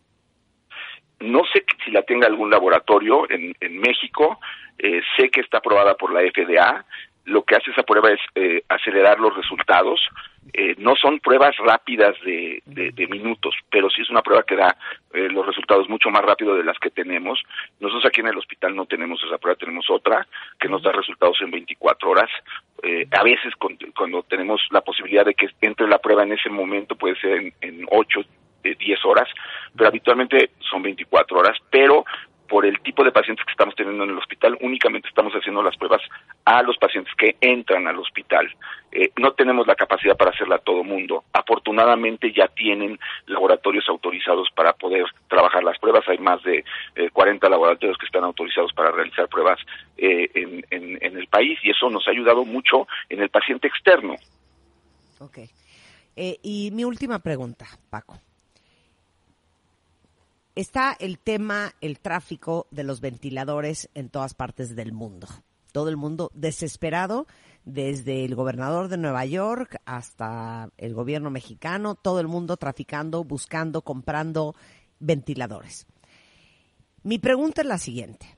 No 1.19 1.41
sé 1.53 1.65
si 1.83 1.91
la 1.91 2.03
tenga 2.03 2.27
algún 2.27 2.49
laboratorio 2.49 3.29
en, 3.29 3.55
en 3.59 3.79
México, 3.79 4.39
eh, 4.77 5.01
sé 5.17 5.29
que 5.29 5.41
está 5.41 5.59
aprobada 5.59 5.95
por 5.95 6.13
la 6.13 6.21
FDA. 6.21 6.85
Lo 7.25 7.43
que 7.43 7.55
hace 7.55 7.71
esa 7.71 7.83
prueba 7.83 8.09
es 8.11 8.19
eh, 8.35 8.63
acelerar 8.67 9.19
los 9.19 9.35
resultados. 9.35 10.01
Eh, 10.51 10.75
no 10.77 10.93
son 10.95 11.19
pruebas 11.19 11.55
rápidas 11.57 12.15
de, 12.25 12.61
de- 12.65 12.91
de 12.91 13.07
minutos, 13.07 13.55
pero 13.71 13.89
sí 13.89 14.01
es 14.01 14.09
una 14.09 14.21
prueba 14.21 14.43
que 14.43 14.57
da 14.57 14.75
eh, 15.13 15.29
los 15.31 15.45
resultados 15.45 15.87
mucho 15.87 16.09
más 16.09 16.21
rápido 16.21 16.55
de 16.55 16.63
las 16.65 16.77
que 16.79 16.89
tenemos. 16.89 17.41
Nosotros 17.79 18.05
aquí 18.05 18.19
en 18.19 18.27
el 18.27 18.37
hospital 18.37 18.75
no 18.75 18.85
tenemos 18.85 19.23
esa 19.23 19.37
prueba, 19.37 19.57
tenemos 19.57 19.89
otra 19.89 20.27
que 20.59 20.67
nos 20.67 20.83
da 20.83 20.91
resultados 20.91 21.37
en 21.41 21.51
24 21.51 22.09
horas. 22.09 22.29
Eh, 22.83 23.07
a 23.11 23.23
veces 23.23 23.55
con- 23.55 23.77
cuando 23.95 24.23
tenemos 24.23 24.61
la 24.71 24.81
posibilidad 24.81 25.25
de 25.25 25.33
que 25.33 25.47
entre 25.61 25.87
la 25.87 25.99
prueba 25.99 26.23
en 26.23 26.33
ese 26.33 26.49
momento 26.49 26.95
puede 26.95 27.15
ser 27.21 27.31
en, 27.37 27.53
en 27.61 27.85
8, 27.89 28.19
de 28.63 28.75
10 28.75 29.03
horas, 29.05 29.27
pero 29.75 29.89
habitualmente 29.89 30.51
son 30.59 30.81
24 30.81 31.37
horas, 31.37 31.57
pero 31.69 32.05
por 32.47 32.65
el 32.65 32.79
tipo 32.81 33.03
de 33.03 33.11
pacientes 33.11 33.45
que 33.45 33.51
estamos 33.51 33.75
teniendo 33.75 34.03
en 34.03 34.11
el 34.11 34.17
hospital, 34.17 34.57
únicamente 34.61 35.07
estamos 35.07 35.33
haciendo 35.33 35.63
las 35.63 35.75
pruebas 35.77 36.01
a 36.45 36.61
los 36.61 36.77
pacientes 36.77 37.13
que 37.17 37.35
entran 37.41 37.87
al 37.87 37.97
hospital. 37.97 38.53
Eh, 38.91 39.11
no 39.17 39.31
tenemos 39.33 39.65
la 39.65 39.75
capacidad 39.75 40.15
para 40.15 40.31
hacerla 40.31 40.55
a 40.55 40.59
todo 40.59 40.83
mundo. 40.83 41.23
Afortunadamente 41.33 42.31
ya 42.31 42.47
tienen 42.49 42.99
laboratorios 43.25 43.87
autorizados 43.89 44.49
para 44.55 44.73
poder 44.73 45.05
trabajar 45.29 45.63
las 45.63 45.79
pruebas. 45.79 46.07
Hay 46.07 46.19
más 46.19 46.43
de 46.43 46.63
eh, 46.95 47.09
40 47.11 47.49
laboratorios 47.49 47.97
que 47.97 48.05
están 48.05 48.23
autorizados 48.23 48.71
para 48.73 48.91
realizar 48.91 49.27
pruebas 49.29 49.59
eh, 49.97 50.29
en, 50.35 50.65
en- 50.69 51.17
el 51.17 51.27
país 51.27 51.57
y 51.63 51.71
eso 51.71 51.89
nos 51.89 52.07
ha 52.07 52.11
ayudado 52.11 52.43
mucho 52.45 52.87
en 53.09 53.21
el 53.21 53.29
paciente 53.29 53.67
externo. 53.67 54.15
Ok. 55.19 55.37
Eh, 56.15 56.37
y 56.43 56.69
mi 56.71 56.83
última 56.83 57.19
pregunta, 57.19 57.65
Paco. 57.89 58.17
Está 60.55 60.95
el 60.99 61.17
tema, 61.17 61.73
el 61.81 61.99
tráfico 61.99 62.67
de 62.69 62.83
los 62.83 63.01
ventiladores 63.01 63.89
en 63.95 64.09
todas 64.09 64.35
partes 64.35 64.75
del 64.75 64.93
mundo. 64.93 65.27
Todo 65.71 65.89
el 65.89 65.97
mundo 65.97 66.29
desesperado, 66.35 67.25
desde 67.65 68.23
el 68.23 68.35
gobernador 68.35 68.87
de 68.87 68.97
Nueva 68.97 69.25
York 69.25 69.81
hasta 69.85 70.69
el 70.77 70.93
gobierno 70.93 71.31
mexicano, 71.31 71.95
todo 71.95 72.19
el 72.19 72.27
mundo 72.27 72.57
traficando, 72.57 73.23
buscando, 73.23 73.81
comprando 73.81 74.55
ventiladores. 74.99 75.87
Mi 77.01 77.17
pregunta 77.17 77.61
es 77.61 77.67
la 77.67 77.79
siguiente. 77.79 78.37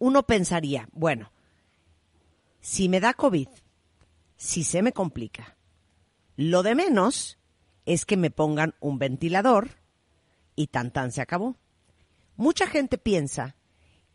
Uno 0.00 0.24
pensaría, 0.24 0.88
bueno, 0.90 1.30
si 2.60 2.88
me 2.88 2.98
da 2.98 3.14
COVID, 3.14 3.48
si 4.36 4.64
se 4.64 4.82
me 4.82 4.92
complica, 4.92 5.56
lo 6.34 6.64
de 6.64 6.74
menos 6.74 7.38
es 7.84 8.04
que 8.04 8.16
me 8.16 8.32
pongan 8.32 8.74
un 8.80 8.98
ventilador 8.98 9.85
y 10.56 10.66
tan 10.68 10.90
tan 10.90 11.12
se 11.12 11.20
acabó. 11.20 11.56
Mucha 12.36 12.66
gente 12.66 12.98
piensa 12.98 13.54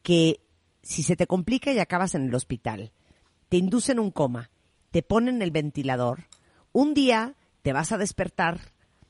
que 0.04 0.42
si 0.82 1.04
se 1.04 1.16
te 1.16 1.28
complica 1.28 1.72
y 1.72 1.80
acabas 1.80 2.16
en 2.16 2.28
el 2.28 2.36
hospital, 2.36 2.92
te 3.50 3.58
inducen 3.58 4.00
un 4.00 4.12
coma, 4.12 4.50
te 4.92 5.04
ponen 5.04 5.42
el 5.42 5.52
ventilador, 5.52 6.26
un 6.74 6.94
día 6.94 7.36
te 7.62 7.74
vas 7.74 7.92
a 7.92 7.98
despertar, 7.98 8.60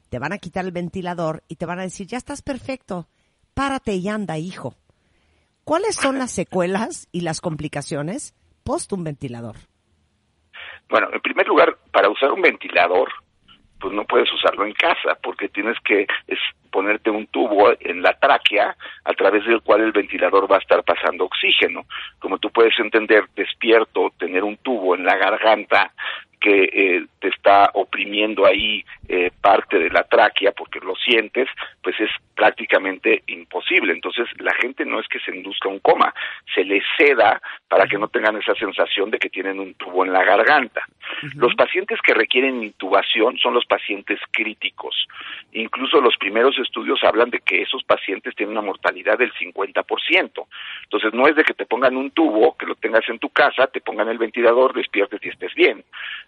te 0.10 0.20
van 0.20 0.34
a 0.34 0.38
quitar 0.38 0.66
el 0.66 0.72
ventilador 0.72 1.44
y 1.48 1.56
te 1.56 1.66
van 1.66 1.80
a 1.80 1.84
decir, 1.84 2.08
ya 2.08 2.18
estás 2.18 2.42
perfecto, 2.42 3.08
párate 3.54 3.96
y 3.96 4.08
anda, 4.10 4.38
hijo. 4.38 4.76
¿Cuáles 5.64 5.96
son 5.96 6.18
las 6.18 6.32
secuelas 6.32 7.08
y 7.12 7.22
las 7.22 7.40
complicaciones 7.40 8.36
post 8.64 8.92
un 8.94 9.04
ventilador? 9.04 9.56
Bueno, 10.90 11.08
en 11.14 11.22
primer 11.22 11.48
lugar, 11.48 11.78
para 11.92 12.10
usar 12.10 12.32
un 12.32 12.42
ventilador, 12.42 13.10
pues 13.82 13.94
no 13.94 14.06
puedes 14.06 14.32
usarlo 14.32 14.66
en 14.66 14.74
casa, 14.74 15.18
porque 15.22 15.50
tienes 15.50 15.78
que 15.84 16.08
es, 16.28 16.40
ponerte 16.70 17.10
un 17.10 17.28
tubo 17.28 17.74
en 17.80 18.02
la 18.02 18.14
tráquea 18.14 18.76
a 19.04 19.14
través 19.14 19.46
del 19.46 19.62
cual 19.62 19.82
el 19.82 19.92
ventilador 19.92 20.50
va 20.50 20.56
a 20.56 20.60
estar 20.60 20.84
pasando 20.84 21.26
oxígeno. 21.26 21.86
Como 22.20 22.38
tú 22.38 22.50
puedes 22.52 22.78
entender, 22.80 23.26
despierto, 23.36 24.14
tener 24.18 24.44
un 24.44 24.58
tubo 24.58 24.96
en 24.96 25.04
la 25.04 25.18
garganta 25.18 25.92
que 26.40 26.64
eh, 26.64 27.06
te 27.22 27.30
está 27.30 27.70
oprimiendo 27.76 28.46
ahí 28.46 28.84
eh, 29.08 29.32
parte 29.42 29.78
de 29.78 29.90
la 29.90 30.04
tráquea 30.04 30.52
porque 30.52 30.80
lo 30.80 30.96
sientes, 30.96 31.48
pues 31.82 31.98
es 32.00 32.10
prácticamente 32.36 33.24
imposible. 33.28 33.94
Entonces 33.94 34.28
la 34.40 34.54
gente 34.56 34.84
no 34.86 35.00
es 35.00 35.08
que 35.08 35.20
se 35.20 35.34
induzca 35.34 35.70
un 35.70 35.80
coma, 35.80 36.14
se 36.54 36.66
les 36.66 36.84
seda 36.98 37.40
para 37.68 37.86
que 37.86 37.98
no 37.98 38.08
tengan 38.08 38.36
esa 38.38 38.56
sensación 38.56 39.12
de 39.12 39.20
que 39.20 39.30
tienen 39.30 39.60
un 39.60 39.76
tubo 39.76 40.04
en 40.04 40.12
la 40.12 40.24
garganta. 40.24 40.82
Los 41.36 41.54
pacientes 41.56 42.00
que 42.02 42.14
requieren 42.14 42.64
intubación 42.64 43.38
son 43.38 43.54
los 43.54 43.66
pacientes 43.66 44.20
críticos. 44.32 45.08
Incluso 45.54 46.02
los 46.02 46.18
primeros 46.18 46.58
estudios 46.58 47.04
hablan 47.04 47.30
de 47.30 47.40
que 47.40 47.62
esos 47.62 47.84
pacientes 47.84 48.36
tienen 48.36 48.58
una 48.58 48.66
mortalidad 48.66 49.20
del 49.20 49.32
50%. 49.34 50.48
Entonces 50.84 51.14
no 51.14 51.28
es 51.28 51.36
de 51.36 51.44
que 51.44 51.54
te 51.54 51.66
pongan 51.66 51.96
un 51.96 52.10
tubo, 52.12 52.58
que 52.58 52.66
lo 52.66 52.76
tengas 52.76 53.08
en 53.08 53.20
tu 53.20 53.30
casa, 53.30 53.68
te 53.68 53.82
pongan 53.82 54.10
el 54.10 54.18
ventilador, 54.18 54.74
despiertes 54.74 55.24
y 55.24 55.30
estés 55.30 55.54
bien. 55.54 55.84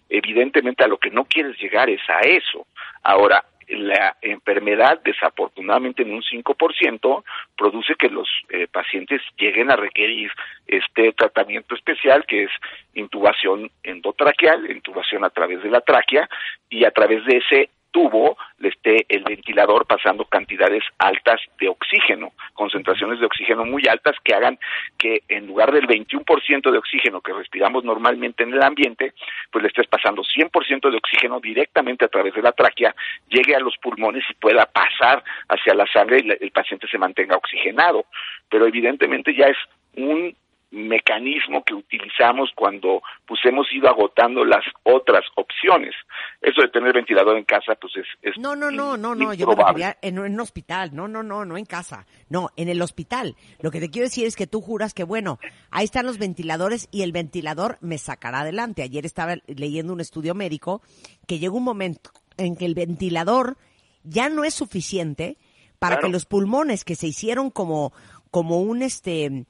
Evidentemente 0.08 0.83
lo 0.86 0.98
que 0.98 1.10
no 1.10 1.24
quieres 1.24 1.58
llegar 1.58 1.90
es 1.90 2.00
a 2.08 2.20
eso. 2.20 2.66
Ahora, 3.02 3.44
la 3.68 4.16
enfermedad, 4.20 5.00
desafortunadamente 5.04 6.02
en 6.02 6.12
un 6.12 6.22
5%, 6.22 7.24
produce 7.56 7.94
que 7.96 8.08
los 8.08 8.28
eh, 8.50 8.66
pacientes 8.70 9.22
lleguen 9.38 9.70
a 9.70 9.76
requerir 9.76 10.30
este 10.66 11.12
tratamiento 11.12 11.74
especial 11.74 12.24
que 12.26 12.44
es 12.44 12.50
intubación 12.94 13.70
endotraqueal, 13.82 14.70
intubación 14.70 15.24
a 15.24 15.30
través 15.30 15.62
de 15.62 15.70
la 15.70 15.80
tráquea 15.80 16.28
y 16.68 16.84
a 16.84 16.90
través 16.90 17.24
de 17.24 17.38
ese 17.38 17.70
tubo 17.94 18.36
le 18.58 18.70
esté 18.70 19.06
el 19.08 19.22
ventilador 19.22 19.86
pasando 19.86 20.24
cantidades 20.24 20.82
altas 20.98 21.40
de 21.60 21.68
oxígeno, 21.68 22.32
concentraciones 22.52 23.20
de 23.20 23.26
oxígeno 23.26 23.64
muy 23.64 23.84
altas 23.88 24.16
que 24.24 24.34
hagan 24.34 24.58
que 24.98 25.22
en 25.28 25.46
lugar 25.46 25.70
del 25.70 25.86
21% 25.86 26.72
de 26.72 26.78
oxígeno 26.78 27.20
que 27.20 27.32
respiramos 27.32 27.84
normalmente 27.84 28.42
en 28.42 28.52
el 28.52 28.62
ambiente, 28.64 29.14
pues 29.52 29.62
le 29.62 29.68
estés 29.68 29.86
pasando 29.86 30.22
100% 30.22 30.90
de 30.90 30.96
oxígeno 30.96 31.38
directamente 31.38 32.04
a 32.04 32.08
través 32.08 32.34
de 32.34 32.42
la 32.42 32.50
tráquea, 32.50 32.96
llegue 33.28 33.54
a 33.54 33.60
los 33.60 33.76
pulmones 33.78 34.24
y 34.28 34.34
pueda 34.34 34.66
pasar 34.66 35.22
hacia 35.48 35.74
la 35.74 35.86
sangre 35.86 36.18
y 36.24 36.44
el 36.44 36.50
paciente 36.50 36.88
se 36.88 36.98
mantenga 36.98 37.36
oxigenado. 37.36 38.06
Pero 38.50 38.66
evidentemente 38.66 39.32
ya 39.36 39.46
es 39.46 39.58
un 39.96 40.34
mecanismo 40.74 41.64
que 41.64 41.74
utilizamos 41.74 42.50
cuando 42.54 43.02
pues 43.26 43.40
hemos 43.44 43.66
ido 43.72 43.88
agotando 43.88 44.44
las 44.44 44.64
otras 44.82 45.22
opciones. 45.36 45.94
Eso 46.40 46.62
de 46.62 46.68
tener 46.68 46.92
ventilador 46.92 47.36
en 47.38 47.44
casa 47.44 47.74
pues 47.80 47.96
es, 47.96 48.06
es 48.22 48.38
No, 48.38 48.56
no, 48.56 48.70
no, 48.70 48.96
no, 48.96 49.14
no, 49.14 49.32
yo 49.32 49.46
me 49.46 49.54
refería 49.54 49.96
en, 50.02 50.18
un 50.18 50.40
hospital, 50.40 50.94
no, 50.94 51.08
no, 51.08 51.22
no, 51.22 51.44
no 51.44 51.56
en 51.56 51.64
casa, 51.64 52.06
no, 52.28 52.50
en 52.56 52.68
el 52.68 52.82
hospital. 52.82 53.36
Lo 53.60 53.70
que 53.70 53.80
te 53.80 53.90
quiero 53.90 54.06
decir 54.06 54.26
es 54.26 54.36
que 54.36 54.46
tú 54.46 54.60
juras 54.60 54.94
que, 54.94 55.04
bueno, 55.04 55.38
ahí 55.70 55.84
están 55.84 56.06
los 56.06 56.18
ventiladores 56.18 56.88
y 56.90 57.02
el 57.02 57.12
ventilador 57.12 57.78
me 57.80 57.98
sacará 57.98 58.40
adelante. 58.40 58.82
Ayer 58.82 59.06
estaba 59.06 59.36
leyendo 59.46 59.92
un 59.92 60.00
estudio 60.00 60.34
médico 60.34 60.82
que 61.26 61.38
llega 61.38 61.54
un 61.54 61.64
momento 61.64 62.10
en 62.36 62.56
que 62.56 62.66
el 62.66 62.74
ventilador 62.74 63.56
ya 64.02 64.28
no 64.28 64.44
es 64.44 64.54
suficiente 64.54 65.38
para 65.78 65.96
Claro. 65.96 66.08
que 66.08 66.12
los 66.12 66.24
pulmones 66.24 66.84
que 66.84 66.94
se 66.94 67.06
hicieron 67.06 67.50
como, 67.50 67.92
como 68.30 68.60
un 68.60 68.82
este, 68.82 69.44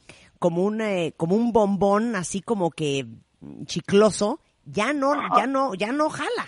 como 0.45 0.63
un, 0.63 0.83
eh, 0.83 1.15
como 1.17 1.37
un 1.37 1.55
bombón 1.55 2.17
así 2.17 2.43
como 2.43 2.71
que 2.71 3.07
chicloso, 3.65 4.41
ya 4.67 4.93
no, 4.93 5.15
ya 5.35 5.47
no, 5.47 5.73
ya 5.75 5.91
no 5.91 6.11
jala. 6.11 6.45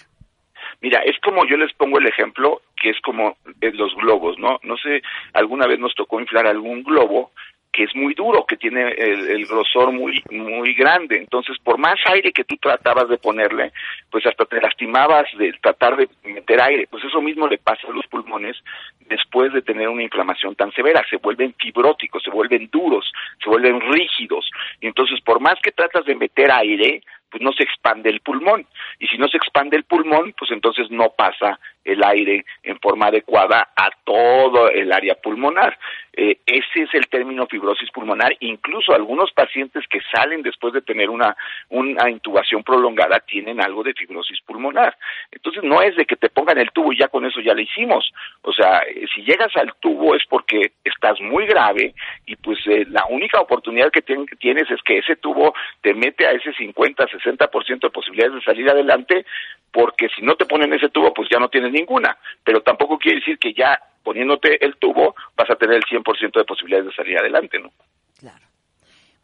Mira, 0.83 1.01
es 1.01 1.17
como 1.25 1.47
yo 1.47 1.57
les 1.57 1.73
pongo 1.73 1.99
el 1.99 2.07
ejemplo 2.07 2.61
que 2.77 2.91
es 2.91 3.01
como 3.01 3.39
eh, 3.63 3.73
los 3.73 3.95
globos, 3.95 4.39
¿no? 4.39 4.59
No 4.65 4.77
sé, 4.77 5.01
alguna 5.33 5.67
vez 5.67 5.79
nos 5.79 5.95
tocó 5.95 6.21
inflar 6.21 6.47
algún 6.47 6.83
globo 6.83 7.31
que 7.77 7.85
es 7.85 7.95
muy 7.95 8.15
duro, 8.15 8.47
que 8.47 8.57
tiene 8.57 8.89
el, 8.89 9.45
grosor 9.47 9.93
muy 9.93 10.23
muy 10.31 10.73
grande. 10.73 11.19
Entonces, 11.19 11.59
por 11.63 11.77
más 11.77 11.99
aire 12.07 12.33
que 12.33 12.45
tú 12.45 12.57
tratabas 12.57 13.07
de 13.11 13.19
ponerle, 13.19 13.71
pues 14.11 14.25
hasta 14.25 14.47
te 14.47 14.63
lastimabas 14.63 15.27
de 15.37 15.53
tratar 15.61 15.95
de 15.95 16.09
meter 16.25 16.59
aire. 16.63 16.87
Pues 16.91 17.05
eso 17.05 17.21
mismo 17.21 17.47
le 17.47 17.59
pasa 17.59 17.87
a 17.87 17.93
los 17.93 18.07
pulmones 18.07 18.57
después 19.01 19.53
de 19.53 19.61
tener 19.61 19.91
una 19.91 20.03
inflamación 20.03 20.55
tan 20.55 20.73
severa. 20.73 21.05
Se 21.11 21.19
vuelven 21.19 21.55
fibróticos, 21.59 22.23
se 22.23 22.31
vuelven 22.31 22.71
duros, 22.73 23.13
se 23.45 23.51
vuelven 23.51 23.79
rígidos. 23.93 24.51
Y 24.81 24.87
entonces, 24.87 25.21
por 25.21 25.39
más 25.41 25.57
que 25.63 25.73
tratas 25.73 26.07
de 26.07 26.15
meter 26.15 26.51
aire, 26.51 27.03
pues 27.31 27.43
no 27.43 27.53
se 27.53 27.63
expande 27.63 28.09
el 28.09 28.21
pulmón. 28.21 28.67
Y 28.99 29.07
si 29.09 29.19
no 29.19 29.29
se 29.29 29.37
expande 29.37 29.77
el 29.77 29.85
pulmón, 29.85 30.35
pues 30.39 30.51
entonces 30.51 30.91
no 30.91 31.11
pasa 31.11 31.61
el 31.87 32.03
aire 32.05 32.45
en 32.63 32.79
forma 32.81 33.07
adecuada 33.07 33.69
a 33.77 33.91
todo 34.05 34.71
el 34.71 34.93
área 34.93 35.15
pulmonar. 35.15 35.79
Eh, 36.19 36.39
ese 36.47 36.83
es 36.85 36.95
el 36.95 37.09
término 37.09 37.47
fibrosis 37.47 37.91
pulmonar. 37.91 38.35
Incluso 38.41 38.95
algunos 38.95 39.31
pacientes 39.33 39.85
que 39.89 40.01
salen 40.15 40.43
después 40.43 40.73
de 40.73 40.81
tener 40.81 41.11
una, 41.11 41.37
una 41.69 42.09
intubación 42.11 42.63
prolongada 42.63 43.21
tienen 43.21 43.61
algo 43.61 43.83
de 43.83 43.93
fibrosis 43.93 44.41
pulmonar. 44.41 44.97
Entonces 45.31 45.63
no 45.63 45.83
es 45.83 45.95
de 45.95 46.07
que 46.07 46.17
te 46.17 46.31
pongan 46.31 46.57
el 46.59 46.71
tubo 46.71 46.93
y 46.93 46.99
ya 46.99 47.09
con 47.09 47.27
eso 47.27 47.41
ya 47.41 47.53
lo 47.53 47.61
hicimos. 47.61 48.11
O 48.43 48.53
sea, 48.53 48.79
eh, 48.89 49.05
si 49.15 49.23
llegas 49.25 49.55
al 49.57 49.75
tubo 49.79 50.15
es 50.15 50.23
porque 50.27 50.73
estás 50.85 51.21
muy 51.21 51.47
grave 51.47 51.95
y 52.25 52.35
pues 52.37 52.59
eh, 52.67 52.87
la 52.89 53.05
única 53.11 53.39
oportunidad 53.41 53.91
que 53.91 54.03
tien- 54.03 54.27
tienes 54.39 54.71
es 54.71 54.81
que 54.83 54.99
ese 54.99 55.17
tubo 55.17 55.55
te 55.83 55.93
mete 55.93 56.27
a 56.27 56.33
ese 56.33 56.53
50, 56.55 57.07
60% 57.09 57.81
de 57.81 57.91
posibilidades 57.91 58.35
de 58.37 58.41
salir 58.43 58.71
adelante 58.71 59.27
porque 59.71 60.09
si 60.17 60.23
no 60.23 60.37
te 60.37 60.47
ponen 60.47 60.73
ese 60.73 60.89
tubo, 60.89 61.13
pues 61.13 61.29
ya 61.31 61.39
no 61.39 61.49
tienes 61.51 61.71
ninguna. 61.77 62.17
Pero 62.45 62.63
tampoco 62.63 62.99
quiere 62.99 63.21
decir 63.21 63.39
que 63.39 63.53
ya 63.53 63.79
poniéndote 64.03 64.65
el 64.65 64.77
tubo 64.77 65.15
vas 65.37 65.51
a 65.51 65.57
tener 65.57 65.77
el 65.77 65.83
100% 65.83 66.39
de 66.39 66.45
posibilidades 66.45 66.87
de 66.87 66.95
salir 66.95 67.19
adelante, 67.19 67.59
¿no? 67.59 67.71
Claro. 68.19 68.47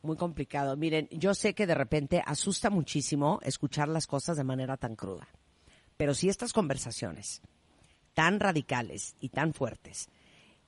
Muy 0.03 0.16
complicado. 0.16 0.76
Miren, 0.76 1.09
yo 1.12 1.34
sé 1.34 1.55
que 1.55 1.66
de 1.66 1.76
repente 1.76 2.22
asusta 2.26 2.70
muchísimo 2.70 3.38
escuchar 3.42 3.88
las 3.88 4.09
cosas 4.09 4.36
de 4.36 4.44
manera 4.44 4.76
tan 4.76 4.96
cruda. 4.96 5.28
Pero 5.96 6.14
si 6.14 6.28
estas 6.28 6.53
conversaciones 6.53 7.40
tan 8.14 8.40
radicales 8.40 9.16
y 9.20 9.28
tan 9.28 9.55
fuertes 9.55 10.09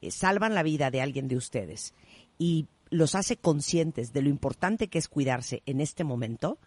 eh, 0.01 0.11
salvan 0.11 0.55
la 0.55 0.63
vida 0.63 0.91
de 0.91 1.01
alguien 1.01 1.27
de 1.27 1.37
ustedes 1.37 1.95
y 2.39 2.69
los 2.91 3.17
hace 3.17 3.37
conscientes 3.37 4.13
de 4.13 4.23
lo 4.23 4.29
importante 4.29 4.89
que 4.89 4.99
es 4.99 5.09
cuidarse 5.09 5.63
en 5.67 5.81
este 5.81 6.05
momento 6.05 6.59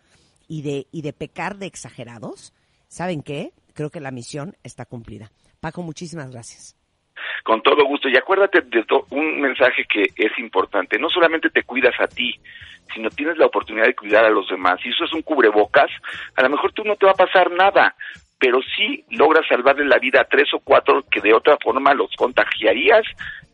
y 0.48 0.62
de, 0.62 0.88
y 0.92 1.02
de 1.02 1.14
pecar 1.14 1.58
de 1.58 1.68
exagerados, 1.68 2.54
¿saben 2.88 3.22
qué? 3.22 3.54
Creo 3.78 3.92
que 3.92 4.00
la 4.00 4.10
misión 4.10 4.56
está 4.64 4.86
cumplida. 4.86 5.30
Paco, 5.60 5.84
muchísimas 5.84 6.32
gracias. 6.32 6.76
Con 7.44 7.62
todo 7.62 7.86
gusto. 7.86 8.10
Y 8.10 8.18
acuérdate 8.18 8.62
de 8.62 8.84
un 9.12 9.40
mensaje 9.40 9.86
que 9.88 10.02
es 10.16 10.32
importante. 10.40 10.98
No 10.98 11.12
solamente 11.12 11.52
te 11.52 11.62
cuidas 11.62 11.94
a 12.00 12.08
ti, 12.08 12.34
sino 12.92 13.12
tienes 13.12 13.38
la 13.38 13.46
oportunidad 13.46 13.86
de 13.86 13.96
cuidar 13.96 14.26
a 14.26 14.32
los 14.32 14.50
demás. 14.50 14.80
Si 14.82 14.90
eso 14.90 15.06
es 15.06 15.14
un 15.14 15.22
cubrebocas, 15.22 15.92
a 16.36 16.42
lo 16.42 16.50
mejor 16.50 16.74
tú 16.74 16.84
no 16.86 16.96
te 16.96 17.06
va 17.06 17.12
a 17.12 17.26
pasar 17.26 17.52
nada, 17.52 17.94
pero 18.40 18.62
sí 18.76 19.06
logras 19.12 19.46
salvarle 19.48 19.86
la 19.86 20.00
vida 20.00 20.22
a 20.22 20.28
tres 20.28 20.52
o 20.56 20.60
cuatro 20.60 21.04
que 21.12 21.22
de 21.22 21.36
otra 21.36 21.56
forma 21.64 21.94
los 21.94 22.10
contagiarías 22.18 23.06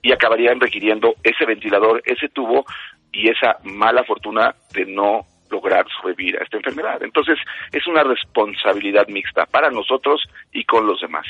y 0.01 0.13
acabarían 0.13 0.61
requiriendo 0.61 1.15
ese 1.21 1.45
ventilador, 1.45 2.01
ese 2.05 2.29
tubo 2.29 2.63
y 3.11 3.29
esa 3.29 3.57
mala 3.65 4.05
fortuna 4.05 4.55
de 4.73 4.85
no 4.85 5.25
lograr 5.53 5.85
sobrevivir 6.01 6.37
a 6.37 6.43
esta 6.43 6.57
enfermedad. 6.57 7.01
Entonces, 7.03 7.37
es 7.71 7.87
una 7.87 8.03
responsabilidad 8.03 9.07
mixta 9.07 9.45
para 9.45 9.69
nosotros 9.69 10.21
y 10.51 10.65
con 10.65 10.85
los 10.85 10.99
demás. 10.99 11.25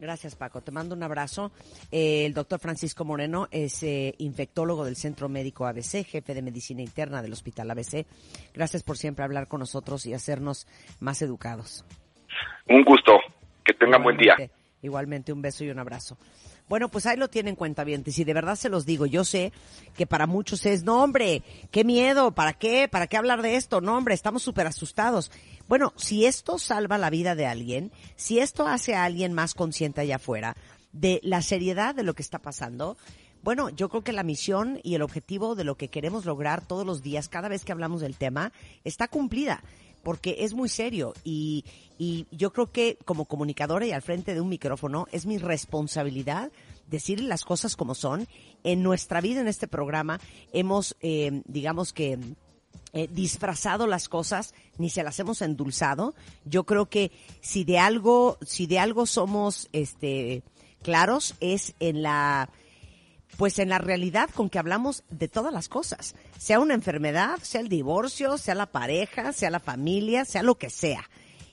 Gracias, 0.00 0.36
Paco. 0.36 0.60
Te 0.60 0.70
mando 0.70 0.94
un 0.94 1.02
abrazo. 1.02 1.50
Eh, 1.90 2.24
el 2.24 2.32
doctor 2.32 2.60
Francisco 2.60 3.04
Moreno 3.04 3.48
es 3.50 3.82
eh, 3.82 4.14
infectólogo 4.18 4.84
del 4.84 4.94
Centro 4.94 5.28
Médico 5.28 5.66
ABC, 5.66 6.06
jefe 6.06 6.34
de 6.34 6.42
medicina 6.42 6.82
interna 6.82 7.20
del 7.20 7.32
Hospital 7.32 7.68
ABC. 7.72 8.06
Gracias 8.54 8.84
por 8.84 8.96
siempre 8.96 9.24
hablar 9.24 9.48
con 9.48 9.58
nosotros 9.58 10.06
y 10.06 10.14
hacernos 10.14 10.68
más 11.00 11.20
educados. 11.20 11.84
Un 12.68 12.84
gusto. 12.84 13.18
Que 13.64 13.74
tengan 13.74 14.02
buen 14.02 14.16
día. 14.16 14.34
Igualmente, 14.34 14.58
Igualmente, 14.80 15.32
un 15.32 15.42
beso 15.42 15.64
y 15.64 15.70
un 15.70 15.80
abrazo. 15.80 16.16
Bueno, 16.68 16.90
pues 16.90 17.06
ahí 17.06 17.16
lo 17.16 17.28
tienen 17.28 17.56
cuentavientes 17.56 18.18
y 18.18 18.24
de 18.24 18.34
verdad 18.34 18.56
se 18.56 18.68
los 18.68 18.84
digo, 18.84 19.06
yo 19.06 19.24
sé 19.24 19.52
que 19.96 20.06
para 20.06 20.26
muchos 20.26 20.66
es, 20.66 20.84
no 20.84 21.02
hombre, 21.02 21.42
qué 21.70 21.82
miedo, 21.82 22.32
¿para 22.32 22.52
qué? 22.52 22.88
¿Para 22.88 23.06
qué 23.06 23.16
hablar 23.16 23.42
de 23.42 23.56
esto? 23.56 23.80
No 23.80 23.96
hombre, 23.96 24.14
estamos 24.14 24.42
súper 24.42 24.66
asustados. 24.66 25.30
Bueno, 25.66 25.92
si 25.96 26.26
esto 26.26 26.58
salva 26.58 26.98
la 26.98 27.10
vida 27.10 27.34
de 27.34 27.46
alguien, 27.46 27.90
si 28.16 28.38
esto 28.38 28.66
hace 28.66 28.94
a 28.94 29.04
alguien 29.04 29.32
más 29.32 29.54
consciente 29.54 30.02
allá 30.02 30.16
afuera 30.16 30.56
de 30.92 31.20
la 31.22 31.42
seriedad 31.42 31.94
de 31.94 32.02
lo 32.02 32.14
que 32.14 32.22
está 32.22 32.38
pasando, 32.38 32.98
bueno, 33.42 33.70
yo 33.70 33.88
creo 33.88 34.02
que 34.02 34.12
la 34.12 34.24
misión 34.24 34.80
y 34.82 34.94
el 34.94 35.02
objetivo 35.02 35.54
de 35.54 35.64
lo 35.64 35.76
que 35.76 35.88
queremos 35.88 36.26
lograr 36.26 36.66
todos 36.66 36.84
los 36.84 37.02
días, 37.02 37.28
cada 37.28 37.48
vez 37.48 37.64
que 37.64 37.72
hablamos 37.72 38.00
del 38.00 38.16
tema, 38.16 38.52
está 38.84 39.08
cumplida 39.08 39.62
porque 40.02 40.36
es 40.40 40.54
muy 40.54 40.68
serio 40.68 41.14
y, 41.24 41.64
y 41.98 42.26
yo 42.30 42.52
creo 42.52 42.70
que 42.70 42.98
como 43.04 43.24
comunicadora 43.24 43.86
y 43.86 43.92
al 43.92 44.02
frente 44.02 44.34
de 44.34 44.40
un 44.40 44.48
micrófono 44.48 45.06
es 45.12 45.26
mi 45.26 45.38
responsabilidad 45.38 46.50
decir 46.88 47.20
las 47.20 47.44
cosas 47.44 47.76
como 47.76 47.94
son. 47.94 48.26
En 48.64 48.82
nuestra 48.82 49.20
vida 49.20 49.40
en 49.40 49.48
este 49.48 49.68
programa 49.68 50.20
hemos, 50.52 50.96
eh, 51.00 51.42
digamos 51.46 51.92
que, 51.92 52.18
eh, 52.94 53.08
disfrazado 53.12 53.86
las 53.86 54.08
cosas 54.08 54.54
ni 54.78 54.88
se 54.88 55.02
las 55.02 55.18
hemos 55.20 55.42
endulzado. 55.42 56.14
Yo 56.44 56.64
creo 56.64 56.86
que 56.86 57.12
si 57.40 57.64
de 57.64 57.78
algo, 57.78 58.38
si 58.46 58.66
de 58.66 58.78
algo 58.78 59.04
somos, 59.04 59.68
este, 59.72 60.42
claros 60.82 61.34
es 61.40 61.74
en 61.80 62.02
la, 62.02 62.48
pues 63.38 63.60
en 63.60 63.68
la 63.68 63.78
realidad 63.78 64.28
con 64.34 64.50
que 64.50 64.58
hablamos 64.58 65.04
de 65.10 65.28
todas 65.28 65.52
las 65.52 65.68
cosas, 65.68 66.16
sea 66.38 66.58
una 66.58 66.74
enfermedad, 66.74 67.38
sea 67.40 67.60
el 67.60 67.68
divorcio, 67.68 68.36
sea 68.36 68.56
la 68.56 68.66
pareja, 68.66 69.32
sea 69.32 69.48
la 69.48 69.60
familia, 69.60 70.24
sea 70.24 70.42
lo 70.42 70.56
que 70.56 70.70
sea. 70.70 71.08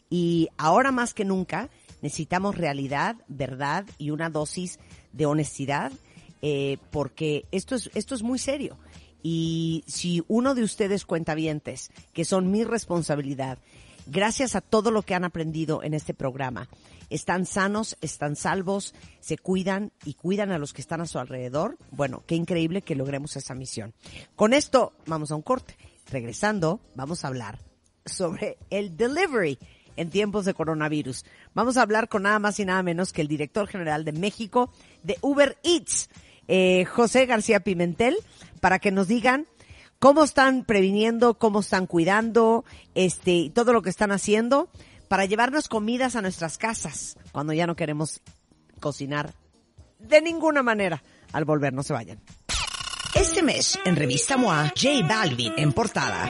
Y 0.09 0.49
ahora 0.57 0.91
más 0.91 1.13
que 1.13 1.25
nunca 1.25 1.69
necesitamos 2.01 2.57
realidad, 2.57 3.17
verdad 3.27 3.85
y 3.99 4.09
una 4.09 4.31
dosis 4.31 4.79
de 5.13 5.27
honestidad, 5.27 5.91
eh, 6.41 6.79
porque 6.89 7.45
esto 7.51 7.75
es, 7.75 7.91
esto 7.93 8.15
es 8.15 8.23
muy 8.23 8.39
serio. 8.39 8.79
Y 9.21 9.83
si 9.85 10.23
uno 10.27 10.55
de 10.55 10.63
ustedes 10.63 11.05
cuentavientes, 11.05 11.91
que 12.13 12.25
son 12.25 12.49
mi 12.49 12.63
responsabilidad, 12.63 13.59
gracias 14.07 14.55
a 14.55 14.61
todo 14.61 14.91
lo 14.91 15.01
que 15.01 15.15
han 15.15 15.23
aprendido 15.23 15.83
en 15.83 15.93
este 15.93 16.13
programa, 16.13 16.67
están 17.09 17.45
sanos, 17.45 17.97
están 18.01 18.35
salvos, 18.35 18.93
se 19.19 19.37
cuidan 19.37 19.91
y 20.03 20.15
cuidan 20.15 20.51
a 20.51 20.57
los 20.57 20.73
que 20.73 20.81
están 20.81 21.01
a 21.01 21.05
su 21.05 21.19
alrededor, 21.19 21.77
bueno, 21.91 22.23
qué 22.25 22.35
increíble 22.35 22.81
que 22.81 22.95
logremos 22.95 23.35
esa 23.35 23.55
misión. 23.55 23.93
Con 24.35 24.53
esto 24.53 24.93
vamos 25.05 25.31
a 25.31 25.35
un 25.35 25.41
corte. 25.41 25.75
Regresando, 26.07 26.79
vamos 26.93 27.25
a 27.25 27.29
hablar 27.29 27.59
sobre 28.05 28.57
el 28.69 28.95
delivery 28.95 29.57
en 29.95 30.09
tiempos 30.09 30.45
de 30.45 30.53
coronavirus. 30.53 31.25
Vamos 31.53 31.77
a 31.77 31.81
hablar 31.81 32.09
con 32.09 32.23
nada 32.23 32.37
más 32.39 32.59
y 32.59 32.65
nada 32.65 32.83
menos 32.83 33.13
que 33.13 33.21
el 33.21 33.27
director 33.27 33.67
general 33.67 34.05
de 34.05 34.11
México 34.11 34.71
de 35.03 35.17
Uber 35.21 35.57
Eats, 35.63 36.09
eh, 36.47 36.85
José 36.85 37.25
García 37.25 37.61
Pimentel, 37.61 38.17
para 38.59 38.79
que 38.79 38.91
nos 38.91 39.07
digan 39.07 39.47
cómo 39.99 40.23
están 40.23 40.65
previniendo, 40.65 41.37
cómo 41.37 41.61
están 41.61 41.87
cuidando, 41.87 42.65
este, 42.93 43.31
y 43.31 43.49
todo 43.49 43.73
lo 43.73 43.81
que 43.81 43.89
están 43.89 44.11
haciendo 44.11 44.69
para 45.07 45.25
llevarnos 45.25 45.67
comidas 45.67 46.15
a 46.15 46.21
nuestras 46.21 46.57
casas 46.57 47.17
cuando 47.31 47.53
ya 47.53 47.67
no 47.67 47.75
queremos 47.75 48.21
cocinar 48.79 49.33
de 49.99 50.21
ninguna 50.21 50.63
manera 50.63 51.01
al 51.31 51.45
volver, 51.45 51.73
no 51.73 51.83
se 51.83 51.93
vayan. 51.93 52.19
Este 53.13 53.43
mes, 53.43 53.79
en 53.85 53.95
Revista 53.95 54.37
MOA, 54.37 54.73
J 54.75 55.07
Balvin 55.07 55.53
en 55.57 55.71
portada. 55.71 56.29